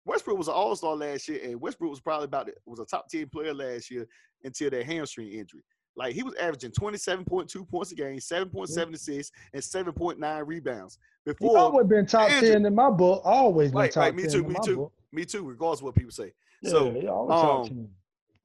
Westbrook 0.05 0.37
was 0.37 0.49
an 0.49 0.55
All 0.55 0.75
Star 0.75 0.97
last 0.97 1.29
year, 1.29 1.39
and 1.45 1.61
Westbrook 1.61 1.91
was 1.91 2.01
probably 2.01 2.25
about 2.25 2.47
the, 2.47 2.55
was 2.67 2.81
a 2.81 2.85
top 2.85 3.09
ten 3.09 3.29
player 3.29 3.55
last 3.55 3.89
year 3.91 4.09
until 4.43 4.69
that 4.71 4.85
hamstring 4.85 5.29
injury. 5.29 5.63
Like 5.95 6.15
he 6.15 6.23
was 6.25 6.35
averaging 6.37 6.73
twenty 6.73 6.99
seven 6.99 7.25
point 7.25 7.49
two 7.49 7.65
points 7.65 7.93
a 7.93 7.95
game, 7.95 8.19
seven 8.19 8.49
point 8.49 8.69
seven 8.71 8.95
assists, 8.95 9.31
and 9.53 9.63
seven 9.63 9.93
point 9.93 10.19
nine 10.19 10.43
rebounds. 10.45 10.99
Before 11.25 11.37
He 11.39 11.47
Before 11.53 11.59
always 11.59 11.87
been 11.87 12.07
top 12.07 12.31
Andrew- 12.31 12.53
ten 12.53 12.67
in 12.67 12.75
my 12.75 12.91
book. 12.91 13.21
Always 13.25 13.71
been 13.71 13.79
Right, 13.79 13.93
top 13.93 14.01
right, 14.01 14.15
me 14.15 14.23
ten 14.25 14.33
too, 14.33 14.39
in 14.41 14.49
me 14.49 14.57
too. 14.65 14.77
book. 14.77 14.93
me 15.13 15.25
too, 15.27 15.45
regardless 15.45 15.81
of 15.81 15.85
what 15.85 15.95
people 15.95 16.11
say. 16.11 16.33
Yeah, 16.63 16.71
So, 16.71 16.89
um, 17.31 17.69
10. 17.69 17.95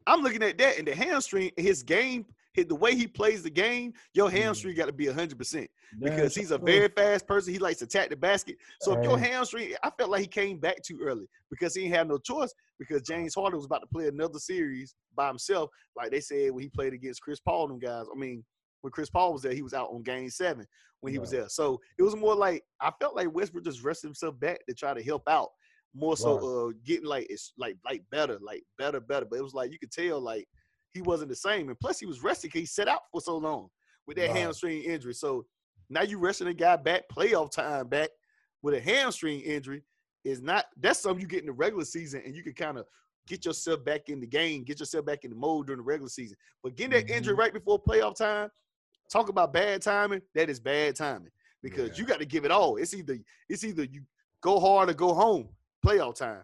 I'm 0.05 0.21
looking 0.21 0.43
at 0.43 0.57
that 0.59 0.77
and 0.77 0.87
the 0.87 0.93
hamstring, 0.93 1.51
his 1.57 1.81
game, 1.81 2.25
the 2.63 2.75
way 2.75 2.95
he 2.95 3.07
plays 3.07 3.43
the 3.43 3.49
game, 3.49 3.93
your 4.13 4.29
hamstring 4.29 4.75
got 4.75 4.87
to 4.87 4.93
be 4.93 5.05
100% 5.05 5.67
because 5.99 6.35
he's 6.35 6.51
a 6.51 6.57
very 6.57 6.89
fast 6.89 7.27
person. 7.27 7.53
He 7.53 7.59
likes 7.59 7.79
to 7.79 7.85
attack 7.85 8.09
the 8.09 8.15
basket. 8.15 8.57
So 8.81 8.93
if 8.93 9.03
your 9.03 9.17
hamstring, 9.17 9.73
I 9.83 9.91
felt 9.97 10.09
like 10.09 10.21
he 10.21 10.27
came 10.27 10.59
back 10.59 10.81
too 10.83 10.99
early 11.01 11.27
because 11.49 11.75
he 11.75 11.83
didn't 11.83 11.95
have 11.95 12.07
no 12.07 12.17
choice 12.17 12.53
because 12.79 13.01
James 13.01 13.35
Harden 13.35 13.57
was 13.57 13.65
about 13.65 13.81
to 13.81 13.87
play 13.87 14.07
another 14.07 14.39
series 14.39 14.95
by 15.15 15.27
himself, 15.27 15.69
like 15.95 16.11
they 16.11 16.19
said 16.19 16.51
when 16.51 16.63
he 16.63 16.69
played 16.69 16.93
against 16.93 17.21
Chris 17.21 17.39
Paul 17.39 17.71
and 17.71 17.81
them 17.81 17.89
guys. 17.89 18.05
I 18.13 18.17
mean, 18.17 18.43
when 18.81 18.91
Chris 18.91 19.09
Paul 19.09 19.33
was 19.33 19.41
there, 19.41 19.53
he 19.53 19.63
was 19.63 19.73
out 19.73 19.89
on 19.91 20.03
game 20.03 20.29
seven 20.29 20.65
when 21.01 21.13
he 21.13 21.19
was 21.19 21.31
there. 21.31 21.49
So 21.49 21.79
it 21.97 22.03
was 22.03 22.15
more 22.15 22.35
like 22.35 22.63
I 22.81 22.91
felt 22.99 23.15
like 23.15 23.33
Westbrook 23.33 23.65
just 23.65 23.83
rested 23.83 24.07
himself 24.07 24.39
back 24.39 24.59
to 24.67 24.75
try 24.75 24.93
to 24.93 25.03
help 25.03 25.23
out. 25.27 25.49
More 25.95 26.17
so 26.17 26.67
uh 26.69 26.73
getting 26.85 27.07
like 27.07 27.27
it's 27.29 27.53
like 27.57 27.77
like 27.85 28.03
better, 28.11 28.37
like 28.41 28.63
better, 28.77 28.99
better. 28.99 29.25
But 29.25 29.39
it 29.39 29.43
was 29.43 29.53
like 29.53 29.71
you 29.71 29.79
could 29.79 29.91
tell 29.91 30.19
like 30.19 30.47
he 30.97 31.01
wasn't 31.03 31.29
the 31.29 31.35
same. 31.35 31.69
And 31.69 31.79
plus 31.79 31.99
he 31.99 32.05
was 32.05 32.23
resting 32.23 32.51
he 32.51 32.65
set 32.65 32.87
out 32.87 33.01
for 33.11 33.21
so 33.21 33.37
long 33.37 33.69
with 34.07 34.17
that 34.17 34.29
Right. 34.29 34.37
hamstring 34.37 34.81
injury. 34.83 35.13
So 35.13 35.45
now 35.89 36.01
you 36.01 36.17
resting 36.17 36.47
a 36.47 36.53
guy 36.53 36.75
back, 36.75 37.03
playoff 37.09 37.51
time 37.51 37.87
back 37.87 38.09
with 38.61 38.73
a 38.73 38.81
hamstring 38.81 39.41
injury 39.41 39.83
is 40.23 40.41
not 40.41 40.65
that's 40.77 40.99
something 40.99 41.21
you 41.21 41.27
get 41.27 41.41
in 41.41 41.45
the 41.45 41.51
regular 41.53 41.85
season 41.85 42.21
and 42.25 42.35
you 42.35 42.43
can 42.43 42.53
kind 42.53 42.77
of 42.77 42.85
get 43.27 43.45
yourself 43.45 43.83
back 43.85 44.09
in 44.09 44.19
the 44.19 44.25
game, 44.27 44.63
get 44.63 44.79
yourself 44.79 45.05
back 45.05 45.23
in 45.23 45.29
the 45.29 45.35
mode 45.35 45.67
during 45.67 45.77
the 45.79 45.83
regular 45.83 46.09
season. 46.09 46.37
But 46.63 46.75
getting 46.75 46.91
that 46.91 47.13
injury 47.13 47.35
Mhm. 47.35 47.39
right 47.39 47.53
before 47.53 47.81
playoff 47.81 48.15
time, 48.15 48.49
talk 49.09 49.29
about 49.29 49.53
bad 49.53 49.81
timing, 49.81 50.21
that 50.33 50.49
is 50.49 50.59
bad 50.59 50.95
timing. 50.95 51.31
Because 51.61 51.89
Yeah. 51.89 51.95
you 51.97 52.05
got 52.05 52.19
to 52.19 52.25
give 52.25 52.45
it 52.45 52.51
all. 52.51 52.77
It's 52.77 52.93
either 52.93 53.17
it's 53.49 53.63
either 53.63 53.83
you 53.83 54.03
go 54.41 54.59
hard 54.59 54.89
or 54.89 54.93
go 54.93 55.13
home, 55.13 55.55
playoff 55.85 56.15
time. 56.15 56.43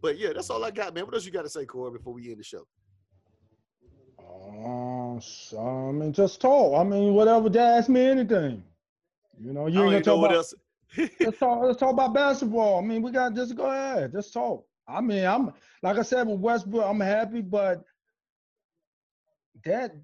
But 0.00 0.18
yeah, 0.18 0.32
that's 0.32 0.48
all 0.50 0.64
I 0.64 0.70
got, 0.70 0.94
man. 0.94 1.04
What 1.04 1.14
else 1.14 1.26
you 1.26 1.30
got 1.32 1.42
to 1.42 1.50
say, 1.50 1.66
Corey, 1.66 1.90
before 1.92 2.14
we 2.14 2.30
end 2.30 2.38
the 2.40 2.44
show? 2.44 2.66
Um, 4.64 5.20
so, 5.22 5.58
I 5.60 5.92
mean, 5.92 6.12
just 6.12 6.40
talk. 6.40 6.78
I 6.78 6.84
mean, 6.84 7.14
whatever. 7.14 7.48
Just 7.48 7.58
ask 7.58 7.88
me 7.88 8.02
anything. 8.02 8.62
You 9.40 9.52
know, 9.52 9.66
you 9.66 9.82
ain't 9.82 9.92
gonna 9.92 10.02
talk 10.02 10.20
what 10.20 10.30
about. 10.30 10.36
else. 10.38 10.54
Let's 11.20 11.38
talk. 11.38 11.62
Let's 11.62 11.78
talk 11.78 11.92
about 11.92 12.14
basketball. 12.14 12.78
I 12.78 12.82
mean, 12.86 13.02
we 13.02 13.10
got 13.10 13.34
just 13.34 13.56
go 13.56 13.66
ahead. 13.66 14.12
Just 14.12 14.32
talk. 14.32 14.64
I 14.86 15.00
mean, 15.00 15.24
I'm 15.24 15.52
like 15.82 15.98
I 15.98 16.02
said 16.02 16.26
with 16.26 16.40
Westbrook. 16.40 16.84
I'm 16.84 17.00
happy, 17.00 17.40
but 17.40 17.84
that 19.64 19.94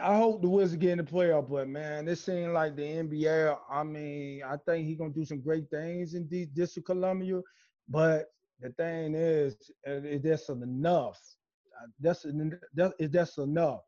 I 0.00 0.16
hope 0.16 0.42
the 0.42 0.48
Wizards 0.48 0.80
get 0.80 0.90
in 0.92 0.98
the 0.98 1.04
playoff. 1.04 1.48
But 1.50 1.68
man, 1.68 2.04
this 2.04 2.22
seems 2.22 2.52
like 2.52 2.76
the 2.76 2.82
NBA. 2.82 3.56
I 3.70 3.82
mean, 3.82 4.42
I 4.44 4.56
think 4.64 4.86
he's 4.86 4.98
gonna 4.98 5.10
do 5.12 5.24
some 5.24 5.40
great 5.40 5.68
things 5.70 6.14
in 6.14 6.28
the 6.28 6.46
District 6.46 6.88
of 6.88 6.94
Columbia. 6.96 7.40
But 7.88 8.26
the 8.60 8.70
thing 8.70 9.14
is, 9.14 9.56
uh, 9.88 10.02
is 10.02 10.22
that's 10.22 10.48
enough. 10.50 11.20
Uh, 11.82 11.86
That's 12.00 12.24
en- 12.26 12.60
that 12.74 12.92
is 12.98 13.10
that's 13.10 13.38
enough 13.38 13.80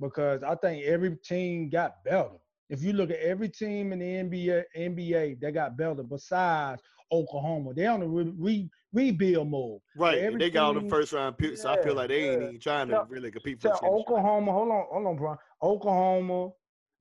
because 0.00 0.42
I 0.42 0.54
think 0.56 0.84
every 0.84 1.16
team 1.16 1.68
got 1.70 2.02
better. 2.04 2.30
If 2.70 2.82
you 2.82 2.92
look 2.92 3.10
at 3.10 3.18
every 3.20 3.48
team 3.48 3.92
in 3.92 3.98
the 4.00 4.04
NBA, 4.04 4.64
NBA 4.76 5.40
that 5.40 5.52
got 5.52 5.76
better 5.76 6.02
besides 6.02 6.82
Oklahoma, 7.10 7.72
they're 7.74 7.90
on 7.90 8.00
the 8.00 8.06
re- 8.06 8.34
re- 8.38 8.70
rebuild 8.92 9.48
mode. 9.50 9.80
right. 9.96 10.38
They 10.38 10.50
got 10.50 10.64
all 10.74 10.80
the 10.82 10.88
first 10.88 11.12
round 11.12 11.38
picks, 11.38 11.62
so 11.62 11.70
I 11.70 11.82
feel 11.82 11.94
like 11.94 12.08
they 12.08 12.28
ain't 12.30 12.42
even 12.42 12.60
trying 12.60 12.88
to 12.88 12.94
Yeah. 12.94 13.04
really 13.08 13.30
compete 13.30 13.60
for 13.60 13.74
So. 13.74 13.86
Oklahoma, 13.86 14.52
hold 14.52 14.70
on, 14.70 14.84
hold 14.90 15.06
on, 15.06 15.16
Brian. 15.16 15.38
Oklahoma, 15.62 16.50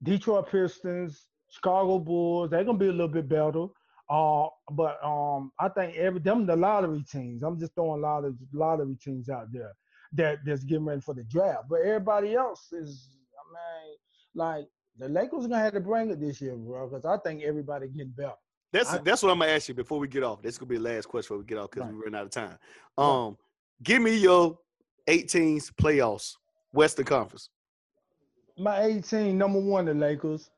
Detroit 0.03 0.49
Pistons, 0.49 1.27
Chicago 1.49 1.99
Bulls, 1.99 2.49
they're 2.49 2.63
gonna 2.63 2.77
be 2.77 2.87
a 2.87 2.91
little 2.91 3.07
bit 3.07 3.27
better. 3.27 3.67
Uh, 4.09 4.47
but 4.71 5.03
um, 5.03 5.51
I 5.59 5.67
think 5.69 5.97
every 5.97 6.21
them 6.21 6.45
the 6.45 6.55
lottery 6.55 7.03
teams. 7.11 7.43
I'm 7.43 7.59
just 7.59 7.73
throwing 7.75 7.99
a 8.01 8.03
lot 8.07 8.23
of 8.23 8.35
lottery 8.53 8.95
teams 9.01 9.27
out 9.27 9.51
there 9.51 9.73
that 10.13 10.39
that's 10.45 10.63
getting 10.63 10.85
ready 10.85 11.01
for 11.01 11.13
the 11.13 11.23
draft. 11.23 11.63
But 11.69 11.81
everybody 11.81 12.35
else 12.35 12.71
is, 12.71 13.09
I 13.37 13.43
mean, 13.53 13.95
like 14.35 14.67
the 14.97 15.09
Lakers 15.09 15.45
are 15.45 15.49
gonna 15.49 15.61
have 15.63 15.73
to 15.73 15.79
bring 15.79 16.09
it 16.09 16.19
this 16.19 16.41
year, 16.41 16.55
bro, 16.55 16.87
because 16.87 17.05
I 17.05 17.17
think 17.17 17.43
everybody 17.43 17.87
getting 17.87 18.11
better. 18.15 18.33
That's 18.71 18.91
I- 18.93 18.97
that's 18.99 19.23
what 19.23 19.31
I'm 19.31 19.39
gonna 19.39 19.51
ask 19.51 19.67
you 19.69 19.73
before 19.75 19.99
we 19.99 20.07
get 20.07 20.23
off. 20.23 20.41
This 20.41 20.53
is 20.55 20.57
gonna 20.57 20.69
be 20.69 20.77
the 20.77 20.83
last 20.83 21.07
question 21.07 21.27
before 21.35 21.37
we 21.39 21.45
get 21.45 21.57
off 21.57 21.71
because 21.71 21.85
Right. 21.87 21.95
we 21.95 22.03
run 22.03 22.15
out 22.15 22.25
of 22.25 22.31
time. 22.31 22.57
Right. 22.97 23.05
Um, 23.25 23.37
give 23.83 24.01
me 24.01 24.17
your 24.17 24.57
18s 25.07 25.71
playoffs, 25.71 26.35
Western 26.73 27.05
Conference. 27.05 27.49
My 28.57 28.81
18, 28.83 29.37
number 29.37 29.59
one, 29.59 29.85
the 29.85 29.93
Lakers. 29.93 30.49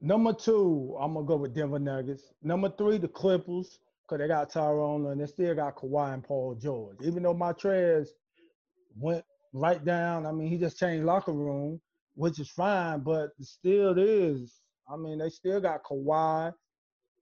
Number 0.00 0.32
two, 0.32 0.96
I'm 1.00 1.14
gonna 1.14 1.26
go 1.26 1.36
with 1.36 1.54
Denver 1.54 1.78
Nuggets. 1.80 2.32
Number 2.42 2.70
three, 2.70 2.98
the 2.98 3.08
Clippers, 3.08 3.80
because 4.06 4.20
they 4.20 4.28
got 4.28 4.50
Tyronn 4.50 5.10
and 5.10 5.20
they 5.20 5.26
still 5.26 5.54
got 5.56 5.76
Kawhi 5.76 6.14
and 6.14 6.22
Paul 6.22 6.54
George. 6.54 6.96
Even 7.02 7.24
though 7.24 7.34
Montrezl 7.34 8.08
went 8.98 9.24
right 9.52 9.84
down, 9.84 10.26
I 10.26 10.32
mean, 10.32 10.48
he 10.48 10.58
just 10.58 10.78
changed 10.78 11.04
locker 11.06 11.32
room, 11.32 11.80
which 12.14 12.38
is 12.38 12.50
fine, 12.50 13.00
but 13.00 13.30
still 13.40 13.98
is. 13.98 14.60
I 14.90 14.96
mean, 14.96 15.18
they 15.18 15.30
still 15.30 15.60
got 15.60 15.82
Kawhi 15.84 16.52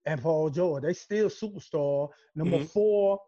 and 0.06 0.22
Paul 0.22 0.50
George. 0.50 0.82
They 0.82 0.92
still 0.94 1.28
superstar. 1.28 2.08
Number 2.34 2.58
Mhm. 2.58 2.68
four, 2.70 3.20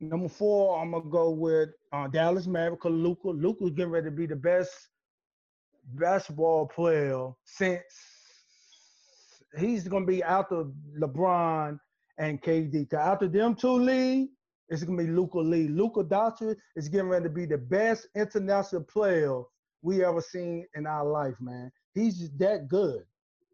number 0.00 0.28
four, 0.28 0.80
I'm 0.80 0.92
gonna 0.92 1.10
go 1.10 1.30
with 1.30 1.70
uh, 1.92 2.08
Dallas 2.08 2.46
Mavericks. 2.46 2.84
Luka, 2.86 3.28
Luka's 3.28 3.70
getting 3.70 3.92
ready 3.92 4.06
to 4.06 4.16
be 4.16 4.26
the 4.26 4.36
best 4.36 4.72
basketball 5.94 6.66
player 6.68 7.30
since 7.44 7.82
he's 9.58 9.86
gonna 9.88 10.06
be 10.06 10.22
after 10.22 10.64
LeBron 10.98 11.78
and 12.18 12.40
KD. 12.42 12.92
After 12.94 13.28
them 13.28 13.54
two 13.54 13.72
leave, 13.72 14.28
it's 14.72 14.82
gonna 14.84 14.98
be 15.02 15.08
Luka 15.10 15.38
Lee. 15.38 15.68
Luka 15.68 16.02
Doncic 16.02 16.56
is 16.76 16.88
getting 16.88 17.08
ready 17.08 17.24
to 17.24 17.30
be 17.30 17.44
the 17.44 17.58
best 17.58 18.08
international 18.16 18.82
player 18.82 19.42
we 19.82 20.04
ever 20.04 20.20
seen 20.20 20.66
in 20.74 20.86
our 20.86 21.04
life, 21.04 21.34
man. 21.40 21.70
He's 21.94 22.18
just 22.18 22.38
that 22.38 22.68
good. 22.68 23.04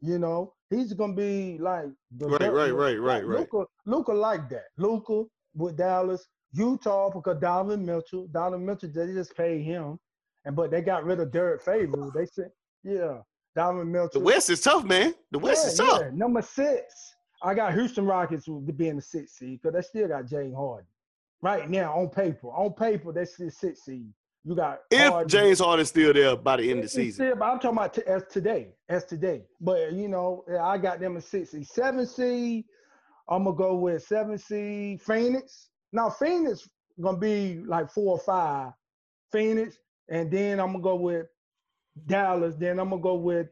You 0.01 0.19
know, 0.21 0.55
he's 0.71 0.93
gonna 0.93 1.15
be 1.15 1.59
like 1.59 1.87
Right, 2.21 2.39
best- 2.41 2.53
right, 2.53 2.71
right, 2.71 3.01
right, 3.01 3.27
right. 3.27 3.41
Luka, 3.41 3.65
Luka 3.85 4.13
like 4.13 4.49
that. 4.51 4.67
Luka 4.77 5.25
with 5.57 5.77
Dallas, 5.77 6.25
Utah 6.53 7.11
because 7.11 7.41
Donovan 7.41 7.85
Mitchell. 7.85 8.29
Donovan 8.29 8.65
Mitchell, 8.65 8.91
they 8.95 9.13
just 9.13 9.37
paid 9.37 9.63
him, 9.63 9.99
and 10.45 10.55
but 10.55 10.71
they 10.71 10.83
got 10.83 11.05
rid 11.05 11.19
of 11.19 11.33
Derrick 11.33 11.63
Favors. 11.63 12.13
They 12.15 12.27
said, 12.27 12.51
yeah, 12.85 13.19
Donovan 13.57 13.91
Mitchell. 13.91 14.11
The 14.13 14.21
West 14.21 14.51
is 14.51 14.61
tough, 14.61 14.85
man. 14.85 15.15
The 15.33 15.39
West 15.41 15.65
yeah, 15.65 15.71
is 15.73 15.79
tough. 15.79 16.01
yeah. 16.05 16.11
Number 16.13 16.43
six, 16.43 16.95
I 17.43 17.55
got 17.55 17.75
Houston 17.75 18.07
Rockets 18.07 18.45
to 18.45 18.61
be 18.61 18.89
in 18.89 18.97
the 18.97 19.03
sixth 19.03 19.37
seed 19.37 19.61
because 19.61 19.75
they 19.75 19.83
still 19.83 20.09
got 20.09 20.27
James 20.27 20.55
Harden. 20.55 20.87
Right 21.41 21.71
now, 21.71 21.95
on 21.97 22.09
paper, 22.09 22.49
on 22.49 22.73
paper, 22.73 23.13
that's 23.13 23.37
the 23.37 23.51
sixth 23.51 23.85
seed. 23.85 24.13
You 24.45 24.57
got 24.57 24.81
If 24.91 25.11
Harden. 25.11 25.29
James 25.29 25.59
Harden's 25.61 25.89
still 25.91 26.13
there 26.13 26.37
by 26.37 26.57
the 26.57 26.71
end 26.71 26.81
of 26.81 26.85
the 26.87 26.89
season. 26.89 27.27
Still, 27.27 27.37
but 27.37 27.45
I'm 27.45 27.59
talking 27.59 27.77
about 27.79 27.95
t- 27.95 28.03
as 28.07 28.23
today, 28.31 28.75
as 28.89 29.05
today. 29.05 29.45
But 29.61 29.93
you 29.93 30.09
know, 30.09 30.45
I 30.61 30.79
got 30.79 31.01
them 31.01 31.17
a 31.17 31.21
six 31.21 31.51
seed, 31.51 31.67
seven 31.67 32.07
seed. 32.07 32.65
I'm 33.29 33.45
gonna 33.45 33.57
go 33.57 33.75
with 33.77 34.03
seven 34.05 34.39
seed 34.39 35.03
Phoenix. 35.03 35.69
Now 35.93 36.11
Phoenix 36.11 36.69
gonna 37.01 37.19
be 37.19 37.61
like 37.67 37.91
four 37.91 38.13
or 38.13 38.19
five, 38.19 38.73
Phoenix, 39.31 39.77
and 40.09 40.31
then 40.31 40.61
I'm 40.61 40.69
gonna 40.73 40.83
go 40.83 40.97
with 40.97 41.27
Dallas. 42.07 42.55
Then 42.57 42.79
I'm 42.79 42.91
gonna 42.91 43.03
go 43.03 43.15
with, 43.15 43.49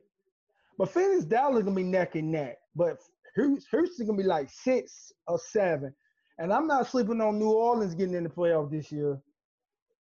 but 0.79 0.91
Phoenix 0.91 1.25
Dallas 1.25 1.63
gonna 1.63 1.77
be 1.77 1.83
neck 1.83 2.15
and 2.15 2.33
neck. 2.33 2.57
But 2.75 2.99
Houston 3.35 4.07
gonna 4.07 4.17
be 4.17 4.25
like 4.25 4.51
six 4.51 5.13
or 5.27 5.39
seven. 5.39 5.95
And 6.39 6.53
I'm 6.53 6.67
not 6.67 6.87
sleeping 6.89 7.21
on 7.21 7.39
New 7.39 7.51
Orleans 7.51 7.95
getting 7.95 8.15
in 8.15 8.25
the 8.25 8.29
playoff 8.29 8.71
this 8.71 8.93
year. 8.93 9.19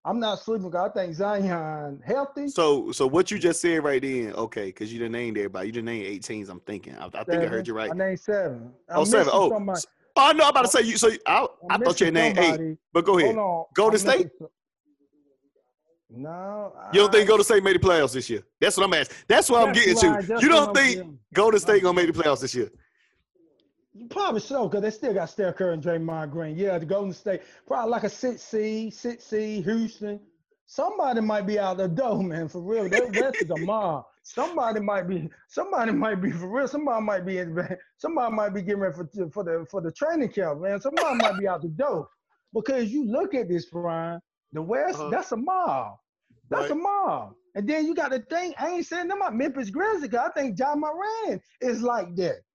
I'm 0.05 0.21
not 0.21 0.39
sleeping 0.39 0.71
because 0.71 0.91
I 0.91 0.93
think 0.93 1.15
Zion 1.15 2.01
healthy. 2.07 2.49
So, 2.49 2.93
so 2.93 3.09
what 3.09 3.31
you 3.31 3.39
just 3.39 3.61
said 3.61 3.83
right 3.83 4.01
then, 4.01 4.33
okay, 4.35 4.67
because 4.67 4.93
you 4.93 5.01
didn't 5.01 5.13
name 5.13 5.37
everybody. 5.37 5.67
You 5.67 5.73
didn't 5.73 5.87
name 5.87 6.05
18s. 6.21 6.49
I'm 6.49 6.61
thinking. 6.61 6.95
I, 6.97 7.07
I 7.07 7.25
think 7.25 7.43
I 7.43 7.47
heard 7.47 7.67
you 7.67 7.75
right. 7.75 7.91
I 7.91 7.95
named 7.95 8.21
seven. 8.21 8.73
Oh, 8.89 9.05
seven. 9.05 9.33
Oh, 9.33 9.51
somebody. 9.51 9.81
oh, 10.15 10.33
no, 10.37 10.45
I'm 10.45 10.51
about 10.51 10.63
to 10.63 10.69
say 10.69 10.83
you. 10.83 10.97
So 10.97 11.11
I, 11.27 11.43
I 11.43 11.47
I'm 11.71 11.81
thought 11.83 12.01
you 12.01 12.11
named 12.13 12.39
eight, 12.39 12.79
but 12.93 13.05
go 13.05 13.19
ahead. 13.19 13.35
Hold 13.35 13.39
on. 13.39 13.65
Golden 13.75 13.95
I'm 13.95 13.99
State? 13.99 14.27
missing 14.27 14.49
No. 16.11 16.73
You 16.93 17.01
don't 17.01 17.11
think 17.11 17.25
I- 17.25 17.29
Golden 17.29 17.45
State 17.45 17.65
made 17.65 17.75
the 17.75 17.81
playoffs 17.81 18.13
this 18.13 18.31
year? 18.31 18.43
That's 18.61 18.77
what 18.77 18.85
I'm 18.85 18.95
asking. 18.95 19.17
That's 19.27 19.51
what 19.51 19.67
I'm 19.67 19.75
getting 19.75 19.97
to. 19.97 20.39
You 20.41 20.49
don't 20.49 20.77
think. 20.77 21.17
Golden 21.35 21.59
State 21.59 21.83
gonna 21.83 21.97
make 22.01 22.15
the 22.15 22.23
playoffs 22.23 22.43
this 22.43 22.55
year? 22.55 22.71
Probably 24.11 24.41
so, 24.41 24.69
because 24.69 24.83
they 24.83 24.91
still 24.91 25.15
got 25.15 25.27
Steph 25.31 25.57
Curry 25.57 25.75
and 25.75 25.83
Draymond 25.83 26.31
Green. 26.31 26.57
Yeah, 26.57 26.79
the 26.79 26.87
Golden 26.87 27.13
State, 27.13 27.43
probably 27.67 27.91
like 27.91 28.05
a 28.05 28.11
six 28.11 28.43
seed, 28.43 28.93
six 28.95 29.25
seed, 29.25 29.65
Houston. 29.65 30.21
Somebody 30.67 31.21
might 31.21 31.47
be 31.47 31.59
out 31.59 31.77
the 31.79 31.89
door, 31.89 32.23
man, 32.23 32.49
for 32.49 32.61
real. 32.61 32.89
That 32.89 33.37
is 33.41 33.51
a 33.51 33.59
mob. 33.59 34.05
Somebody 34.23 34.81
might 34.81 35.09
be, 35.09 35.31
somebody 35.49 35.93
might 35.93 36.17
be 36.17 36.33
for 36.33 36.49
real. 36.49 36.67
Somebody 36.69 37.05
might 37.05 37.25
be 37.25 37.39
in, 37.39 37.57
somebody 37.99 38.35
might 38.35 38.51
be 38.51 38.63
getting 38.63 38.81
ready 38.81 38.95
for, 38.97 39.31
for 39.31 39.45
the 39.45 39.67
for 39.71 39.81
the 39.81 39.93
training 39.93 40.31
camp, 40.31 40.61
man. 40.61 40.81
Somebody 40.81 41.17
might 41.19 41.39
be 41.39 41.47
out 41.47 41.63
the 41.63 41.69
door. 41.69 42.09
Because 42.53 42.91
you 42.91 43.05
look 43.07 43.35
at 43.35 43.49
this, 43.49 43.67
Brian, 43.71 44.21
the 44.53 44.63
West, 44.63 44.99
Uh-huh. 45.01 45.11
that's 45.11 45.33
a 45.33 45.37
mob. 45.37 45.99
That's 46.51 46.71
a 46.71 46.75
Right. 46.75 46.83
mob. 46.83 47.35
And 47.55 47.69
then 47.69 47.87
you 47.87 47.95
got 47.95 48.11
to 48.13 48.21
think, 48.21 48.55
I 48.61 48.71
ain't 48.71 48.87
saying 48.87 49.09
them 49.09 49.21
about 49.23 49.35
Memphis 49.35 49.71
Grizzlies, 49.71 50.15
I 50.15 50.31
think 50.31 50.59
Ja 50.59 50.75
Morant 50.75 51.43
is 51.61 51.83
like 51.83 52.15
that. 52.17 52.46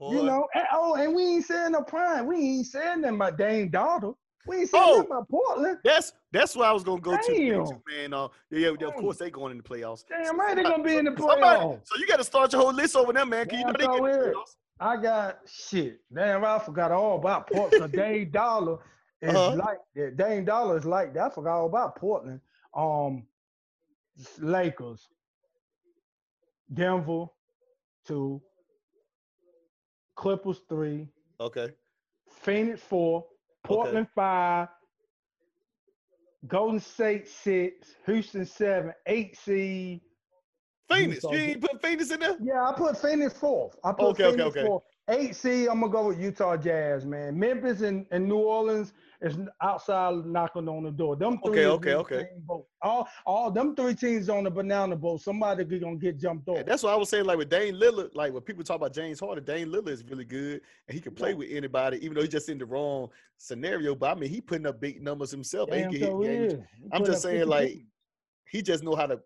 You 0.00 0.22
know, 0.22 0.48
and, 0.54 0.64
oh, 0.72 0.94
and 0.94 1.14
we 1.14 1.22
ain't 1.24 1.44
saying 1.44 1.72
no 1.72 1.82
prime. 1.82 2.26
We 2.26 2.36
ain't 2.36 2.66
saying 2.66 3.02
nothing 3.02 3.16
about 3.16 3.36
Dame 3.36 3.68
Dollar. 3.68 4.12
We 4.46 4.60
ain't 4.60 4.70
saying 4.70 4.82
Oh! 4.86 4.96
nothing 4.96 5.10
about 5.10 5.28
Portland. 5.28 5.78
That's 5.84 6.12
that's 6.32 6.56
where 6.56 6.68
I 6.68 6.72
was 6.72 6.82
gonna 6.84 7.00
go 7.02 7.16
to, 7.16 7.22
Damn. 7.36 7.58
next, 7.58 7.72
man. 7.86 8.14
Uh, 8.14 8.28
yeah, 8.50 8.70
yeah, 8.80 8.86
of 8.88 8.94
course 8.94 9.18
they 9.18 9.30
going 9.30 9.50
in 9.52 9.58
the 9.58 9.62
playoffs. 9.64 10.04
Damn 10.08 10.40
right, 10.40 10.54
they're 10.54 10.64
gonna 10.64 10.82
be 10.82 10.96
in 10.96 11.04
the 11.04 11.14
Somebody- 11.16 11.40
playoffs. 11.42 11.80
so 11.84 11.98
you 11.98 12.06
got 12.06 12.16
to 12.16 12.24
start 12.24 12.50
your 12.52 12.62
whole 12.62 12.72
list 12.72 12.96
over 12.96 13.12
there, 13.12 13.26
man. 13.26 13.46
Cause 13.46 13.58
you 13.58 13.64
know 13.66 13.72
they 13.72 13.86
get 13.86 13.94
in 13.96 14.02
the 14.04 14.10
playoffs. 14.10 14.56
I 14.80 14.96
got 14.96 15.40
shit. 15.46 16.00
Damn 16.14 16.42
I 16.44 16.58
forgot 16.58 16.90
all 16.92 17.18
about 17.18 17.50
Portland. 17.50 17.92
Dame 17.92 18.30
Dollar 18.32 18.78
is 19.20 19.34
Uh-huh. 19.34 19.56
like 19.56 19.78
yeah, 19.94 20.08
Dame 20.16 20.46
Dollar 20.46 20.78
is 20.78 20.86
like 20.86 21.12
that. 21.14 21.32
I 21.32 21.34
forgot 21.34 21.58
all 21.58 21.66
about 21.66 21.96
Portland. 21.96 22.40
Um 22.74 23.26
Lakers. 24.38 25.08
Denver 26.72 27.26
two, 28.06 28.40
Clippers 30.16 30.60
three, 30.68 31.08
Okay. 31.40 31.70
Phoenix 32.42 32.80
four, 32.82 33.26
Portland 33.64 34.06
five, 34.14 34.68
Golden 36.46 36.80
State 36.80 37.28
six, 37.28 37.94
Houston 38.06 38.44
seven, 38.44 38.92
eight 39.06 39.36
seed. 39.36 40.00
Phoenix. 40.88 41.22
You 41.24 41.30
ain't 41.30 41.60
put 41.60 41.80
Phoenix 41.82 42.10
in 42.10 42.20
there? 42.20 42.36
Yeah, 42.42 42.62
I 42.68 42.72
put 42.72 42.98
Phoenix 42.98 43.38
fourth. 43.38 43.76
I 43.84 43.92
put 43.92 44.08
Okay, 44.10 44.24
okay, 44.24 44.36
Phoenix 44.36 44.56
okay. 44.56 44.66
fourth. 44.66 44.82
Eight 45.10 45.34
seed, 45.34 45.68
I'm 45.68 45.80
gonna 45.80 45.92
go 45.92 46.06
with 46.08 46.20
Utah 46.20 46.56
Jazz, 46.56 47.04
man. 47.04 47.36
Memphis 47.38 47.80
and, 47.80 48.06
and 48.12 48.28
New 48.28 48.38
Orleans 48.38 48.92
is 49.20 49.36
outside 49.60 50.24
knocking 50.24 50.68
on 50.68 50.84
the 50.84 50.90
door. 50.90 51.16
Them 51.16 51.40
three 51.44 51.66
Okay, 51.66 51.94
okay, 51.94 52.16
okay. 52.16 52.28
boat. 52.46 52.66
All 52.80 53.08
all 53.26 53.50
them 53.50 53.74
three 53.74 53.94
teams 53.94 54.28
on 54.28 54.44
the 54.44 54.50
banana 54.50 54.94
boat. 54.94 55.20
Somebody 55.20 55.64
gonna 55.78 55.96
get 55.96 56.18
jumped 56.18 56.48
off. 56.48 56.58
And 56.58 56.68
that's 56.68 56.82
what 56.84 56.92
I 56.92 56.96
was 56.96 57.08
saying. 57.08 57.24
Like 57.24 57.38
with 57.38 57.50
Dame 57.50 57.74
Lillard, 57.74 58.10
like 58.14 58.32
when 58.32 58.42
people 58.42 58.62
talk 58.62 58.76
about 58.76 58.94
James 58.94 59.18
Harden, 59.18 59.44
Dame 59.44 59.68
Lillard 59.68 59.88
is 59.88 60.04
really 60.04 60.24
good 60.24 60.60
and 60.86 60.94
he 60.94 61.00
can 61.00 61.12
play 61.12 61.34
with 61.34 61.48
anybody, 61.50 61.98
even 62.04 62.14
though 62.14 62.22
he's 62.22 62.30
just 62.30 62.48
in 62.48 62.58
the 62.58 62.66
wrong 62.66 63.08
scenario. 63.36 63.96
But 63.96 64.16
I 64.16 64.20
mean, 64.20 64.30
he 64.30 64.40
putting 64.40 64.66
up 64.66 64.80
big 64.80 65.02
numbers 65.02 65.32
himself. 65.32 65.70
Damn 65.70 65.90
he 65.90 65.98
can 65.98 66.22
hit 66.22 66.22
games. 66.22 66.52
He 66.52 66.88
I'm 66.92 67.04
just 67.04 67.22
saying, 67.22 67.40
50 67.40 67.50
like, 67.50 67.84
he 68.48 68.62
just 68.62 68.84
know 68.84 68.94
how 68.94 69.06
to. 69.06 69.20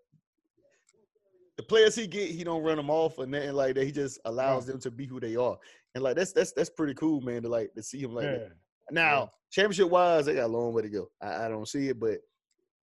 The 1.57 1.63
players 1.63 1.95
he 1.95 2.07
get, 2.07 2.31
he 2.31 2.43
don't 2.43 2.63
run 2.63 2.77
them 2.77 2.91
off 2.91 3.19
or 3.19 3.27
nothing 3.27 3.53
like 3.53 3.77
that. 3.77 3.85
He 3.85 3.93
just 3.93 4.19
allows 4.25 4.67
them 4.67 4.81
to 4.81 4.91
be 4.91 5.07
who 5.07 5.21
they 5.21 5.37
are, 5.37 5.57
and 5.95 6.03
like 6.03 6.17
that's 6.17 6.33
that's 6.33 6.53
that's 6.53 6.71
pretty 6.71 6.95
cool, 6.95 7.21
man. 7.21 7.43
To 7.43 7.49
like 7.49 7.73
to 7.75 7.83
see 7.83 8.01
him 8.01 8.13
like 8.13 8.25
that. 8.25 8.41
yeah. 8.41 8.49
Now, 8.91 9.31
championship 9.51 9.89
wise, 9.89 10.27
they 10.27 10.35
got 10.35 10.47
a 10.47 10.49
long 10.49 10.73
way 10.73 10.83
to 10.83 10.89
go. 10.89 11.11
I, 11.23 11.47
I 11.47 11.49
don't 11.49 11.69
see 11.69 11.89
it, 11.89 12.01
but 12.01 12.19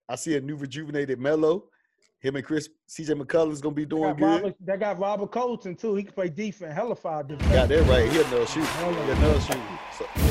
I 0.09 0.15
see 0.15 0.35
a 0.35 0.41
new 0.41 0.55
rejuvenated 0.55 1.19
Melo. 1.19 1.65
Him 2.19 2.35
and 2.35 2.43
Chris 2.43 2.67
CJ 2.89 3.21
McCollum's 3.21 3.61
gonna 3.61 3.75
be 3.75 3.85
doing 3.85 4.09
got, 4.09 4.17
good. 4.17 4.25
Robert, 4.25 4.55
they 4.59 4.77
got 4.77 4.99
Robert 4.99 5.31
Covington 5.31 5.75
too. 5.75 5.93
He 5.95 6.03
can 6.03 6.13
play 6.13 6.29
defense, 6.29 6.73
hell 6.73 6.85
hella 6.85 6.95
fire 6.95 7.23
defense. 7.23 7.53
Got 7.53 7.69
that 7.69 7.83
right. 7.83 8.11
He 8.11 8.19
another 8.19 8.45
shoot. 8.47 8.65
He 8.65 8.81
yeah. 8.81 9.17
another 9.17 9.39
shoot. 9.39 9.61
So, 9.97 10.05
uh, 10.05 10.27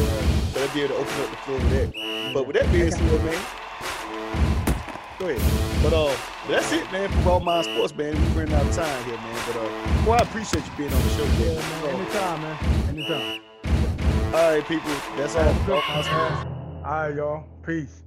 so 0.52 0.58
they'll 0.58 0.74
be 0.74 0.82
able 0.82 0.96
to 0.96 1.00
open 1.00 1.22
up 1.22 1.30
the 1.30 1.36
floor 1.36 1.58
with 1.58 1.70
that. 1.70 2.32
But 2.34 2.46
with 2.48 2.56
that 2.56 2.72
being 2.72 2.90
said, 2.90 3.02
man, 3.02 4.76
go 5.20 5.28
ahead. 5.28 5.82
But 5.82 5.92
uh, 5.92 6.16
that's 6.48 6.72
it, 6.72 6.90
man. 6.92 7.08
For 7.10 7.18
Raw 7.28 7.38
Mind 7.40 7.64
Sports, 7.66 7.94
man. 7.96 8.14
We're 8.34 8.40
running 8.42 8.54
out 8.54 8.66
of 8.66 8.74
time 8.74 9.04
here, 9.04 9.16
man. 9.16 9.42
But 9.46 9.56
uh, 9.56 10.04
boy, 10.04 10.12
I 10.14 10.18
appreciate 10.22 10.64
you 10.64 10.72
being 10.76 10.92
on 10.92 11.02
the 11.02 11.08
show, 11.10 11.24
Yeah, 11.24 11.54
man. 11.54 11.82
man. 11.82 11.94
Anytime, 12.00 12.42
man. 12.42 12.56
Anytime. 12.88 13.40
All 14.34 14.50
right, 14.52 14.66
people. 14.66 14.90
That's 15.16 15.34
all. 15.36 15.48
All 16.84 16.92
right, 16.92 17.14
y'all. 17.14 17.44
Peace. 17.64 18.02